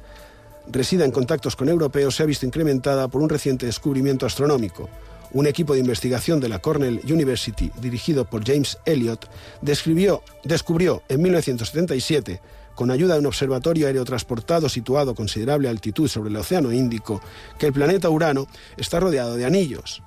resida 0.72 1.04
en 1.06 1.12
contactos 1.12 1.56
con 1.56 1.70
europeos 1.70 2.16
se 2.16 2.24
ha 2.24 2.26
visto 2.26 2.45
incrementada 2.45 3.10
por 3.10 3.22
un 3.22 3.30
reciente 3.30 3.66
descubrimiento 3.66 4.26
astronómico. 4.26 4.89
Un 5.34 5.45
equipo 5.45 5.74
de 5.74 5.82
investigación 5.82 6.39
de 6.39 6.47
la 6.47 6.60
Cornell 6.60 7.01
University, 7.04 7.72
dirigido 7.82 8.26
por 8.26 8.45
James 8.45 8.78
Elliot, 8.86 9.30
descubrió 9.62 11.04
en 11.10 11.22
1977, 11.22 12.39
con 12.76 12.91
ayuda 12.91 13.16
de 13.16 13.20
un 13.20 13.26
observatorio 13.26 13.88
aerotransportado 13.88 14.70
situado 14.70 15.12
a 15.12 15.16
considerable 15.16 15.70
altitud 15.70 16.08
sobre 16.08 16.30
el 16.30 16.38
Océano 16.38 16.72
Índico, 16.72 17.22
que 17.60 17.68
el 17.68 17.74
planeta 17.74 18.10
Urano 18.10 18.47
está 18.78 18.99
rodeado 18.99 19.36
de 19.36 19.45
anillos, 19.45 20.01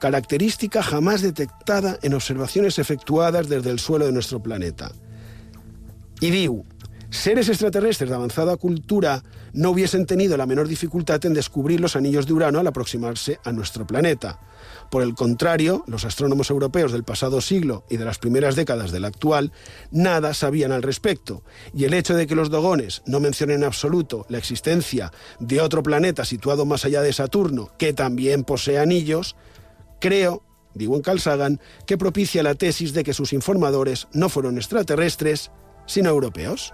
característica 0.00 0.82
jamás 0.82 1.20
detectada 1.20 1.98
en 2.02 2.14
observaciones 2.14 2.80
efectuadas 2.80 3.48
desde 3.48 3.70
el 3.70 3.78
suelo 3.78 4.06
de 4.06 4.12
nuestro 4.12 4.42
planeta. 4.42 4.90
Y 6.20 6.30
diu, 6.30 6.64
seres 7.10 7.48
extraterrestres 7.48 8.10
de 8.10 8.16
avanzada 8.16 8.56
cultura 8.56 9.22
no 9.52 9.70
hubiesen 9.70 10.06
tenido 10.06 10.36
la 10.36 10.46
menor 10.46 10.68
dificultad 10.68 11.24
en 11.26 11.34
descubrir 11.34 11.80
los 11.80 11.96
anillos 11.96 12.26
de 12.26 12.32
Urano 12.32 12.60
al 12.60 12.66
aproximarse 12.66 13.38
a 13.44 13.52
nuestro 13.52 13.86
planeta. 13.86 14.40
Por 14.90 15.02
el 15.02 15.14
contrario, 15.14 15.84
los 15.86 16.04
astrónomos 16.04 16.50
europeos 16.50 16.92
del 16.92 17.04
pasado 17.04 17.40
siglo 17.40 17.84
y 17.88 17.96
de 17.96 18.04
las 18.04 18.18
primeras 18.18 18.56
décadas 18.56 18.90
del 18.92 19.04
actual 19.04 19.52
nada 19.90 20.34
sabían 20.34 20.72
al 20.72 20.82
respecto, 20.82 21.42
y 21.74 21.84
el 21.84 21.94
hecho 21.94 22.14
de 22.14 22.26
que 22.26 22.34
los 22.34 22.50
dogones 22.50 23.02
no 23.06 23.20
mencionen 23.20 23.58
en 23.58 23.64
absoluto 23.64 24.26
la 24.28 24.38
existencia 24.38 25.12
de 25.38 25.60
otro 25.60 25.82
planeta 25.82 26.24
situado 26.24 26.64
más 26.64 26.84
allá 26.84 27.02
de 27.02 27.12
Saturno, 27.12 27.70
que 27.78 27.92
también 27.92 28.44
posee 28.44 28.78
anillos, 28.78 29.36
creo, 30.00 30.42
digo 30.74 31.00
Carl 31.02 31.20
Sagan, 31.20 31.60
que 31.86 31.98
propicia 31.98 32.42
la 32.42 32.54
tesis 32.54 32.92
de 32.92 33.04
que 33.04 33.14
sus 33.14 33.32
informadores 33.32 34.08
no 34.12 34.28
fueron 34.28 34.56
extraterrestres, 34.56 35.50
sino 35.86 36.10
europeos. 36.10 36.72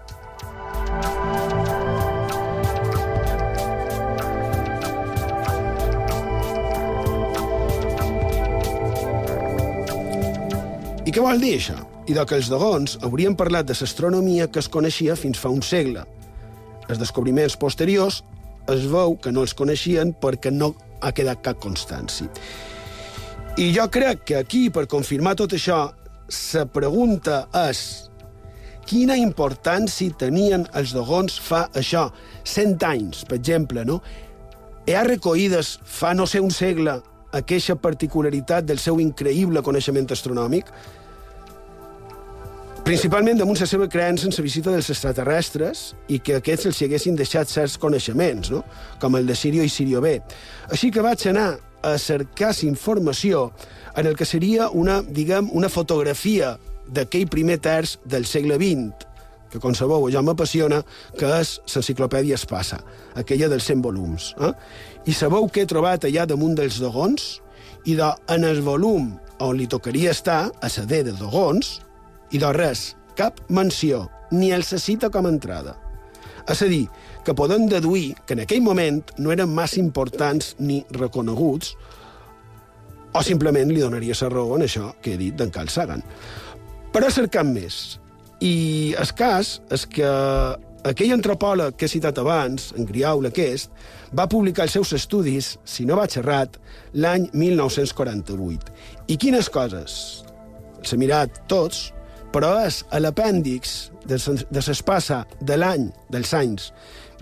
I 11.07 11.13
què 11.15 11.23
vol 11.23 11.39
dir 11.39 11.53
això? 11.55 11.77
I 12.11 12.15
de 12.15 12.23
que 12.27 12.35
els 12.35 12.49
dogons 12.51 12.97
haurien 13.07 13.37
parlat 13.39 13.67
de 13.67 13.75
l'astronomia 13.79 14.49
que 14.51 14.59
es 14.59 14.69
coneixia 14.69 15.15
fins 15.15 15.39
fa 15.39 15.53
un 15.55 15.63
segle. 15.63 16.03
Els 16.91 16.99
descobriments 16.99 17.55
posteriors 17.59 18.25
es 18.71 18.87
veu 18.91 19.15
que 19.23 19.31
no 19.31 19.45
els 19.47 19.55
coneixien 19.55 20.11
perquè 20.19 20.51
no 20.51 20.75
ha 21.01 21.13
quedat 21.15 21.43
cap 21.47 21.63
constància. 21.63 22.27
I 23.57 23.71
jo 23.73 23.87
crec 23.89 24.25
que 24.29 24.35
aquí, 24.37 24.67
per 24.69 24.83
confirmar 24.85 25.33
tot 25.41 25.55
això, 25.57 25.79
la 26.53 26.65
pregunta 26.69 27.47
és 27.57 27.79
quina 28.85 29.15
importància 29.17 30.13
tenien 30.21 30.67
els 30.77 30.93
dogons 30.93 31.39
fa 31.41 31.63
això, 31.73 32.11
100 32.45 32.85
anys, 32.85 33.23
per 33.25 33.39
exemple, 33.39 33.87
no? 33.89 34.03
Hi 34.85 34.93
ha 34.93 35.07
recollides 35.09 35.79
fa 35.89 36.13
no 36.13 36.27
sé 36.29 36.43
un 36.45 36.53
segle 36.53 36.99
aquesta 37.33 37.79
particularitat 37.81 38.69
del 38.69 38.77
seu 38.79 39.01
increïble 39.01 39.63
coneixement 39.65 40.13
astronòmic, 40.13 40.69
principalment 42.85 43.41
damunt 43.41 43.59
la 43.59 43.67
seva 43.67 43.89
creença 43.89 44.29
en 44.29 44.37
la 44.37 44.45
visita 44.45 44.71
dels 44.75 44.93
extraterrestres 44.93 45.95
i 46.13 46.21
que 46.21 46.37
aquests 46.43 46.69
els 46.69 46.83
haguessin 46.85 47.17
deixat 47.17 47.49
certs 47.49 47.81
coneixements, 47.81 48.53
no? 48.53 48.61
com 49.01 49.17
el 49.17 49.25
de 49.25 49.35
Sirio 49.35 49.65
i 49.65 49.73
Sirio 49.73 50.05
B. 50.05 50.19
Així 50.69 50.93
que 50.93 51.01
vaig 51.01 51.25
anar 51.33 51.55
a 51.87 51.97
cercar 52.03 52.53
informació 52.67 53.53
en 53.97 54.07
el 54.07 54.17
que 54.17 54.27
seria 54.27 54.69
una, 54.71 55.01
diguem, 55.03 55.49
una 55.55 55.71
fotografia 55.71 56.57
d'aquell 56.87 57.29
primer 57.31 57.59
terç 57.63 57.97
del 58.05 58.27
segle 58.27 58.59
XX, 58.59 59.07
que 59.51 59.61
com 59.63 59.75
sabeu 59.75 60.09
ja 60.11 60.23
m'apassiona, 60.27 60.83
que 61.19 61.31
és 61.39 61.57
l'enciclopèdia 61.71 62.37
Espassa, 62.39 62.81
aquella 63.15 63.49
dels 63.53 63.69
100 63.71 63.85
volums. 63.87 64.33
Eh? 64.43 64.53
I 65.07 65.15
sabeu 65.15 65.47
què 65.49 65.65
he 65.65 65.71
trobat 65.71 66.05
allà 66.05 66.27
damunt 66.27 66.57
dels 66.59 66.81
dogons? 66.83 67.41
I 67.87 67.95
de, 67.95 68.11
en 68.35 68.45
el 68.45 68.61
volum 68.67 69.13
on 69.41 69.57
li 69.57 69.69
tocaria 69.71 70.11
estar, 70.11 70.51
a 70.51 70.71
la 70.77 70.87
D 70.91 71.03
de 71.07 71.15
dogons, 71.15 71.77
i 72.35 72.43
de 72.43 72.53
res, 72.53 72.97
cap 73.17 73.39
menció, 73.49 74.09
ni 74.33 74.51
el 74.53 74.67
se 74.67 74.81
cita 74.83 75.11
com 75.15 75.27
a 75.27 75.33
entrada. 75.33 75.77
És 76.51 76.63
a 76.63 76.69
dir, 76.71 76.87
que 77.27 77.35
podem 77.35 77.67
deduir 77.67 78.15
que 78.23 78.37
en 78.37 78.45
aquell 78.45 78.63
moment 78.63 79.03
no 79.19 79.33
eren 79.35 79.51
massa 79.51 79.81
importants 79.83 80.55
ni 80.63 80.85
reconeguts, 80.95 81.73
o 83.17 83.23
simplement 83.27 83.73
li 83.73 83.83
donaria 83.83 84.15
la 84.21 84.29
raó 84.31 84.55
en 84.55 84.67
això 84.67 84.93
que 85.03 85.15
he 85.15 85.19
dit 85.19 85.35
d'en 85.35 85.51
Carl 85.51 85.73
Sagan. 85.73 86.05
Però 86.95 87.11
cercant 87.11 87.51
més. 87.51 87.99
I 88.45 88.95
el 89.01 89.11
cas 89.19 89.57
és 89.73 89.87
que 89.91 90.07
aquell 90.87 91.15
antropòleg 91.17 91.75
que 91.75 91.89
he 91.89 91.91
citat 91.91 92.21
abans, 92.23 92.71
en 92.77 92.87
Griaul 92.87 93.27
aquest, 93.27 93.73
va 94.15 94.29
publicar 94.31 94.69
els 94.69 94.77
seus 94.77 94.93
estudis, 94.95 95.57
si 95.65 95.89
no 95.89 95.97
va 95.99 96.07
xerrat, 96.07 96.61
l'any 96.95 97.27
1948. 97.33 98.71
I 99.11 99.17
quines 99.19 99.51
coses? 99.51 99.99
S'ha 100.87 101.01
mirat 101.01 101.43
tots, 101.51 101.89
però 102.31 102.53
és 102.67 102.85
a 102.93 103.01
l'apèndix 103.01 103.91
de 104.07 104.21
l'espassa 104.61 105.25
de 105.41 105.57
l'any, 105.59 105.89
dels 106.13 106.35
anys 106.37 106.71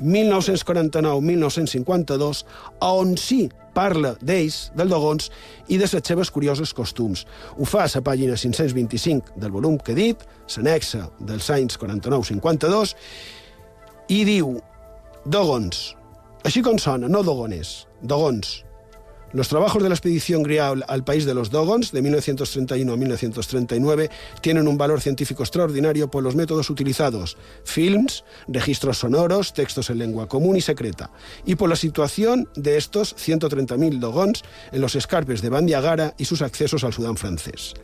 1949-1952, 0.01 2.45
on 2.81 3.17
sí 3.21 3.51
parla 3.75 4.15
d'ells, 4.23 4.71
del 4.79 4.89
Dogons, 4.89 5.31
i 5.69 5.79
de 5.79 5.89
les 5.91 6.07
seves 6.07 6.31
curiosos 6.31 6.75
costums. 6.75 7.27
Ho 7.59 7.65
fa 7.67 7.85
a 7.85 7.89
la 7.93 8.03
pàgina 8.07 8.37
525 8.39 9.41
del 9.41 9.51
volum 9.51 9.79
que 9.79 9.93
he 9.93 9.99
dit, 9.99 10.17
s'anexa 10.47 11.11
dels 11.21 11.51
anys 11.51 11.79
49-52, 11.79 12.95
i 14.15 14.25
diu 14.25 14.61
Dogons, 15.25 15.97
així 16.45 16.63
com 16.63 16.79
sona, 16.79 17.09
no 17.09 17.23
Dogones, 17.25 17.87
Dogons, 18.03 18.64
Los 19.35 19.49
trabajos 19.49 19.83
de 19.83 19.89
la 19.89 19.97
expedición 19.97 20.45
Grial 20.45 20.85
al 20.87 21.03
país 21.03 21.25
de 21.25 21.35
los 21.35 21.51
Dogons, 21.51 21.91
de 21.91 22.03
1931 22.03 22.93
a 22.93 22.97
1939, 22.97 24.09
tienen 24.41 24.69
un 24.69 24.79
valor 24.79 25.01
científico 25.01 25.43
extraordinario 25.43 26.09
por 26.09 26.23
los 26.23 26.37
métodos 26.37 26.71
utilizados, 26.71 27.37
films, 27.65 28.23
registros 28.47 28.99
sonoros, 28.99 29.53
textos 29.53 29.91
en 29.91 29.99
lengua 29.99 30.29
común 30.29 30.55
y 30.55 30.61
secreta, 30.61 31.11
y 31.45 31.57
por 31.57 31.69
la 31.69 31.75
situación 31.75 32.49
de 32.55 32.77
estos 32.77 33.17
130.000 33.17 33.99
Dogons 33.99 34.43
en 34.71 34.81
los 34.81 34.95
escarpes 34.95 35.43
de 35.43 35.49
Bandiagara 35.49 36.15
y 36.17 36.27
sus 36.27 36.41
accesos 36.41 36.85
al 36.85 36.93
Sudán 36.93 37.17
francés. 37.17 37.75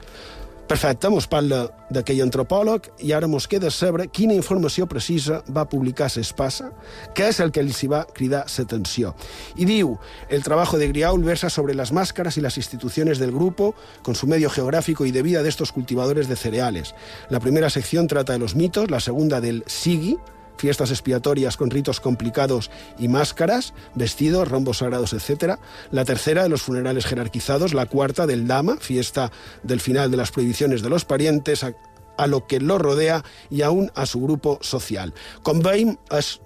Perfecte, 0.70 1.08
mos 1.10 1.24
parla 1.26 1.64
d'aquell 1.90 2.20
antropòleg 2.22 2.84
i 3.02 3.10
ara 3.10 3.26
mos 3.26 3.48
queda 3.50 3.72
saber 3.74 4.04
quina 4.14 4.36
informació 4.36 4.84
precisa 4.86 5.40
va 5.50 5.64
publicar 5.66 6.06
Sespassa, 6.14 6.68
que 7.10 7.26
és 7.26 7.40
el 7.42 7.50
que 7.50 7.58
els 7.64 7.80
va 7.90 8.04
cridar 8.14 8.44
l'atenció. 8.46 9.10
I 9.58 9.66
diu, 9.66 9.96
el 10.28 10.44
trabajo 10.46 10.78
de 10.78 10.86
Griaul 10.86 11.24
versa 11.26 11.50
sobre 11.50 11.74
las 11.74 11.90
máscaras 11.90 12.36
y 12.36 12.40
las 12.40 12.56
instituciones 12.56 13.18
del 13.18 13.32
grupo 13.32 13.74
con 14.04 14.14
su 14.14 14.28
medio 14.28 14.48
geográfico 14.48 15.04
y 15.06 15.10
de 15.10 15.22
vida 15.22 15.42
de 15.42 15.48
estos 15.48 15.72
cultivadores 15.72 16.28
de 16.28 16.36
cereales. 16.36 16.94
La 17.30 17.40
primera 17.40 17.68
sección 17.68 18.06
trata 18.06 18.34
de 18.34 18.38
los 18.38 18.54
mitos, 18.54 18.92
la 18.92 19.00
segunda 19.00 19.40
del 19.40 19.64
Sigi, 19.66 20.18
fiestas 20.60 20.90
expiatorias 20.90 21.56
con 21.56 21.70
ritos 21.70 22.00
complicados 22.00 22.70
y 22.98 23.08
máscaras, 23.08 23.74
vestidos, 23.94 24.48
rombos 24.48 24.78
sagrados, 24.78 25.12
etc. 25.12 25.58
La 25.90 26.04
tercera 26.04 26.42
de 26.42 26.48
los 26.48 26.62
funerales 26.62 27.06
jerarquizados, 27.06 27.74
la 27.74 27.86
cuarta 27.86 28.26
del 28.26 28.46
Dama, 28.46 28.76
fiesta 28.76 29.32
del 29.62 29.80
final 29.80 30.10
de 30.10 30.18
las 30.18 30.30
prohibiciones 30.30 30.82
de 30.82 30.90
los 30.90 31.04
parientes, 31.04 31.64
a, 31.64 31.74
a 32.20 32.26
lo 32.26 32.46
que 32.46 32.60
lo 32.60 32.78
rodea 32.78 33.24
i 33.48 33.62
aún 33.62 33.90
a 33.94 34.04
su 34.06 34.20
grupo 34.20 34.58
social. 34.60 35.14
Com 35.42 35.62
veiem, 35.64 35.96
és, 36.12 36.36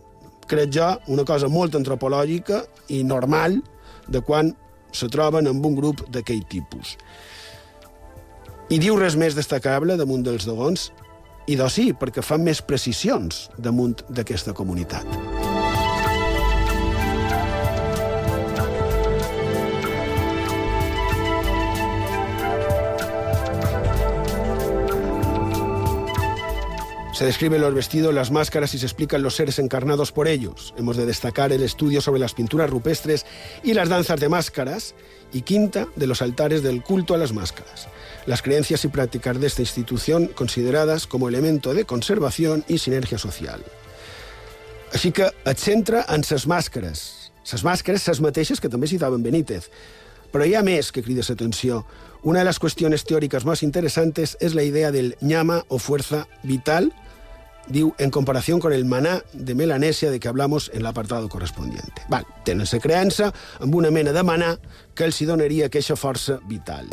crec 0.47 0.71
jo, 0.71 0.87
una 1.11 1.27
cosa 1.27 1.51
molt 1.51 1.75
antropològica 1.75 2.63
i 2.95 3.03
normal 3.03 3.59
de 4.07 4.23
quan 4.23 4.55
se 4.95 5.11
troben 5.11 5.51
amb 5.51 5.67
un 5.67 5.75
grup 5.75 6.05
d'aquell 6.15 6.45
tipus. 6.47 6.95
I 8.71 8.79
diu 8.79 8.95
res 8.97 9.19
més 9.19 9.35
destacable 9.35 9.99
damunt 9.99 10.23
dels 10.25 10.47
dogons 10.47 10.93
i 11.47 11.57
sí, 11.69 11.91
perquè 11.93 12.25
fan 12.25 12.45
més 12.45 12.63
precisions 12.65 13.49
damunt 13.59 14.01
d'aquesta 14.09 14.57
comunitat. 14.57 15.34
Se 27.15 27.25
describen 27.25 27.61
los 27.61 27.73
vestidos, 27.73 28.13
las 28.13 28.33
máscaras 28.33 28.75
y 28.75 28.79
se 28.79 28.87
explican 28.87 29.23
los 29.23 29.37
seres 29.37 29.61
encarnados 29.61 30.11
por 30.11 30.27
ellos. 30.27 30.75
Hemos 30.77 30.97
de 30.97 31.07
destacar 31.07 31.53
el 31.53 31.63
estudio 31.63 32.01
sobre 32.01 32.19
las 32.19 32.35
pinturas 32.35 32.69
rupestres 32.69 33.25
y 33.63 33.73
las 33.73 33.89
danzas 33.89 34.19
de 34.19 34.29
máscaras 34.29 34.97
y 35.33 35.43
quinta 35.43 35.87
de 35.95 36.09
los 36.09 36.23
altares 36.23 36.65
del 36.65 36.83
culto 36.83 37.15
a 37.15 37.19
las 37.19 37.33
máscaras. 37.33 37.87
Las 38.27 38.43
creencias 38.43 38.85
y 38.85 38.89
prácticas 38.89 39.39
de 39.41 39.47
esta 39.47 39.63
institución 39.63 40.27
consideradas 40.27 41.07
como 41.07 41.29
elemento 41.29 41.73
de 41.73 41.85
conservación 41.85 42.65
y 42.67 42.79
sinergia 42.79 43.17
social. 43.19 43.63
Així 44.95 45.11
que 45.11 45.27
et 45.27 45.59
centra 45.59 46.05
en 46.15 46.23
ses 46.23 46.47
màscares. 46.47 47.31
Ses 47.43 47.65
màscares, 47.67 48.03
ses 48.07 48.21
mateixes 48.23 48.63
que 48.63 48.71
també 48.71 48.87
citaven 48.87 49.23
Benítez. 49.27 49.67
Però 50.31 50.47
hi 50.47 50.55
ha 50.55 50.63
més 50.63 50.91
que 50.95 51.03
crides 51.03 51.31
atenció. 51.35 51.83
Una 52.23 52.41
de 52.41 52.47
las 52.47 52.61
cuestiones 52.63 53.05
teóricas 53.05 53.45
más 53.45 53.63
interesantes 53.63 54.37
es 54.41 54.55
la 54.55 54.63
idea 54.63 54.93
del 54.93 55.17
ñama 55.21 55.65
o 55.69 55.79
fuerza 55.79 56.29
vital 56.43 56.93
diu, 57.69 57.95
en 57.99 58.11
comparación 58.11 58.61
con 58.61 58.73
el 58.73 58.85
maná 58.85 59.23
de 59.33 59.55
Melanesia 59.55 60.11
de 60.11 60.21
que 60.21 60.29
hablamos 60.29 60.71
en 60.75 60.83
l'apartado 60.83 61.29
correspondiente. 61.29 62.05
Val, 62.09 62.27
tenen-se 62.45 62.81
creença 62.81 63.33
amb 63.61 63.75
una 63.75 63.91
mena 63.91 64.13
de 64.13 64.23
maná 64.23 64.55
que 64.95 65.05
els 65.09 65.21
hi 65.21 65.29
donaria 65.29 65.67
aquesta 65.71 65.97
força 65.97 66.41
vital. 66.49 66.89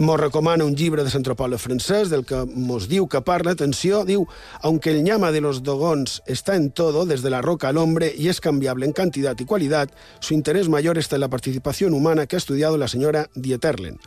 Mos 0.00 0.20
recomana 0.20 0.64
un 0.64 0.76
llibre 0.78 1.02
de 1.04 1.10
l'antropòleg 1.12 1.60
francès 1.60 2.08
del 2.08 2.22
que 2.24 2.38
mos 2.48 2.86
diu 2.88 3.08
que 3.10 3.20
parla, 3.20 3.52
atenció, 3.52 4.04
diu, 4.08 4.24
aunque 4.62 4.94
el 4.94 5.02
ñama 5.04 5.32
de 5.32 5.42
los 5.42 5.62
dogons 5.62 6.22
está 6.24 6.56
en 6.56 6.70
todo, 6.70 7.04
desde 7.04 7.28
la 7.28 7.42
roca 7.42 7.68
al 7.68 7.76
hombre, 7.76 8.14
y 8.16 8.28
es 8.28 8.40
cambiable 8.40 8.86
en 8.86 8.92
cantidad 8.92 9.36
y 9.38 9.44
cualidad, 9.44 9.90
su 10.20 10.32
interés 10.32 10.70
mayor 10.70 10.96
está 10.96 11.16
en 11.16 11.20
la 11.20 11.28
participación 11.28 11.92
humana 11.92 12.26
que 12.26 12.36
ha 12.36 12.38
estudiado 12.38 12.78
la 12.78 12.88
señora 12.88 13.28
Dieterlen. 13.34 13.98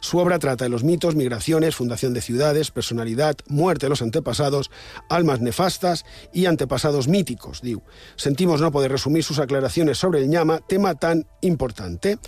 Su 0.00 0.18
obra 0.18 0.38
trata 0.38 0.64
de 0.64 0.70
los 0.70 0.84
mitos, 0.84 1.14
migraciones, 1.14 1.74
fundación 1.74 2.14
de 2.14 2.20
ciudades, 2.20 2.70
personalidad, 2.70 3.36
muerte 3.48 3.86
de 3.86 3.90
los 3.90 4.02
antepasados, 4.02 4.70
almas 5.08 5.40
nefastas 5.40 6.04
y 6.32 6.46
antepasados 6.46 7.08
míticos, 7.08 7.60
diu. 7.62 7.82
Sentimos 8.16 8.60
no 8.60 8.70
poder 8.70 8.92
resumir 8.92 9.24
sus 9.24 9.38
aclaraciones 9.38 9.98
sobre 9.98 10.20
el 10.20 10.28
ñama, 10.28 10.60
tema 10.66 10.94
tan 10.94 11.26
importante. 11.40 12.18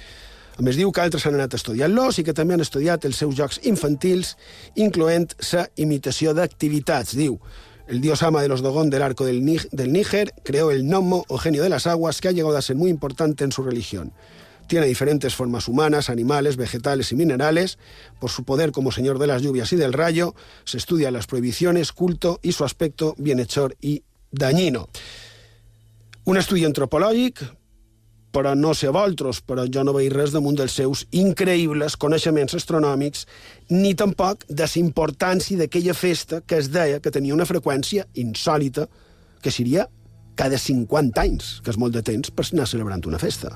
A 0.59 0.62
més, 0.62 0.77
diu 0.77 0.91
que 0.93 1.01
altres 1.01 1.25
han 1.25 1.39
anat 1.39 1.55
estudiant-los 1.57 2.18
i 2.21 2.25
que 2.27 2.35
també 2.37 2.53
han 2.53 2.61
estudiat 2.61 3.07
els 3.09 3.16
seus 3.23 3.33
jocs 3.39 3.62
infantils, 3.64 4.35
incloent 4.77 5.31
sa 5.41 5.68
imitació 5.81 6.35
d'activitats. 6.37 7.14
Diu, 7.16 7.39
el 7.91 8.01
dios 8.01 8.23
ama 8.23 8.43
de 8.43 8.49
los 8.49 8.61
Dogón 8.61 8.91
del 8.91 9.03
arco 9.03 9.25
del, 9.25 9.43
Níger 9.43 10.35
creó 10.45 10.71
el 10.71 10.85
gnomo 10.85 11.25
o 11.29 11.39
genio 11.39 11.62
de 11.62 11.71
las 11.71 11.87
aguas 11.87 12.21
que 12.21 12.29
ha 12.29 12.33
llegado 12.33 12.57
a 12.57 12.62
ser 12.62 12.77
muy 12.77 12.91
importante 12.91 13.43
en 13.43 13.53
su 13.53 13.62
religión. 13.62 14.12
Tiene 14.71 14.87
diferentes 14.87 15.35
formas 15.35 15.66
humanas, 15.66 16.11
animales, 16.11 16.57
vegetales 16.57 17.11
y 17.11 17.16
minerales. 17.16 17.77
Por 18.21 18.31
su 18.31 18.45
poder 18.45 18.71
como 18.71 18.93
señor 18.93 19.18
de 19.18 19.27
las 19.27 19.43
lluvias 19.43 19.73
y 19.73 19.77
del 19.77 19.93
rayo, 19.93 20.37
se 20.64 20.77
estudian 20.79 21.12
las 21.12 21.27
prohibiciones, 21.27 21.91
culto 21.91 22.39
y 22.41 22.53
su 22.53 22.62
aspecto 22.62 23.16
bienhechor 23.18 23.77
y 23.81 24.05
dañino. 24.31 24.89
Un 26.23 26.37
estudi 26.39 26.62
antropològic, 26.62 27.43
però 28.31 28.55
no 28.55 28.71
sé 28.79 28.93
vosaltres, 28.95 29.41
però 29.43 29.64
jo 29.66 29.83
no 29.83 29.97
veig 29.97 30.12
res 30.14 30.31
damunt 30.31 30.61
dels 30.61 30.77
seus 30.79 31.03
increïbles 31.11 31.99
coneixements 31.99 32.55
astronòmics, 32.55 33.27
ni 33.75 33.97
tampoc 33.99 34.47
de 34.47 34.71
la 34.71 34.79
importància 34.85 35.59
d'aquella 35.59 35.99
festa 35.99 36.45
que 36.47 36.62
es 36.62 36.71
deia 36.71 37.03
que 37.03 37.11
tenia 37.11 37.35
una 37.35 37.49
freqüència 37.51 38.07
insòlita, 38.14 38.87
que 39.43 39.51
seria 39.51 39.89
cada 40.39 40.62
50 40.62 41.27
anys, 41.27 41.59
que 41.59 41.75
és 41.75 41.83
molt 41.83 41.99
de 41.99 42.07
temps 42.07 42.31
per 42.31 42.47
anar 42.53 42.71
celebrant 42.71 43.03
una 43.11 43.18
festa. 43.18 43.51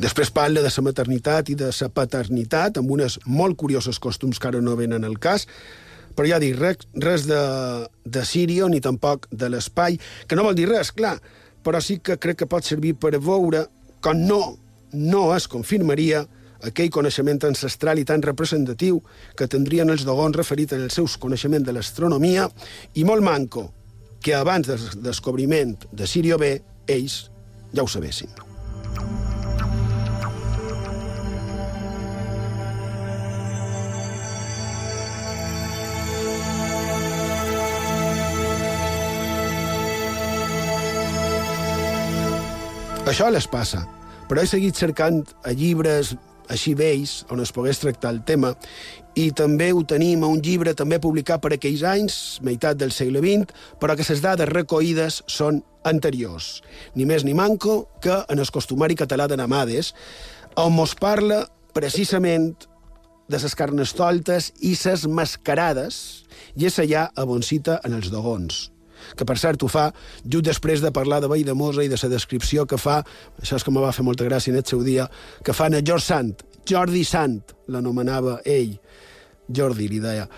Després 0.00 0.30
parla 0.32 0.62
de 0.64 0.70
la 0.72 0.82
maternitat 0.82 1.50
i 1.52 1.54
de 1.60 1.68
la 1.68 1.88
paternitat, 1.92 2.78
amb 2.80 2.90
unes 2.90 3.18
molt 3.26 3.58
curiosos 3.60 3.98
costums 4.00 4.38
que 4.40 4.48
ara 4.48 4.62
no 4.64 4.76
venen 4.78 5.04
al 5.04 5.18
cas, 5.20 5.44
però 6.16 6.28
ja 6.28 6.38
dic, 6.40 6.56
res, 6.56 6.86
res 7.04 7.26
de, 7.28 7.40
de 8.04 8.24
Sirio 8.24 8.68
ni 8.72 8.80
tampoc 8.80 9.28
de 9.30 9.50
l'espai, 9.52 9.98
que 10.26 10.38
no 10.38 10.46
vol 10.48 10.56
dir 10.56 10.70
res, 10.70 10.94
clar, 10.96 11.18
però 11.62 11.82
sí 11.84 11.98
que 12.00 12.16
crec 12.16 12.40
que 12.40 12.48
pot 12.48 12.64
servir 12.64 12.94
per 12.96 13.12
veure 13.18 13.66
que 14.00 14.16
no, 14.16 14.56
no 14.96 15.24
es 15.36 15.46
confirmaria 15.52 16.24
aquell 16.64 16.90
coneixement 16.92 17.44
ancestral 17.48 18.00
i 18.00 18.08
tan 18.08 18.24
representatiu 18.24 19.00
que 19.36 19.48
tindrien 19.52 19.92
els 19.92 20.04
dogons 20.08 20.36
referit 20.36 20.72
en 20.76 20.84
els 20.88 20.96
seus 20.96 21.16
coneixements 21.20 21.68
de 21.68 21.76
l'astronomia 21.76 22.48
i 22.96 23.04
molt 23.04 23.24
manco 23.24 23.70
que 24.24 24.36
abans 24.36 24.68
del 24.68 25.02
descobriment 25.04 25.76
de 25.92 26.08
Sirio 26.08 26.40
B 26.40 26.54
ells 26.88 27.26
ja 27.72 27.84
ho 27.84 27.88
sabessin. 27.88 28.32
Això 43.10 43.26
les 43.26 43.48
passa, 43.50 43.80
però 44.30 44.38
he 44.38 44.46
seguit 44.46 44.76
cercant 44.78 45.24
a 45.42 45.50
llibres 45.50 46.12
així 46.54 46.76
vells, 46.78 47.24
on 47.34 47.42
es 47.42 47.50
pogués 47.50 47.80
tractar 47.82 48.12
el 48.14 48.20
tema, 48.26 48.52
i 49.18 49.32
també 49.34 49.72
ho 49.74 49.82
tenim 49.82 50.22
a 50.22 50.30
un 50.30 50.38
llibre 50.46 50.76
també 50.78 51.00
publicat 51.02 51.42
per 51.42 51.50
aquells 51.56 51.82
anys, 51.90 52.20
meitat 52.46 52.78
del 52.78 52.94
segle 52.94 53.18
XX, 53.24 53.50
però 53.82 53.98
que 53.98 54.06
les 54.06 54.22
dades 54.22 54.50
recollides 54.52 55.24
són 55.26 55.58
anteriors. 55.82 56.60
Ni 56.94 57.02
més 57.02 57.26
ni 57.26 57.34
manco 57.34 57.88
que 57.98 58.22
en 58.30 58.38
el 58.38 58.54
costumari 58.54 58.94
català 58.94 59.26
de 59.26 59.42
Namades, 59.42 59.90
on 60.54 60.74
mos 60.78 60.94
parla 60.94 61.48
precisament 61.74 62.52
de 63.26 63.42
les 63.42 63.58
carnestoltes 63.58 64.52
i 64.62 64.76
les 64.78 65.08
mascarades, 65.10 66.04
i 66.54 66.70
és 66.70 66.78
allà 66.78 67.08
a 67.10 67.26
Boncita 67.26 67.82
en 67.82 67.98
els 67.98 68.14
dogons 68.14 68.68
que 69.16 69.26
per 69.28 69.38
cert 69.40 69.62
ho 69.62 69.70
fa 69.70 69.90
just 70.24 70.46
després 70.46 70.84
de 70.84 70.92
parlar 70.92 71.20
de 71.20 71.30
Vall 71.30 71.44
de 71.46 71.54
Mosa 71.54 71.84
i 71.84 71.90
de 71.90 71.98
la 72.00 72.12
descripció 72.12 72.66
que 72.66 72.78
fa, 72.78 73.00
això 73.40 73.58
és 73.58 73.64
que 73.66 73.74
me 73.74 73.82
va 73.82 73.92
fer 73.92 74.06
molta 74.06 74.26
gràcia 74.28 74.52
en 74.52 74.60
el 74.60 74.66
seu 74.66 74.84
dia, 74.86 75.08
que 75.44 75.56
fan 75.56 75.74
a 75.74 75.82
George 75.84 76.06
Sant, 76.06 76.32
Jordi 76.68 77.04
Sant, 77.04 77.40
l'anomenava 77.68 78.40
ell, 78.44 78.76
Jordi 79.50 79.88
li 79.90 80.00
deia, 80.00 80.28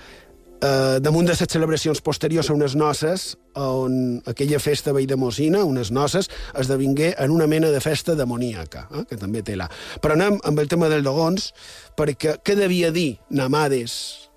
eh, 0.62 0.98
damunt 1.00 1.26
de 1.26 1.34
les 1.34 1.52
celebracions 1.52 2.00
posteriors 2.00 2.50
a 2.50 2.56
unes 2.56 2.76
noces, 2.78 3.36
on 3.58 4.22
aquella 4.30 4.60
festa 4.62 4.94
veïdemosina, 4.96 5.64
unes 5.68 5.90
noces, 5.92 6.30
esdevingué 6.58 7.12
en 7.18 7.30
una 7.34 7.46
mena 7.46 7.70
de 7.70 7.80
festa 7.80 8.14
demoníaca, 8.14 8.86
eh, 8.90 9.04
que 9.08 9.18
també 9.20 9.42
té 9.42 9.56
la. 9.56 9.68
Però 10.00 10.16
anem 10.16 10.38
amb 10.44 10.62
el 10.62 10.68
tema 10.68 10.88
dels 10.88 11.04
dogons, 11.04 11.52
perquè 11.98 12.38
què 12.42 12.56
devia 12.56 12.92
dir 12.94 13.18
Namades 13.30 14.30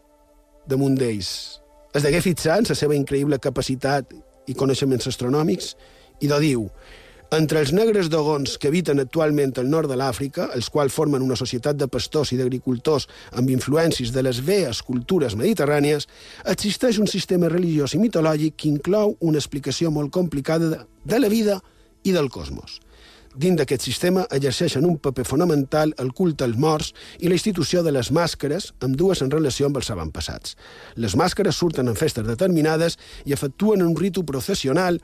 damunt 0.67 0.97
d'ells? 0.97 1.64
Es 1.95 2.03
degué 2.03 2.19
fixar 2.21 2.59
en 2.59 2.67
la 2.67 2.75
seva 2.75 2.95
increïble 2.97 3.39
capacitat 3.39 4.11
i 4.51 4.53
coneixements 4.53 5.07
astronòmics 5.07 5.73
i 6.21 6.29
de 6.29 6.39
diu 6.43 6.69
entre 7.33 7.59
els 7.59 7.71
negres 7.73 8.07
dogons 8.13 8.53
que 8.61 8.69
habiten 8.69 9.01
actualment 9.01 9.55
al 9.57 9.69
nord 9.69 9.89
de 9.89 9.97
l'Àfrica, 9.97 10.45
els 10.53 10.69
quals 10.69 10.93
formen 10.93 11.23
una 11.25 11.35
societat 11.35 11.75
de 11.75 11.87
pastors 11.91 12.31
i 12.31 12.37
d'agricultors 12.37 13.07
amb 13.33 13.49
influències 13.49 14.13
de 14.13 14.21
les 14.23 14.39
vees 14.45 14.83
cultures 14.85 15.35
mediterrànies, 15.35 16.05
existeix 16.45 16.99
un 17.01 17.09
sistema 17.11 17.49
religiós 17.49 17.95
i 17.95 18.01
mitològic 18.03 18.55
que 18.61 18.69
inclou 18.69 19.17
una 19.19 19.41
explicació 19.41 19.91
molt 19.91 20.13
complicada 20.13 20.85
de, 21.03 21.19
la 21.19 21.31
vida 21.31 21.59
i 22.03 22.13
del 22.13 22.29
cosmos. 22.29 22.79
Dins 23.35 23.57
d'aquest 23.59 23.83
sistema 23.83 24.21
exerceixen 24.31 24.85
un 24.87 24.95
paper 25.03 25.25
fonamental 25.27 25.91
el 25.99 26.13
culte 26.15 26.45
als 26.45 26.55
morts 26.55 26.93
i 27.19 27.27
la 27.27 27.35
institució 27.35 27.81
de 27.83 27.91
les 27.91 28.07
màscares, 28.15 28.69
amb 28.79 28.95
dues 28.95 29.19
en 29.25 29.31
relació 29.33 29.67
amb 29.67 29.75
els 29.81 29.89
avantpassats. 29.91 30.53
Les 30.95 31.17
màscares 31.19 31.59
surten 31.59 31.91
en 31.91 31.97
festes 31.99 32.23
determinades 32.23 32.95
i 33.27 33.35
efectuen 33.35 33.83
un 33.83 33.91
ritu 33.99 34.23
processional 34.23 35.01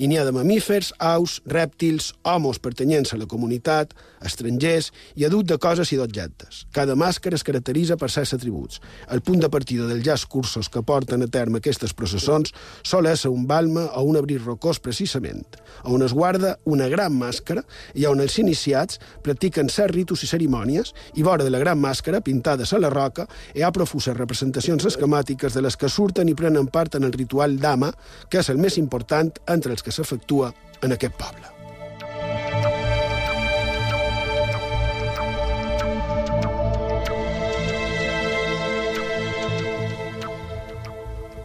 i 0.00 0.08
n'hi 0.08 0.16
ha 0.16 0.24
de 0.24 0.32
mamífers, 0.32 0.94
aus, 0.96 1.42
rèptils, 1.44 2.14
homes 2.24 2.62
pertanyents 2.64 3.12
a 3.12 3.18
la 3.20 3.28
comunitat, 3.28 3.92
estrangers 4.24 4.88
i 5.20 5.28
adults 5.28 5.52
de 5.52 5.60
coses 5.60 5.92
i 5.92 6.00
d'objectes. 6.00 6.64
Cada 6.72 6.96
màscara 6.96 7.36
es 7.36 7.44
caracteritza 7.44 8.00
per 8.00 8.08
certs 8.08 8.32
atributs. 8.38 8.80
El 9.12 9.20
punt 9.20 9.44
de 9.44 9.52
partida 9.52 9.90
dels 9.90 10.06
llaç 10.06 10.24
cursos 10.24 10.72
que 10.72 10.80
porten 10.80 11.20
a 11.20 11.28
terme 11.28 11.60
aquestes 11.60 11.92
processons 11.92 12.56
sol 12.80 13.12
ser 13.12 13.28
un 13.28 13.44
balma 13.44 13.90
o 14.00 14.08
un 14.08 14.16
abril 14.16 14.40
rocós 14.40 14.80
precisament, 14.80 15.44
on 15.84 16.00
es 16.00 16.16
guarda 16.16 16.56
una 16.64 16.88
gran 16.88 17.12
màscara 17.12 17.60
i 17.94 18.06
on 18.06 18.20
els 18.24 18.38
iniciats 18.42 19.00
practiquen 19.22 19.70
certs 19.72 19.94
ritus 19.94 20.24
i 20.24 20.30
cerimònies 20.30 20.92
i 21.14 21.22
vora 21.22 21.44
de 21.44 21.52
la 21.52 21.62
gran 21.62 21.80
màscara, 21.80 22.22
pintades 22.24 22.72
a 22.72 22.80
la 22.82 22.90
roca, 22.92 23.28
hi 23.54 23.62
ha 23.62 23.72
profuses 23.74 24.16
representacions 24.16 24.86
esquemàtiques 24.92 25.54
de 25.54 25.64
les 25.64 25.76
que 25.76 25.88
surten 25.88 26.28
i 26.28 26.36
prenen 26.38 26.68
part 26.68 26.94
en 26.94 27.04
el 27.04 27.12
ritual 27.12 27.58
d'ama, 27.58 27.92
que 28.28 28.42
és 28.42 28.50
el 28.50 28.58
més 28.58 28.78
important 28.78 29.32
entre 29.46 29.72
els 29.72 29.82
que 29.82 29.94
s'efectua 29.94 30.52
en 30.82 30.92
aquest 30.92 31.18
poble. 31.18 31.53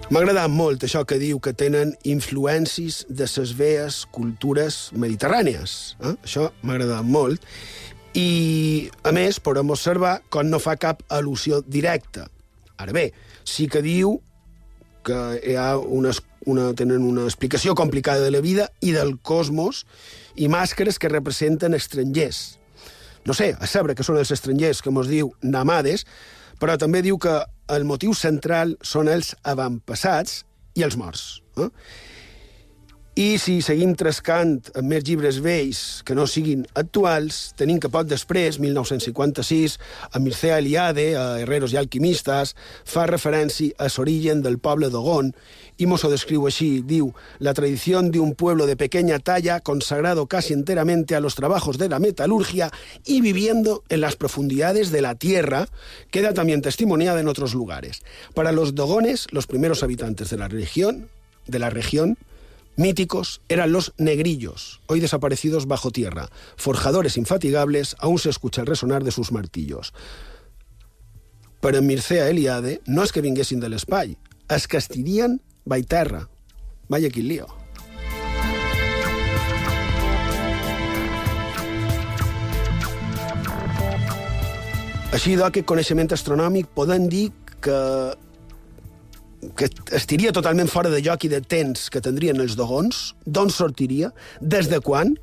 M'ha 0.09 0.23
agradat 0.23 0.49
molt 0.49 0.81
això 0.81 1.03
que 1.05 1.19
diu 1.21 1.37
que 1.37 1.51
tenen 1.53 1.91
influències 2.09 3.03
de 3.13 3.27
les 3.29 3.51
vees 3.53 3.97
cultures 4.09 4.77
mediterrànies. 4.97 5.73
Eh? 6.01 6.15
Això 6.25 6.47
m'ha 6.63 6.79
agradat 6.79 7.05
molt. 7.05 7.45
I, 8.17 8.89
a 9.05 9.13
més, 9.13 9.37
podem 9.37 9.69
observar 9.69 10.15
com 10.33 10.49
no 10.49 10.57
fa 10.57 10.73
cap 10.81 11.03
al·lusió 11.13 11.59
directa. 11.61 12.25
Ara 12.81 12.95
bé, 12.97 13.03
sí 13.45 13.67
que 13.69 13.83
diu 13.85 14.15
que 15.05 15.19
hi 15.45 15.53
ha 15.61 15.75
una, 15.77 16.15
una, 16.49 16.71
tenen 16.73 17.05
una 17.05 17.27
explicació 17.29 17.77
complicada 17.77 18.25
de 18.25 18.33
la 18.33 18.41
vida 18.41 18.65
i 18.81 18.95
del 18.97 19.13
cosmos 19.21 19.83
i 20.33 20.49
màscares 20.49 20.97
que 20.97 21.13
representen 21.13 21.77
estrangers. 21.77 22.57
No 23.29 23.37
sé, 23.37 23.51
a 23.53 23.69
saber 23.69 23.93
que 23.93 24.07
són 24.07 24.17
els 24.17 24.33
estrangers, 24.33 24.81
que 24.81 24.89
mos 24.89 25.05
diu 25.05 25.35
namades, 25.45 26.07
però 26.57 26.81
també 26.81 27.05
diu 27.05 27.21
que 27.21 27.37
el 27.75 27.85
motiu 27.85 28.13
central 28.17 28.75
són 28.81 29.09
els 29.11 29.33
avantpassats 29.47 30.43
i 30.79 30.85
els 30.85 30.97
morts. 30.99 31.25
Eh? 31.59 31.69
I 33.19 33.33
si 33.35 33.57
seguim 33.59 33.97
trascant 33.99 34.53
amb 34.79 34.93
més 34.93 35.03
llibres 35.03 35.41
vells 35.43 35.79
que 36.07 36.15
no 36.15 36.23
siguin 36.23 36.61
actuals, 36.79 37.49
tenim 37.59 37.75
que 37.83 37.89
poc 37.91 38.05
després, 38.07 38.61
1956, 38.63 39.75
a 40.15 40.21
Mircea 40.23 40.61
Eliade, 40.61 41.09
a 41.19 41.25
Herreros 41.41 41.73
i 41.75 41.79
Alquimistes, 41.81 42.53
fa 42.87 43.03
referència 43.11 43.75
a 43.75 43.89
l'origen 43.91 44.39
del 44.45 44.55
poble 44.63 44.87
d'Ogon 44.87 45.33
i 45.83 45.89
mos 45.91 46.05
ho 46.07 46.13
descriu 46.13 46.47
així, 46.47 46.69
diu, 46.79 47.09
la 47.43 47.51
tradició 47.57 47.99
d'un 48.07 48.31
pueblo 48.39 48.69
de 48.71 48.77
pequeña 48.79 49.19
talla 49.19 49.59
consagrado 49.59 50.25
casi 50.27 50.53
enteramente 50.53 51.17
a 51.17 51.19
los 51.19 51.35
trabajos 51.35 51.77
de 51.77 51.89
la 51.89 51.99
metalurgia 51.99 52.71
y 53.03 53.19
viviendo 53.19 53.83
en 53.89 53.99
las 53.99 54.15
profundidades 54.15 54.91
de 54.91 55.01
la 55.01 55.15
tierra, 55.15 55.67
queda 56.09 56.33
también 56.33 56.61
testimoniada 56.61 57.19
en 57.19 57.27
otros 57.27 57.53
lugares. 57.53 57.99
Para 58.33 58.53
los 58.53 58.75
dogones, 58.75 59.27
los 59.31 59.45
primeros 59.45 59.83
habitantes 59.83 60.29
de 60.29 60.37
la 60.37 60.47
región, 60.47 61.09
de 61.47 61.59
la 61.59 61.69
región 61.69 62.17
míticos 62.75 63.41
eran 63.49 63.71
los 63.71 63.93
negrillos, 63.97 64.81
hoy 64.87 64.99
desaparecidos 64.99 65.67
bajo 65.67 65.91
tierra. 65.91 66.29
Forjadores 66.55 67.17
infatigables, 67.17 67.95
aún 67.99 68.19
se 68.19 68.29
escucha 68.29 68.61
el 68.61 68.67
resonar 68.67 69.03
de 69.03 69.11
sus 69.11 69.31
martillos. 69.31 69.93
Però 71.59 71.77
en 71.77 71.87
Mircea 71.87 72.29
Eliade 72.31 72.79
no 72.87 73.03
és 73.03 73.11
que 73.11 73.19
vinguessin 73.19 73.59
de 73.59 73.67
l'espai, 73.67 74.15
és 74.47 74.67
que 74.71 74.79
estirien 74.79 75.41
by 75.67 75.83
terra. 75.83 76.29
Vaya 76.87 77.11
quin 77.11 77.27
lío. 77.27 77.49
Així, 85.09 85.33
doncs, 85.35 85.49
aquest 85.49 85.67
coneixement 85.67 86.11
astronòmic 86.15 86.69
podem 86.77 87.09
dir 87.11 87.27
que 87.59 87.75
que 89.55 89.69
estiria 89.95 90.33
totalment 90.35 90.69
fora 90.71 90.91
de 90.91 91.01
lloc 91.03 91.23
i 91.25 91.31
de 91.31 91.39
temps 91.41 91.87
que 91.91 92.01
tindrien 92.03 92.39
els 92.43 92.57
dogons, 92.59 93.13
d'on 93.25 93.51
sortiria, 93.53 94.11
des 94.41 94.67
de 94.71 94.81
quan, 94.83 95.15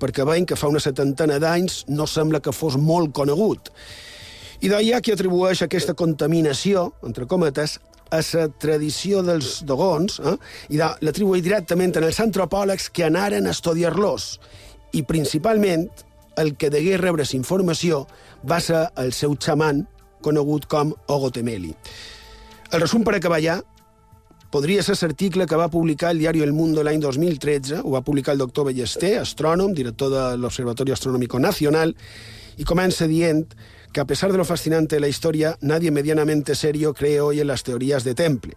perquè 0.00 0.24
veiem 0.26 0.46
que 0.48 0.58
fa 0.58 0.70
una 0.72 0.82
setantena 0.82 1.38
d'anys 1.42 1.84
no 1.92 2.06
sembla 2.08 2.40
que 2.40 2.54
fos 2.56 2.78
molt 2.80 3.12
conegut. 3.16 3.70
I 4.60 4.68
d'ahir 4.68 4.98
qui 5.04 5.14
atribueix 5.14 5.62
aquesta 5.64 5.94
contaminació, 5.96 6.90
entre 7.06 7.28
cometes, 7.28 7.78
a 8.10 8.20
la 8.34 8.48
tradició 8.58 9.22
dels 9.22 9.60
dogons, 9.64 10.18
eh? 10.18 10.36
i 10.74 10.80
l'atribueix 10.80 11.44
directament 11.46 11.94
en 11.96 12.08
els 12.08 12.18
antropòlegs 12.20 12.90
que 12.90 13.06
anaren 13.06 13.46
a 13.46 13.54
estudiar-los. 13.54 14.32
I 14.98 15.04
principalment 15.06 15.86
el 16.36 16.56
que 16.58 16.70
degué 16.74 16.96
rebre 16.98 17.24
informació 17.32 18.06
va 18.42 18.58
ser 18.60 18.88
el 18.98 19.12
seu 19.12 19.36
xaman, 19.38 19.86
conegut 20.20 20.66
com 20.66 20.92
Ogotemeli. 21.06 21.74
El 22.70 22.80
resum 22.80 23.02
per 23.02 23.16
acabar 23.16 23.40
ja 23.42 23.56
podria 24.54 24.82
ser 24.86 24.94
l'article 25.00 25.46
que 25.50 25.58
va 25.58 25.70
publicar 25.70 26.12
el 26.14 26.20
diari 26.22 26.42
El 26.44 26.52
Mundo 26.54 26.84
l'any 26.86 27.00
2013, 27.02 27.80
ho 27.82 27.90
va 27.90 28.02
publicar 28.06 28.36
el 28.36 28.42
doctor 28.42 28.68
Ballester, 28.68 29.16
astrònom, 29.18 29.72
director 29.74 30.10
de 30.12 30.22
l'Observatorio 30.38 30.94
Astronómico 30.94 31.40
Nacional, 31.42 31.96
y 32.56 32.64
comença 32.64 33.08
dient 33.10 33.56
que 33.92 34.00
a 34.00 34.04
pesar 34.04 34.30
de 34.30 34.38
lo 34.38 34.44
fascinante 34.44 34.96
de 34.96 35.00
la 35.00 35.08
historia, 35.08 35.56
nadie 35.62 35.90
medianamente 35.90 36.54
serio 36.54 36.94
cree 36.94 37.20
hoy 37.20 37.40
en 37.40 37.48
las 37.48 37.64
teorías 37.64 38.04
de 38.04 38.14
Temple. 38.14 38.54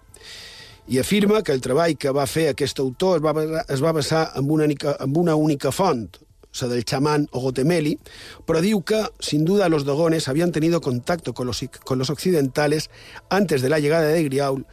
I 0.87 0.99
afirma 0.99 1.41
que 1.41 1.53
el 1.53 1.61
treball 1.61 1.97
que 1.97 2.11
va 2.11 2.27
fer 2.27 2.49
aquest 2.51 2.79
autor 2.79 3.17
es 3.17 3.23
va, 3.23 3.63
es 3.65 3.81
va 3.81 3.93
basar 3.93 4.31
en 4.35 4.51
una, 4.51 4.65
en 4.65 5.17
una 5.17 5.33
única 5.35 5.71
font, 5.71 6.17
la 6.61 6.67
del 6.67 6.85
chamán 6.85 7.27
Ogotemeli, 7.31 7.99
pero 8.45 8.61
diu 8.61 8.83
que, 8.83 9.03
sin 9.19 9.45
duda, 9.45 9.69
los 9.69 9.85
dogones 9.85 10.27
habían 10.27 10.51
tenido 10.51 10.81
contacto 10.81 11.33
con 11.33 11.47
los, 11.47 11.65
con 11.83 11.97
los 11.97 12.09
occidentales 12.09 12.89
antes 13.29 13.61
de 13.61 13.69
la 13.69 13.79
llegada 13.79 14.07
de 14.07 14.23
Griaul 14.23 14.65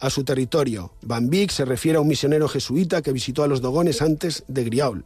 a 0.00 0.10
su 0.10 0.24
territorio. 0.24 0.92
Van 1.02 1.30
Vic 1.30 1.50
se 1.50 1.64
refiere 1.64 1.98
a 1.98 2.00
un 2.00 2.08
misionero 2.08 2.48
jesuita 2.48 3.02
que 3.02 3.12
visitó 3.12 3.42
a 3.42 3.48
los 3.48 3.60
dogones 3.60 4.02
antes 4.02 4.44
de 4.48 4.64
Griaul. 4.64 5.04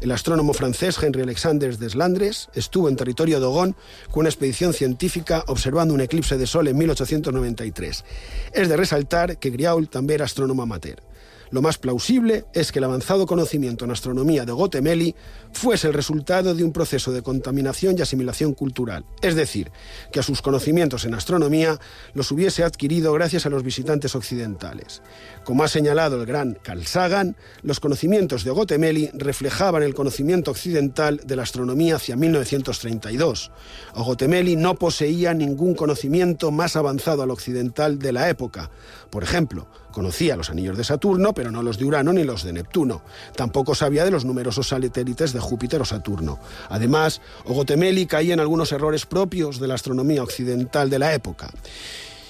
El 0.00 0.12
astrónomo 0.12 0.52
francés 0.52 0.96
Henry 1.02 1.22
Alexander 1.22 1.76
Deslandres 1.76 2.48
estuvo 2.54 2.88
en 2.88 2.94
territorio 2.94 3.40
Dogón 3.40 3.74
con 4.12 4.20
una 4.20 4.28
expedición 4.28 4.72
científica 4.72 5.42
observando 5.48 5.92
un 5.92 6.00
eclipse 6.00 6.38
de 6.38 6.46
sol 6.46 6.68
en 6.68 6.78
1893. 6.78 8.04
Es 8.52 8.68
de 8.68 8.76
resaltar 8.76 9.38
que 9.38 9.50
Griaul 9.50 9.88
también 9.88 10.18
era 10.18 10.26
astrónomo 10.26 10.62
amateur. 10.62 11.02
Lo 11.50 11.62
más 11.62 11.78
plausible 11.78 12.44
es 12.52 12.72
que 12.72 12.78
el 12.78 12.84
avanzado 12.84 13.26
conocimiento 13.26 13.84
en 13.84 13.90
astronomía 13.90 14.44
de 14.44 14.52
Gotemeli 14.52 15.14
fuese 15.52 15.88
el 15.88 15.94
resultado 15.94 16.54
de 16.54 16.64
un 16.64 16.72
proceso 16.72 17.12
de 17.12 17.22
contaminación 17.22 17.96
y 17.96 18.02
asimilación 18.02 18.54
cultural, 18.54 19.04
es 19.22 19.34
decir, 19.34 19.70
que 20.12 20.20
a 20.20 20.22
sus 20.22 20.42
conocimientos 20.42 21.04
en 21.04 21.14
astronomía 21.14 21.78
los 22.14 22.30
hubiese 22.30 22.64
adquirido 22.64 23.12
gracias 23.12 23.46
a 23.46 23.50
los 23.50 23.62
visitantes 23.62 24.14
occidentales. 24.14 25.02
Como 25.44 25.62
ha 25.62 25.68
señalado 25.68 26.20
el 26.20 26.26
gran 26.26 26.58
Carl 26.62 26.84
Sagan, 26.86 27.36
los 27.62 27.80
conocimientos 27.80 28.44
de 28.44 28.50
Gotemeli 28.50 29.10
reflejaban 29.14 29.82
el 29.82 29.94
conocimiento 29.94 30.50
occidental 30.50 31.20
de 31.24 31.36
la 31.36 31.42
astronomía 31.42 31.96
hacia 31.96 32.16
1932. 32.16 33.50
Gotemeli 33.94 34.56
no 34.56 34.74
poseía 34.74 35.34
ningún 35.34 35.74
conocimiento 35.74 36.50
más 36.50 36.76
avanzado 36.76 37.22
al 37.22 37.30
occidental 37.30 37.98
de 37.98 38.12
la 38.12 38.28
época. 38.28 38.70
Por 39.10 39.22
ejemplo, 39.22 39.68
conocía 39.92 40.36
los 40.36 40.50
anillos 40.50 40.76
de 40.76 40.84
Saturno, 40.84 41.34
pero 41.34 41.50
no 41.50 41.62
los 41.62 41.78
de 41.78 41.84
Urano 41.84 42.12
ni 42.12 42.24
los 42.24 42.44
de 42.44 42.52
Neptuno. 42.52 43.02
Tampoco 43.36 43.74
sabía 43.74 44.04
de 44.04 44.10
los 44.10 44.24
numerosos 44.24 44.68
satélites 44.68 45.32
de 45.32 45.40
Júpiter 45.40 45.82
o 45.82 45.84
Saturno. 45.84 46.38
Además, 46.68 47.20
Ogotemeli 47.44 48.06
caía 48.06 48.34
en 48.34 48.40
algunos 48.40 48.72
errores 48.72 49.06
propios 49.06 49.60
de 49.60 49.68
la 49.68 49.74
astronomía 49.74 50.22
occidental 50.22 50.90
de 50.90 50.98
la 50.98 51.14
època. 51.14 51.50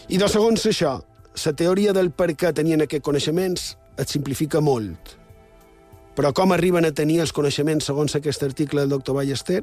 I 0.09 0.17
de 0.17 0.29
segons 0.29 0.65
això, 0.65 1.03
la 1.45 1.53
teoria 1.53 1.93
del 1.93 2.11
per 2.11 2.33
què 2.33 2.55
tenien 2.57 2.81
aquests 2.81 3.05
coneixements 3.05 3.65
et 4.01 4.09
simplifica 4.09 4.63
molt. 4.65 5.17
Però 6.17 6.33
com 6.35 6.51
arriben 6.55 6.89
a 6.89 6.95
tenir 6.97 7.21
els 7.23 7.35
coneixements 7.37 7.87
segons 7.91 8.17
aquest 8.17 8.43
article 8.43 8.81
del 8.81 8.95
doctor 8.97 9.19
Ballester? 9.19 9.61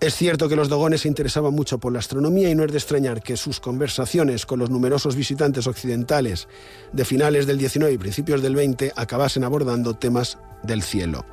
Es 0.00 0.14
cierto 0.14 0.48
que 0.48 0.56
los 0.56 0.70
dogones 0.70 1.02
se 1.02 1.08
interesaban 1.08 1.52
mucho 1.52 1.78
por 1.78 1.92
la 1.92 1.98
astronomía 1.98 2.48
y 2.48 2.54
no 2.54 2.64
es 2.64 2.72
de 2.72 2.78
extrañar 2.78 3.22
que 3.22 3.36
sus 3.36 3.60
conversaciones 3.60 4.46
con 4.46 4.58
los 4.58 4.70
numerosos 4.70 5.14
visitantes 5.14 5.66
occidentales 5.66 6.48
de 6.92 7.04
finales 7.04 7.46
del 7.46 7.58
19 7.58 7.92
y 7.92 7.98
principios 7.98 8.40
del 8.40 8.54
20 8.54 8.94
acabasen 8.96 9.44
abordando 9.44 9.92
temas 9.92 10.38
del 10.62 10.82
cielo. 10.82 11.26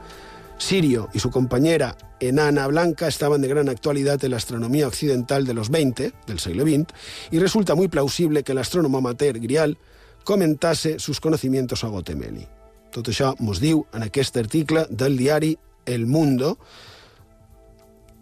Sirio 0.57 1.07
y 1.13 1.19
su 1.19 1.31
compañera 1.31 1.95
enana 2.19 2.67
blanca 2.67 3.07
estaban 3.07 3.39
de 3.39 3.47
gran 3.47 3.69
actualidad 3.69 4.21
en 4.25 4.31
la 4.31 4.37
astronomía 4.37 4.87
occidental 4.87 5.45
de 5.45 5.53
los 5.53 5.69
20, 5.69 6.11
del 6.25 6.39
siglo 6.39 6.63
XX, 6.63 6.93
y 7.31 7.39
resulta 7.39 7.73
muy 7.73 7.87
plausible 7.87 8.43
que 8.43 8.51
el 8.51 8.57
astrónomo 8.57 8.97
amateur 8.97 9.39
Grial 9.39 9.77
comentase 10.25 10.99
sus 10.99 11.21
conocimientos 11.21 11.85
a 11.85 11.87
Gotemeli. 11.87 12.45
Tot 12.91 13.07
això 13.07 13.33
mos 13.39 13.59
diu 13.63 13.85
en 13.93 14.03
article 14.03 14.87
del 14.89 15.15
diari 15.15 15.53
El 15.85 16.07
Mundo, 16.07 16.57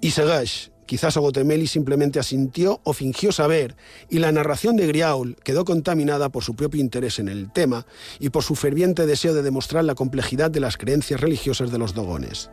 y 0.06 0.12
segueix, 0.12 0.70
quizás 0.86 1.18
Ogotemeli 1.18 1.66
simplemente 1.66 2.20
asintió 2.20 2.80
o 2.84 2.93
fingió 2.93 3.32
saber, 3.32 3.76
y 4.08 4.20
la 4.20 4.32
narración 4.32 4.76
de 4.76 4.86
Griaul 4.86 5.36
quedó 5.43 5.66
contaminada 5.66 6.30
por 6.30 6.43
su 6.43 6.56
propio 6.56 6.80
interés 6.80 7.18
en 7.18 7.28
el 7.28 7.51
tema 7.51 7.88
y 8.20 8.30
por 8.30 8.43
su 8.43 8.53
ferviente 8.53 9.08
deseo 9.08 9.34
de 9.34 9.41
demostrar 9.41 9.84
la 9.84 9.95
complejidad 9.95 10.51
de 10.51 10.60
las 10.60 10.78
creencias 10.78 11.22
religiosas 11.22 11.72
de 11.72 11.80
los 11.80 11.95
dogones. 11.95 12.51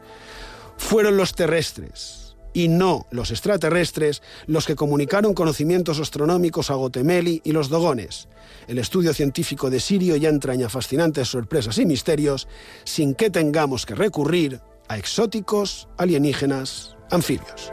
Fueron 0.78 1.18
los 1.18 1.34
terrestres, 1.34 2.34
y 2.54 2.68
no 2.68 3.06
los 3.10 3.30
extraterrestres, 3.30 4.22
los 4.46 4.64
que 4.64 4.76
comunicaron 4.76 5.34
conocimientos 5.34 6.00
astronómicos 6.00 6.70
a 6.70 6.74
Gotemeli 6.76 7.42
y 7.44 7.52
los 7.52 7.68
dogones. 7.68 8.28
El 8.66 8.78
estudio 8.78 9.12
científico 9.12 9.68
de 9.68 9.78
Sirio 9.78 10.16
ya 10.16 10.30
entraña 10.30 10.70
fascinantes 10.70 11.28
sorpresas 11.28 11.76
y 11.76 11.84
misterios, 11.84 12.48
sin 12.84 13.14
que 13.14 13.28
tengamos 13.28 13.84
que 13.84 13.94
recurrir 13.94 14.62
a 14.88 14.98
exóticos 14.98 15.88
alienígenas 15.98 16.96
anfibios. 17.10 17.72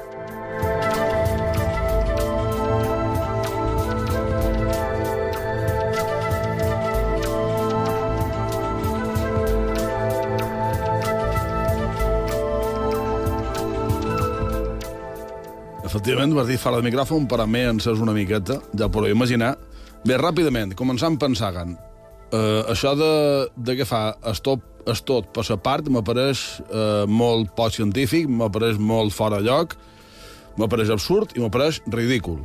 Efectivament, 15.90 16.36
vas 16.38 16.46
dir 16.48 16.60
fora 16.62 16.78
de 16.78 16.86
micròfon, 16.86 17.26
per 17.28 17.42
a 17.42 17.48
mi 17.50 17.64
en 17.66 17.80
saps 17.82 18.00
una 18.04 18.14
miqueta, 18.14 18.60
ja 18.78 18.92
podeu 18.94 19.10
imaginar. 19.10 19.56
Bé, 20.06 20.20
ràpidament, 20.22 20.76
començant 20.78 21.18
pensant, 21.18 21.78
Uh, 22.30 22.62
això 22.70 22.92
de, 22.94 23.14
de 23.58 23.74
que 23.74 23.88
fa 23.90 24.14
es 24.30 24.38
es 24.94 25.02
tot 25.08 25.32
per 25.36 25.46
la 25.50 25.58
part 25.62 25.90
m'apareix 25.92 26.44
uh, 26.68 27.06
molt 27.08 27.54
poc 27.58 27.74
científic, 27.76 28.30
m'apareix 28.30 28.80
molt 28.80 29.14
fora 29.16 29.40
de 29.42 29.50
lloc, 29.50 29.76
m'apareix 30.60 30.90
absurd 30.96 31.36
i 31.38 31.44
m'apareix 31.44 31.82
ridícul. 31.88 32.42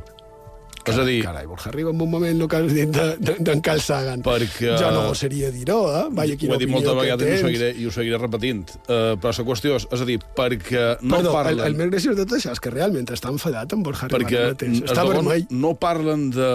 És 0.85 0.99
a 1.01 1.03
dir, 1.05 1.23
Carai, 1.25 1.47
Borja, 1.49 1.71
arriba 1.71 1.89
en 1.89 2.01
un 2.01 2.09
moment 2.11 2.43
que 2.45 2.57
has 2.59 2.67
dit 2.69 2.91
d'en 2.93 3.17
de, 3.17 3.33
de, 3.41 3.53
Carl 3.65 3.79
Sagan. 3.81 4.21
Perquè- 4.21 4.75
Jo 4.77 4.91
no 4.93 5.15
seria 5.17 5.49
dir-ho, 5.49 5.79
eh? 5.89 6.03
Vaja, 6.13 6.35
ho 6.35 6.37
quina 6.37 6.53
he 6.53 6.61
dit 6.61 6.69
moltes 6.69 6.93
vegades 6.99 7.25
i 7.25 7.33
ho 7.33 7.39
seguiré, 7.47 7.69
i 7.73 7.87
ho 7.89 7.93
seguiré 7.95 8.19
repetint. 8.21 8.75
Uh, 8.85 9.15
però 9.17 9.33
la 9.33 9.45
qüestió 9.47 9.79
és, 9.79 9.87
és 9.97 10.03
a 10.03 10.05
dir, 10.05 10.19
perquè 10.37 10.83
no 11.01 11.17
Perdó, 11.17 11.31
parlen... 11.33 11.63
el, 11.63 11.71
el 11.71 11.79
més 11.79 11.89
graciós 11.89 12.19
de 12.19 12.27
tot 12.27 12.37
això 12.37 12.53
és 12.53 12.61
que 12.61 12.69
realment 12.69 13.09
està 13.17 13.33
enfadat 13.33 13.73
amb 13.73 13.89
Borja 13.89 14.11
perquè 14.13 14.43
mateix. 14.51 14.83
els 14.83 14.91
Està 14.93 15.07
vermell. 15.09 15.47
no 15.49 15.73
parlen 15.73 16.29
de 16.35 16.51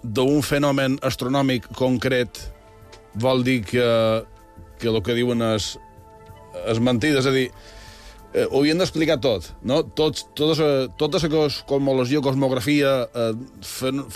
d'un 0.00 0.40
fenomen 0.40 0.96
astronòmic 1.04 1.68
concret 1.76 2.40
vol 3.14 3.44
dir 3.46 3.60
que, 3.66 3.86
que 4.78 4.88
el 4.90 5.02
que 5.04 5.16
diuen 5.16 5.42
és, 5.54 5.74
és 6.70 6.80
mentida, 6.82 7.20
és 7.20 7.28
a 7.28 7.34
dir, 7.34 7.48
eh, 8.32 8.46
ho 8.46 8.60
havien 8.60 8.80
d'explicar 8.80 9.18
tot, 9.22 9.50
no? 9.66 9.82
Tots, 9.84 10.26
la, 10.38 10.70
tota 11.00 11.20
la 11.22 11.30
cos, 11.32 11.60
cosmologia, 11.68 12.22
cosmografia, 12.24 12.94
eh, 13.10 13.30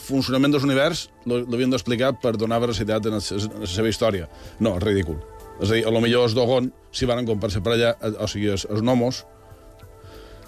funcionament 0.07 0.55
dels 0.55 0.67
univers, 0.67 1.09
l'havien 1.27 1.75
d'explicar 1.75 2.15
per 2.23 2.37
donar 2.39 2.63
veracitat 2.63 3.07
en, 3.11 3.19
en 3.19 3.63
la 3.65 3.71
seva 3.71 3.91
història. 3.91 4.29
No, 4.61 4.77
és 4.79 4.87
ridícul. 4.87 5.21
És 5.61 5.71
a 5.71 5.77
dir, 5.77 5.85
a 5.87 5.93
lo 5.95 6.03
millor 6.03 6.27
els 6.29 6.35
Dogon, 6.35 6.73
si 6.95 7.07
van 7.07 7.27
comparar-se 7.27 7.63
per 7.63 7.77
allà, 7.77 7.95
eh, 8.01 8.17
o 8.19 8.31
sigui, 8.31 8.51
els, 8.55 8.67
els 8.71 8.83
Nomos, 8.83 9.25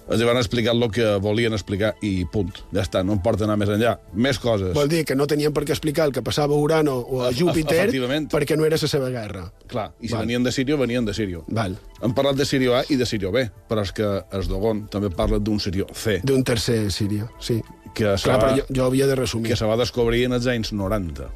els 0.08 0.22
van 0.22 0.36
explicar 0.38 0.72
el 0.76 0.84
que 0.94 1.06
volien 1.22 1.52
explicar 1.52 1.94
i 2.06 2.24
punt. 2.30 2.52
Ja 2.72 2.82
està, 2.84 3.02
no 3.04 3.12
em 3.16 3.22
porta 3.22 3.44
anar 3.44 3.56
més 3.58 3.68
enllà. 3.68 3.96
Més 4.14 4.38
coses. 4.38 4.72
Vol 4.74 4.88
dir 4.88 5.04
que 5.04 5.16
no 5.18 5.26
tenien 5.26 5.52
per 5.52 5.64
què 5.66 5.74
explicar 5.74 6.06
el 6.06 6.12
que 6.14 6.22
passava 6.22 6.54
a 6.54 6.58
Urano 6.62 6.94
o 7.00 7.22
a 7.26 7.32
Júpiter 7.34 7.88
perquè 8.30 8.56
no 8.56 8.64
era 8.66 8.78
la 8.80 8.88
seva 8.88 9.08
guerra. 9.10 9.48
Clar, 9.66 9.88
i 10.00 10.08
si 10.08 10.14
Val. 10.14 10.22
venien 10.26 10.44
de 10.46 10.52
Sirio, 10.52 10.78
venien 10.78 11.04
de 11.04 11.14
Sirio. 11.14 11.44
Val. 11.48 11.78
Hem 12.02 12.14
parlat 12.14 12.36
de 12.36 12.44
Sirio 12.46 12.76
A 12.76 12.84
i 12.88 12.96
de 12.96 13.06
Sirio 13.06 13.32
B, 13.32 13.48
però 13.68 13.82
és 13.82 13.90
que 13.92 14.06
es 14.38 14.48
Dogon 14.48 14.86
també 14.92 15.10
parla 15.10 15.38
d'un 15.38 15.58
Sirio 15.60 15.86
C, 15.94 16.20
D'un 16.22 16.44
tercer 16.44 16.90
Síria, 16.92 17.26
sí. 17.40 17.60
que 17.94 18.14
Clar, 18.22 18.36
va, 18.38 18.44
però 18.44 18.56
jo, 18.60 18.64
jo 18.70 18.84
havia 18.84 19.06
de 19.06 19.14
resumir. 19.16 19.48
que 19.50 19.56
se 19.56 19.64
va 19.66 19.76
descobrir 19.76 20.24
en 20.26 20.32
els 20.34 20.46
anys 20.46 20.72
90. 20.72 21.30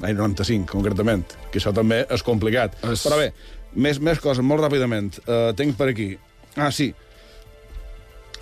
L'any 0.00 0.14
95, 0.16 0.66
concretament. 0.72 1.24
Que 1.50 1.58
això 1.58 1.72
també 1.74 2.06
és 2.10 2.22
complicat. 2.22 2.74
És- 2.84 3.04
Però 3.06 3.16
bé, 3.18 3.32
més, 3.74 3.98
més 4.00 4.20
coses, 4.20 4.44
molt 4.44 4.60
ràpidament. 4.62 5.18
Uh, 5.26 5.52
tenc 5.56 5.74
per 5.76 5.88
aquí... 5.88 6.16
Ah, 6.54 6.70
sí. 6.70 6.94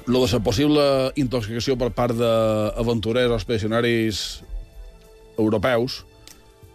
Lo 0.06 0.20
de 0.20 0.32
la 0.32 0.40
possible 0.44 0.82
intoxicació 1.16 1.78
per 1.80 1.88
part 1.96 2.12
d'aventurers 2.18 3.32
o 3.32 3.38
expedicionaris 3.38 4.18
europeus, 5.40 6.02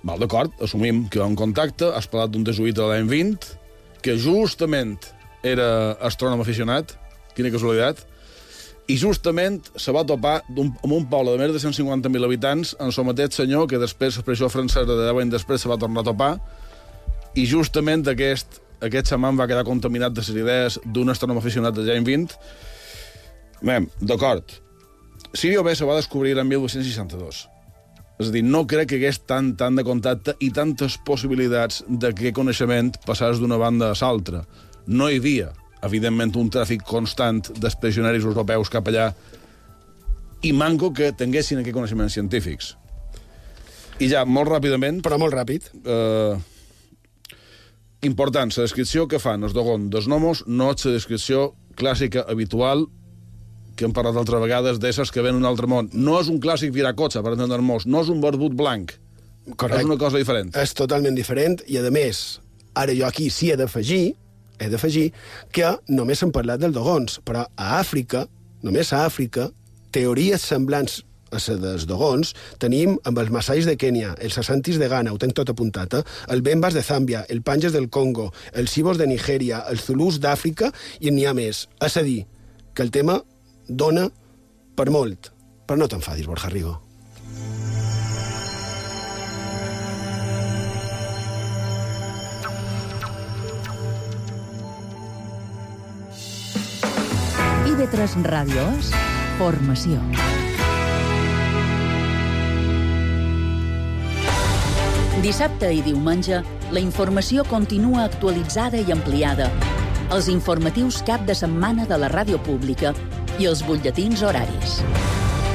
val 0.01 0.17
d'acord, 0.17 0.53
assumim 0.63 1.03
que 1.11 1.19
hi 1.19 1.21
ha 1.21 1.27
un 1.29 1.37
contacte, 1.37 1.91
has 1.93 2.07
parlat 2.09 2.33
d'un 2.33 2.45
jesuïta 2.47 2.81
de 2.81 2.87
l'any 2.89 3.09
20, 3.11 3.51
que 4.01 4.15
justament 4.17 4.97
era 5.45 5.95
astrònom 6.09 6.41
aficionat, 6.41 6.95
quina 7.37 7.51
casualitat, 7.53 8.01
i 8.89 8.95
justament 8.97 9.61
se 9.77 9.93
va 9.93 10.01
topar 10.07 10.39
un, 10.49 10.71
amb 10.81 10.95
un 10.95 11.05
poble 11.11 11.35
de 11.35 11.43
més 11.43 11.53
de 11.53 11.61
150.000 11.61 12.25
habitants 12.25 12.73
en 12.79 12.89
el 12.89 13.05
mateix 13.05 13.37
senyor 13.37 13.67
que 13.69 13.77
després, 13.77 14.17
l'expressió 14.17 14.49
francesa 14.49 14.87
de 14.89 14.97
10 15.03 15.21
anys 15.21 15.35
després, 15.37 15.61
se 15.61 15.69
va 15.69 15.77
tornar 15.77 16.01
a 16.01 16.09
topar 16.09 16.31
i 17.37 17.45
justament 17.45 18.07
aquest, 18.09 18.57
aquest 18.81 19.13
xaman 19.13 19.37
va 19.37 19.45
quedar 19.45 19.67
contaminat 19.67 20.17
de 20.17 20.25
les 20.25 20.33
idees 20.33 20.79
d'un 20.83 21.13
astrònom 21.13 21.37
aficionat 21.37 21.77
de 21.77 21.85
l'any 21.85 22.07
20. 22.07 22.33
Bé, 23.61 23.79
d'acord. 24.01 24.43
Sirio 25.33 25.63
B 25.63 25.75
se 25.75 25.85
va 25.85 25.97
descobrir 25.99 26.37
en 26.39 26.47
1262. 26.47 27.47
És 28.19 28.27
a 28.27 28.31
dir, 28.33 28.43
no 28.43 28.65
crec 28.67 28.89
que 28.89 28.97
hi 28.97 28.99
hagués 29.03 29.21
tant, 29.29 29.53
tant 29.59 29.77
de 29.77 29.83
contacte 29.87 30.33
i 30.43 30.49
tantes 30.55 30.97
possibilitats 31.07 31.83
de 31.87 32.11
que 32.11 32.25
aquest 32.27 32.35
coneixement 32.35 32.91
passés 33.05 33.39
d'una 33.39 33.59
banda 33.61 33.93
a 33.93 33.97
l'altra. 34.01 34.43
No 34.87 35.07
hi 35.07 35.19
havia, 35.21 35.53
evidentment, 35.87 36.35
un 36.35 36.49
tràfic 36.51 36.83
constant 36.87 37.39
d'expedicionaris 37.59 38.25
europeus 38.27 38.71
cap 38.73 38.87
allà 38.91 39.13
i 40.43 40.51
manco 40.55 40.91
que 40.95 41.11
tinguessin 41.15 41.59
aquests 41.61 41.75
coneixements 41.75 42.15
científics. 42.15 42.73
I 43.99 44.07
ja, 44.07 44.23
molt 44.25 44.47
ràpidament, 44.51 45.01
Però 45.03 45.17
molt 45.19 45.35
ràpid. 45.35 45.71
eh, 45.85 46.37
important, 48.07 48.51
la 48.55 48.63
descripció 48.63 49.07
que 49.07 49.19
fan 49.19 49.43
els 49.43 49.53
Dogon 49.53 49.89
dels 49.89 50.07
nomos 50.07 50.43
no 50.47 50.71
és 50.71 50.85
la 50.85 50.91
descripció 50.91 51.53
clàssica 51.75 52.25
habitual 52.27 52.87
que 53.79 53.87
hem 53.87 53.95
parlat 53.95 54.17
altres 54.19 54.43
vegades 54.43 54.79
d'éssers 54.83 55.11
que 55.15 55.23
ven 55.23 55.37
un 55.39 55.47
altre 55.47 55.69
món. 55.71 55.87
No 55.95 56.17
és 56.19 56.27
un 56.31 56.41
clàssic 56.43 56.73
viracotxa, 56.75 57.23
per 57.23 57.37
entendre-nos, 57.37 57.87
no 57.87 58.03
és 58.03 58.11
un 58.11 58.19
barbut 58.19 58.55
blanc. 58.59 58.91
Correcte. 59.55 59.79
És 59.81 59.87
una 59.87 59.97
cosa 59.97 60.19
diferent. 60.19 60.51
És 60.59 60.75
totalment 60.77 61.15
diferent 61.15 61.61
i, 61.65 61.79
a 61.79 61.93
més, 61.93 62.41
ara 62.77 62.93
jo 62.93 63.07
aquí 63.07 63.29
sí 63.33 63.53
he 63.53 63.57
d'afegir 63.59 64.09
he 64.59 64.67
d'afegir 64.67 65.05
que 65.55 65.71
només 65.87 66.19
s'han 66.19 66.33
parlat 66.35 66.59
dels 66.59 66.75
dogons, 66.75 67.21
però 67.23 67.45
a 67.55 67.69
Àfrica, 67.79 68.25
només 68.65 68.91
a 68.91 69.05
Àfrica, 69.07 69.47
teories 69.95 70.43
semblants 70.43 70.99
a 71.29 71.37
les 71.37 71.61
dels 71.61 71.85
dogons 71.85 72.33
tenim 72.61 72.95
amb 73.07 73.19
els 73.21 73.31
Masais 73.31 73.67
de 73.69 73.77
Kènia, 73.79 74.15
els 74.19 74.37
Assantis 74.41 74.79
de 74.81 74.89
Ghana, 74.89 75.13
ho 75.13 75.21
tenc 75.21 75.35
tot 75.37 75.51
apuntat, 75.53 75.93
eh? 75.93 76.03
el 76.33 76.41
Bembas 76.43 76.75
de 76.75 76.83
Zàmbia, 76.83 77.23
el 77.29 77.43
Panges 77.45 77.71
del 77.73 77.87
Congo, 77.89 78.31
els 78.51 78.73
Sibos 78.73 78.99
de 78.99 79.07
Nigèria, 79.07 79.63
els 79.69 79.85
Zulus 79.87 80.19
d'Àfrica 80.19 80.73
i 80.99 81.13
n'hi 81.13 81.27
ha 81.29 81.35
més. 81.37 81.67
És 81.85 81.97
a 81.97 82.03
dir, 82.03 82.23
que 82.73 82.83
el 82.83 82.91
tema 82.91 83.21
dona 83.69 84.09
per 84.75 84.89
molt. 84.89 85.31
Però 85.65 85.77
no 85.77 85.87
t'enfadis, 85.87 86.25
Borja 86.25 86.49
Rigo. 86.49 86.77
IB3 97.69 98.25
Ràdio 98.25 98.65
formació. 99.39 100.01
Dissabte 105.23 105.69
i 105.75 105.79
diumenge, 105.83 106.41
la 106.71 106.81
informació 106.83 107.45
continua 107.47 108.05
actualitzada 108.07 108.79
i 108.79 108.91
ampliada. 108.95 109.47
Els 110.15 110.27
informatius 110.31 111.03
cap 111.07 111.23
de 111.27 111.35
setmana 111.37 111.85
de 111.87 111.97
la 112.01 112.09
ràdio 112.11 112.39
pública 112.43 112.93
i 113.39 113.47
els 113.47 113.63
butlletins 113.63 114.23
horaris. 114.27 114.79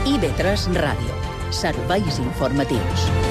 IB3 0.08 0.80
Ràdio. 0.80 1.20
Serveis 1.52 2.18
informatius. 2.24 3.23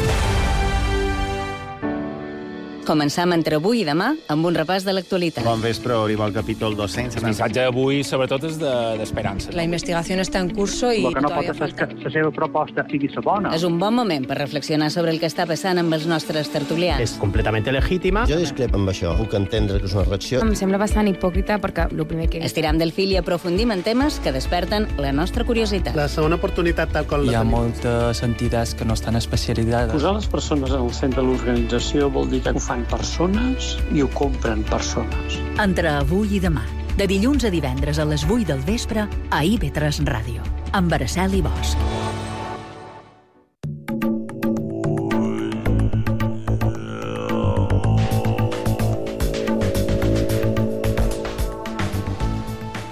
Començam 2.84 3.32
entre 3.32 3.56
avui 3.56 3.80
i 3.82 3.86
demà 3.88 4.10
amb 4.34 4.46
un 4.50 4.56
repàs 4.58 4.84
de 4.84 4.92
l'actualitat. 4.92 5.46
Bon 5.48 5.62
vespre, 5.64 5.96
arriba 5.96 6.26
el 6.28 6.34
capítol 6.36 6.76
200. 6.76 7.16
El 7.22 7.28
missatge 7.30 7.62
d'avui, 7.64 8.02
sobretot, 8.04 8.44
és 8.50 8.58
d'esperança. 8.60 9.52
De, 9.52 9.56
La 9.56 9.64
investigació 9.64 10.18
està 10.20 10.42
en 10.44 10.50
curso 10.56 10.92
i 10.92 11.06
El 11.06 11.16
que 11.16 11.24
no 11.24 11.32
pot 11.32 11.48
ser 11.56 11.70
que 11.80 11.88
la 12.04 12.12
seva 12.12 12.32
proposta 12.36 12.84
sigui 12.92 13.08
la 13.14 13.24
bona. 13.24 13.54
És 13.56 13.64
un 13.64 13.78
bon 13.80 13.96
moment 13.96 14.28
per 14.28 14.38
reflexionar 14.42 14.90
sobre 14.92 15.14
el 15.16 15.20
que 15.22 15.30
està 15.32 15.46
passant 15.48 15.80
amb 15.80 15.96
els 15.96 16.06
nostres 16.12 16.52
tertulians. 16.52 17.00
És 17.04 17.16
completament 17.22 17.64
legítima. 17.72 18.26
Jo 18.28 18.36
discrepo 18.42 18.76
amb 18.76 18.92
això. 18.92 19.14
Puc 19.18 19.34
entendre 19.40 19.80
que 19.80 19.88
és 19.88 19.96
una 19.96 20.04
reacció. 20.10 20.42
Em 20.44 20.52
sembla 20.60 20.78
bastant 20.82 21.08
hipòcrita 21.08 21.60
perquè 21.64 21.88
el 21.92 22.06
primer 22.06 22.28
que... 22.30 22.44
Estiram 22.44 22.78
del 22.78 22.92
fil 22.92 23.14
i 23.16 23.18
aprofundim 23.22 23.72
en 23.72 23.82
temes 23.88 24.20
que 24.20 24.34
desperten 24.36 24.90
la 25.00 25.14
nostra 25.16 25.46
curiositat. 25.48 25.96
La 25.96 26.10
segona 26.12 26.36
oportunitat, 26.36 26.92
tal 26.92 27.08
com 27.08 27.24
Hi 27.24 27.32
la 27.32 27.40
ha 27.40 27.46
tenim. 27.46 27.56
moltes 27.56 28.24
entitats 28.28 28.76
que 28.76 28.84
no 28.84 28.94
estan 29.00 29.16
especialitzades. 29.16 29.94
Posar 29.96 30.14
les 30.20 30.28
persones 30.28 30.72
en 30.76 30.84
el 30.84 30.92
centre 30.94 31.22
de 31.24 31.28
l'organització 31.30 32.10
vol 32.12 32.30
dir 32.30 32.42
que 32.44 32.52
ho 32.52 32.60
fan 32.74 32.86
persones 32.90 33.76
i 33.94 34.02
ho 34.02 34.10
compren 34.18 34.64
persones. 34.66 35.38
Entre 35.62 35.92
avui 35.94 36.38
i 36.38 36.42
demà, 36.42 36.64
de 36.98 37.06
dilluns 37.10 37.46
a 37.46 37.54
divendres 37.54 38.02
a 38.02 38.08
les 38.10 38.26
8 38.26 38.50
del 38.50 38.66
vespre, 38.66 39.06
a 39.30 39.44
IB3 39.46 40.02
Ràdio, 40.10 40.42
amb 40.74 40.98
Araceli 40.98 41.44
Bosch. 41.46 41.78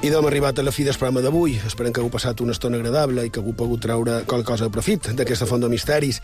I 0.02 0.10
hem 0.10 0.26
arribat 0.26 0.58
a 0.58 0.64
la 0.66 0.72
fi 0.74 0.82
del 0.82 0.98
programa 0.98 1.22
d'avui. 1.22 1.60
Esperem 1.66 1.94
que 1.94 2.02
hagueu 2.02 2.10
passat 2.10 2.42
una 2.42 2.56
estona 2.56 2.80
agradable 2.80 3.22
i 3.26 3.30
que 3.30 3.38
hagueu 3.40 3.54
pogut 3.54 3.84
treure 3.86 4.24
qualque 4.26 4.50
cosa 4.50 4.66
de 4.66 4.74
profit 4.74 5.12
d'aquesta 5.14 5.46
font 5.46 5.62
de 5.62 5.70
misteris. 5.70 6.18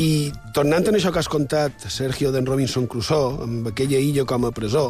I 0.00 0.32
tornant 0.56 0.86
a 0.88 0.92
això 0.96 1.10
que 1.12 1.20
has 1.20 1.28
contat, 1.28 1.84
Sergio, 1.92 2.30
d'en 2.32 2.46
Robinson 2.48 2.86
Crusoe, 2.88 3.42
amb 3.44 3.66
aquella 3.68 4.00
illa 4.00 4.24
com 4.24 4.46
a 4.48 4.52
presó, 4.54 4.86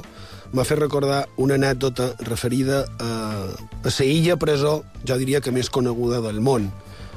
m'ha 0.55 0.65
fet 0.69 0.79
recordar 0.79 1.25
una 1.43 1.57
anècdota 1.59 2.13
referida 2.29 2.85
a, 3.03 3.11
a 3.51 3.91
la 3.91 4.07
illa 4.07 4.37
presó, 4.39 4.85
jo 5.03 5.19
diria 5.19 5.41
que 5.41 5.51
més 5.51 5.71
coneguda 5.71 6.21
del 6.23 6.41
món. 6.41 6.71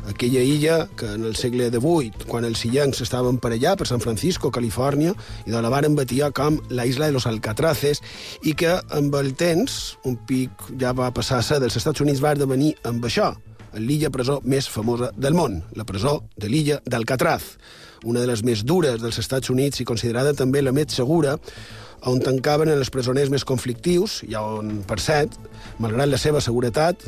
Aquella 0.09 0.41
illa 0.41 0.88
que 0.97 1.13
en 1.13 1.25
el 1.25 1.36
segle 1.38 1.69
XVIII, 1.69 2.25
quan 2.29 2.45
els 2.45 2.65
illencs 2.65 3.01
estaven 3.05 3.38
per 3.38 3.53
allà, 3.53 3.75
per 3.77 3.86
San 3.89 4.01
Francisco, 4.01 4.49
Califòrnia, 4.49 5.13
i 5.45 5.53
de 5.53 5.61
la 5.61 5.69
varen 5.69 5.97
batiar 5.97 6.31
com 6.33 6.57
la 6.69 6.86
isla 6.89 7.05
de 7.05 7.13
los 7.13 7.29
Alcatraces, 7.29 8.01
i 8.41 8.57
que 8.57 8.79
amb 8.97 9.13
el 9.21 9.36
temps, 9.38 9.97
un 10.05 10.17
pic 10.25 10.71
ja 10.81 10.93
va 10.93 11.13
passar 11.13 11.38
a 11.38 11.45
ser 11.45 11.61
dels 11.61 11.77
Estats 11.77 12.01
Units, 12.01 12.21
va 12.21 12.33
esdevenir 12.33 12.73
amb 12.86 13.05
això, 13.05 13.33
en 13.33 13.54
l'illa 13.80 14.11
presó 14.11 14.39
més 14.43 14.69
famosa 14.71 15.11
del 15.17 15.36
món, 15.38 15.61
la 15.76 15.86
presó 15.88 16.21
de 16.38 16.49
l'illa 16.51 16.80
d'Alcatraz, 16.86 17.55
una 18.05 18.21
de 18.21 18.30
les 18.30 18.43
més 18.45 18.63
dures 18.65 19.01
dels 19.01 19.17
Estats 19.19 19.49
Units 19.49 19.82
i 19.82 19.88
considerada 19.88 20.36
també 20.38 20.61
la 20.61 20.73
més 20.76 20.93
segura, 20.93 21.38
on 22.05 22.19
tancaven 22.21 22.69
els 22.69 22.91
presoners 22.93 23.32
més 23.34 23.45
conflictius 23.47 24.19
i 24.28 24.36
on, 24.38 24.84
per 24.86 24.99
cert, 25.01 25.34
malgrat 25.82 26.11
la 26.11 26.19
seva 26.21 26.41
seguretat, 26.43 27.01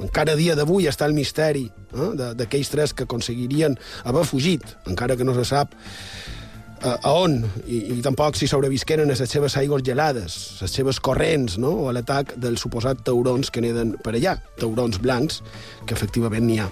encara 0.00 0.38
dia 0.38 0.56
d'avui 0.56 0.88
està 0.88 1.08
el 1.08 1.16
misteri 1.16 1.66
eh, 1.68 2.32
d'aquells 2.38 2.72
tres 2.72 2.96
que 2.96 3.04
aconseguirien 3.04 3.76
haver 4.08 4.24
fugit, 4.24 4.64
encara 4.88 5.18
que 5.18 5.26
no 5.28 5.36
se 5.36 5.44
sap 5.48 5.76
a, 6.82 6.94
a 7.02 7.12
on, 7.12 7.40
i, 7.66 7.80
i 7.94 7.98
tampoc 8.04 8.38
si 8.38 8.48
sobrevisqueren 8.50 9.10
a 9.10 9.16
les 9.18 9.32
seves 9.32 9.56
aigües 9.60 9.84
gelades, 9.86 10.38
les 10.62 10.78
seves 10.80 11.00
corrents, 11.00 11.58
no? 11.58 11.74
o 11.84 11.90
a 11.90 11.96
l'atac 11.96 12.36
dels 12.40 12.62
suposats 12.64 13.04
taurons 13.06 13.50
que 13.50 13.64
neden 13.64 13.96
per 14.04 14.14
allà, 14.16 14.38
taurons 14.60 15.00
blancs, 15.02 15.42
que 15.86 15.96
efectivament 15.98 16.46
n'hi 16.46 16.62
ha. 16.62 16.70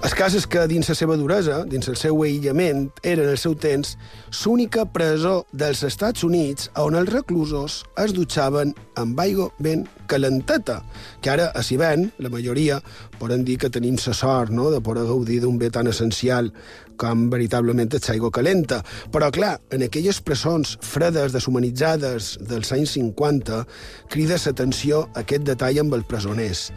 El 0.00 0.14
cas 0.16 0.32
és 0.32 0.46
que, 0.48 0.62
dins 0.64 0.88
la 0.88 0.94
seva 0.96 1.12
duresa, 1.20 1.58
dins 1.68 1.84
el 1.92 1.96
seu 2.00 2.22
aïllament, 2.24 2.86
era 3.04 3.20
en 3.20 3.34
el 3.34 3.36
seu 3.40 3.52
temps 3.52 3.98
l'única 4.38 4.86
presó 4.88 5.42
dels 5.52 5.82
Estats 5.84 6.24
Units 6.24 6.70
on 6.80 6.96
els 6.96 7.12
reclusos 7.12 7.82
es 8.00 8.14
dutxaven 8.16 8.72
amb 8.96 9.20
aigua 9.20 9.50
ben 9.60 9.84
calenteta, 10.08 10.78
que 11.20 11.28
ara, 11.34 11.50
a 11.52 11.60
ven, 11.76 12.08
la 12.16 12.32
majoria 12.32 12.80
poden 13.18 13.44
dir 13.44 13.58
que 13.58 13.68
tenim 13.68 14.00
la 14.06 14.14
sort 14.16 14.50
no?, 14.50 14.70
de 14.70 14.80
poder 14.80 15.04
gaudir 15.04 15.42
d'un 15.44 15.58
bé 15.58 15.68
tan 15.68 15.86
essencial 15.86 16.50
com 16.96 17.28
veritablement 17.28 17.92
és 17.92 18.08
aigua 18.08 18.32
calenta. 18.32 18.82
Però, 19.12 19.30
clar, 19.30 19.60
en 19.70 19.84
aquelles 19.84 20.22
presons 20.24 20.78
fredes, 20.80 21.32
deshumanitzades 21.32 22.38
dels 22.40 22.72
anys 22.72 22.96
50, 22.96 23.66
crida 24.08 24.40
l'atenció 24.46 25.10
aquest 25.14 25.44
detall 25.44 25.84
amb 25.84 26.00
els 26.00 26.08
presoners. 26.08 26.70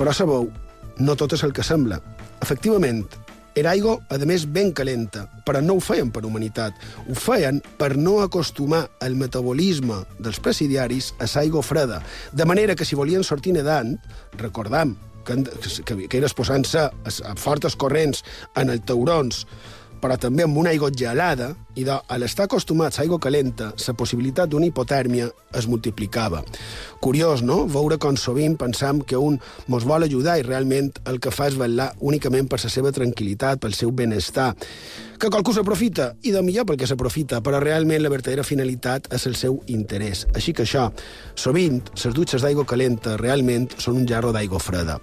Però 0.00 0.16
sabeu, 0.16 0.48
no 0.98 1.16
tot 1.16 1.36
és 1.36 1.44
el 1.44 1.52
que 1.52 1.62
sembla. 1.62 2.00
Efectivament, 2.44 3.06
era 3.56 3.70
aigua, 3.70 3.94
a 4.10 4.18
més, 4.28 4.42
ben 4.50 4.72
calenta, 4.76 5.22
però 5.46 5.62
no 5.64 5.78
ho 5.78 5.80
feien 5.80 6.10
per 6.12 6.24
humanitat. 6.26 6.76
Ho 7.08 7.14
feien 7.16 7.62
per 7.78 7.94
no 7.96 8.18
acostumar 8.20 8.82
el 9.06 9.14
metabolisme 9.16 10.02
dels 10.18 10.42
presidiaris 10.44 11.12
a 11.22 11.28
l'aigua 11.30 11.62
freda. 11.64 12.02
De 12.36 12.44
manera 12.44 12.74
que 12.76 12.84
si 12.84 12.98
volien 12.98 13.24
sortir 13.24 13.54
nedant, 13.56 13.94
recordam 14.42 14.96
que, 15.24 15.38
que, 15.86 15.96
que 16.08 16.18
era 16.20 16.28
posant-se 16.36 16.84
a 16.90 17.34
fortes 17.40 17.78
corrents 17.80 18.20
en 18.60 18.74
els 18.74 18.84
taurons, 18.84 19.46
però 20.04 20.18
també 20.20 20.44
amb 20.44 20.58
una 20.60 20.68
aigua 20.68 20.90
gelada, 20.92 21.54
i 21.80 21.82
de, 21.86 21.94
a 21.96 22.16
l'estar 22.20 22.44
acostumats 22.44 22.98
a 22.98 23.02
aigua 23.06 23.16
calenta, 23.18 23.70
la 23.72 23.94
possibilitat 23.96 24.50
d'una 24.52 24.68
hipotèrmia 24.68 25.30
es 25.56 25.66
multiplicava. 25.66 26.42
Curiós, 27.00 27.40
no?, 27.40 27.62
veure 27.72 27.96
com 27.96 28.18
sovint 28.20 28.58
pensam 28.60 29.00
que 29.00 29.16
un 29.16 29.38
mos 29.72 29.86
vol 29.88 30.04
ajudar 30.04 30.36
i 30.38 30.44
realment 30.44 30.92
el 31.08 31.22
que 31.24 31.32
fa 31.32 31.48
és 31.48 31.56
vetllar 31.56 31.94
únicament 32.04 32.50
per 32.52 32.60
la 32.60 32.72
seva 32.74 32.92
tranquil·litat, 32.92 33.62
pel 33.64 33.72
seu 33.72 33.94
benestar. 33.96 34.50
Que 35.16 35.32
qualcú 35.32 35.56
s'aprofita, 35.56 36.10
i 36.28 36.36
de 36.36 36.44
millor 36.44 36.68
pel 36.68 36.76
que 36.82 36.90
s'aprofita, 36.90 37.40
però 37.40 37.62
realment 37.64 38.04
la 38.04 38.12
verdadera 38.12 38.44
finalitat 38.44 39.08
és 39.14 39.24
el 39.30 39.40
seu 39.40 39.62
interès. 39.72 40.26
Així 40.36 40.52
que 40.52 40.68
això, 40.68 40.90
sovint, 41.32 41.80
les 41.96 42.12
dutxes 42.12 42.44
d'aigua 42.44 42.68
calenta 42.68 43.16
realment 43.16 43.70
són 43.78 44.02
un 44.02 44.08
jarro 44.10 44.36
d'aigua 44.36 44.60
freda. 44.60 45.00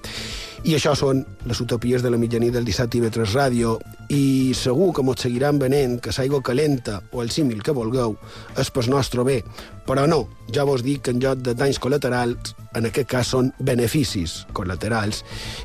I 0.62 0.76
això 0.78 0.92
són 0.94 1.24
les 1.50 1.58
utopies 1.64 2.04
de 2.06 2.10
la 2.14 2.20
mitjanit 2.22 2.54
del 2.54 2.68
17 2.68 2.94
TV3 2.94 3.32
Ràdio 3.34 3.72
i 4.14 4.54
segur 4.54 4.92
que 4.94 5.02
mos 5.02 5.24
seguiran 5.24 5.58
venent 5.58 5.96
que 6.04 6.14
l'aigua 6.14 6.44
calenta 6.46 7.00
o 7.12 7.24
el 7.24 7.32
símil 7.34 7.64
que 7.66 7.74
vulgueu 7.74 8.14
és 8.62 8.70
per 8.70 8.86
nostre 8.94 9.26
bé. 9.26 9.40
Però 9.88 10.06
no, 10.06 10.28
ja 10.54 10.62
vos 10.70 10.84
dic 10.86 11.02
que 11.08 11.16
en 11.16 11.24
lloc 11.24 11.42
de 11.42 11.56
danys 11.58 11.82
col·laterals, 11.82 12.54
en 12.78 12.86
aquest 12.86 13.10
cas 13.10 13.34
són 13.34 13.50
beneficis 13.58 14.44
col·laterals 14.54 15.24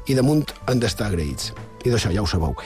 i 0.09 0.17
damunt 0.17 0.47
han 0.65 0.81
d'estar 0.81 1.11
agraïts. 1.11 1.53
I 1.85 1.93
d'això 1.93 2.15
ja 2.15 2.25
ho 2.25 2.31
sabeu. 2.31 2.57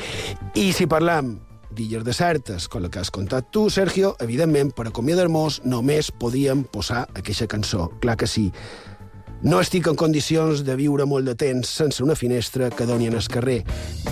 I 0.54 0.70
si 0.70 0.86
parlam 0.86 1.34
d'illes 1.74 2.04
desertes, 2.06 2.68
com 2.70 2.82
la 2.84 2.90
que 2.90 3.02
has 3.02 3.10
contat 3.10 3.50
tu, 3.50 3.66
Sergio, 3.70 4.14
evidentment, 4.22 4.70
per 4.70 4.86
acomiadar-nos 4.86 5.60
només 5.64 6.12
podíem 6.14 6.62
posar 6.62 7.08
aquesta 7.14 7.50
cançó. 7.50 7.88
Clar 7.98 8.16
que 8.20 8.30
sí. 8.30 8.52
No 9.40 9.56
estic 9.56 9.86
en 9.88 9.96
condicions 9.96 10.60
de 10.66 10.74
viure 10.76 11.06
molt 11.08 11.24
de 11.24 11.32
temps 11.38 11.68
sense 11.78 12.02
una 12.04 12.12
finestra 12.12 12.66
que 12.68 12.84
doni 12.84 13.06
en 13.08 13.14
el 13.16 13.28
carrer. 13.32 13.62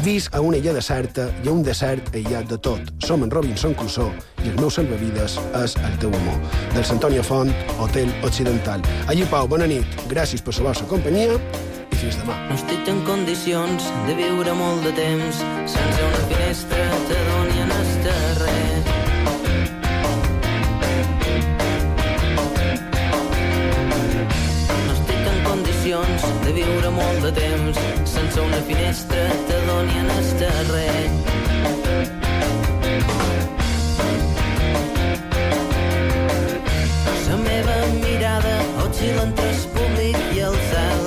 Vis 0.01 0.31
a 0.33 0.41
una 0.41 0.57
illa 0.57 0.73
deserta 0.73 1.27
i 1.45 1.51
a 1.51 1.53
un 1.53 1.61
desert 1.67 2.09
aïllat 2.15 2.49
de 2.49 2.57
tot. 2.57 2.89
Som 3.05 3.27
en 3.27 3.35
Robinson 3.35 3.77
Crusoe 3.77 4.09
i 4.41 4.49
el 4.49 4.57
meu 4.57 4.73
salvavides 4.73 5.37
és 5.61 5.77
el 5.85 6.01
teu 6.01 6.17
amor. 6.17 6.41
Del 6.73 6.89
Antonio 6.97 7.23
Font, 7.23 7.53
Hotel 7.77 8.09
Occidental. 8.25 8.81
Allí, 9.07 9.29
Pau, 9.29 9.45
bona 9.53 9.69
nit. 9.69 10.01
Gràcies 10.09 10.41
per 10.41 10.57
la 10.63 10.71
vostra 10.71 10.89
companyia 10.89 11.37
i 11.37 12.01
fins 12.01 12.17
demà. 12.23 12.41
No 12.49 12.57
estic 12.57 12.89
en 12.89 13.05
condicions 13.05 13.93
de 14.09 14.17
viure 14.17 14.57
molt 14.57 14.81
de 14.89 14.97
temps 14.97 15.45
sense 15.77 16.09
una 16.09 16.29
finestra 16.33 16.93
que 17.05 17.25
doni 17.35 17.67
en 17.67 17.81
el 17.83 17.99
carrer. 18.09 18.88
Condicions 25.99 26.45
de 26.45 26.53
viure 26.53 26.91
molt 26.95 27.25
de 27.25 27.31
temps 27.33 27.79
sense 28.07 28.41
una 28.41 28.61
finestra 28.69 29.23
que 29.49 29.57
doni 29.67 29.97
en 29.99 30.11
el 30.17 30.29
carrer. 30.41 31.05
La 37.29 37.37
meva 37.43 37.77
mirada 37.97 38.55
oscil·la 38.85 39.25
entre 39.27 39.49
el 39.51 39.65
públic 39.75 40.17
i 40.37 40.45
el 40.51 40.57
cel. 40.71 41.03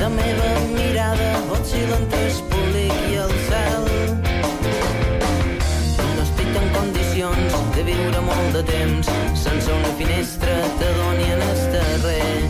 La 0.00 0.10
meva 0.18 0.50
mirada 0.76 1.30
oscil·la 1.58 1.98
entre 2.02 2.22
el 2.28 2.40
públic 2.52 2.94
i 3.10 3.20
el 3.24 3.34
cel. 3.48 3.90
No 6.14 6.22
estic 6.28 6.62
en 6.62 6.70
condicions 6.78 7.60
de 7.76 7.88
viure 7.90 8.26
molt 8.30 8.60
de 8.60 8.64
temps 8.70 9.14
sense 9.44 9.72
una 9.72 9.92
finestra 9.98 10.54
que 10.78 10.96
doni 11.00 11.30
en 11.32 11.42
el 11.50 11.53
carrer. 12.04 12.48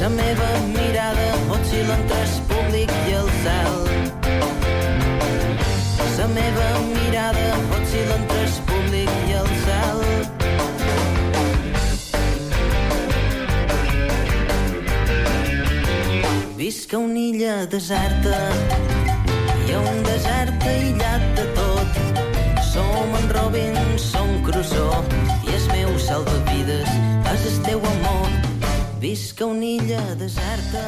La 0.00 0.08
meva 0.10 0.48
mirada 0.76 1.28
oscil·la 1.54 1.94
entre 1.96 2.18
el 2.22 2.32
públic 2.50 2.90
i 3.08 3.14
el 3.20 3.28
cel. 3.44 3.76
La 6.18 6.26
meva 6.34 6.68
mirada 6.90 7.46
oscil·la 7.78 8.18
entre 8.20 8.40
el 8.44 8.52
públic 8.68 9.10
i 9.28 9.32
el 9.40 9.50
cel. 9.64 9.98
Visc 16.60 16.94
a 16.94 16.98
una 16.98 17.20
illa 17.26 17.58
deserta 17.66 18.40
i 19.66 19.78
un 19.82 20.02
desert 20.12 20.72
aïllat 20.74 21.30
de 21.38 21.52
tot. 21.54 21.63
En 23.04 23.28
Robinson 23.28 24.30
Crusoe 24.46 25.02
i 25.44 25.52
el 25.52 25.66
meu 25.68 25.90
salvavides 26.00 26.88
és 27.34 27.44
el 27.50 27.60
teu 27.66 27.84
amor. 27.90 28.32
Visc 29.02 29.44
a 29.44 29.50
una 29.52 29.68
illa 29.76 30.00
deserta 30.16 30.86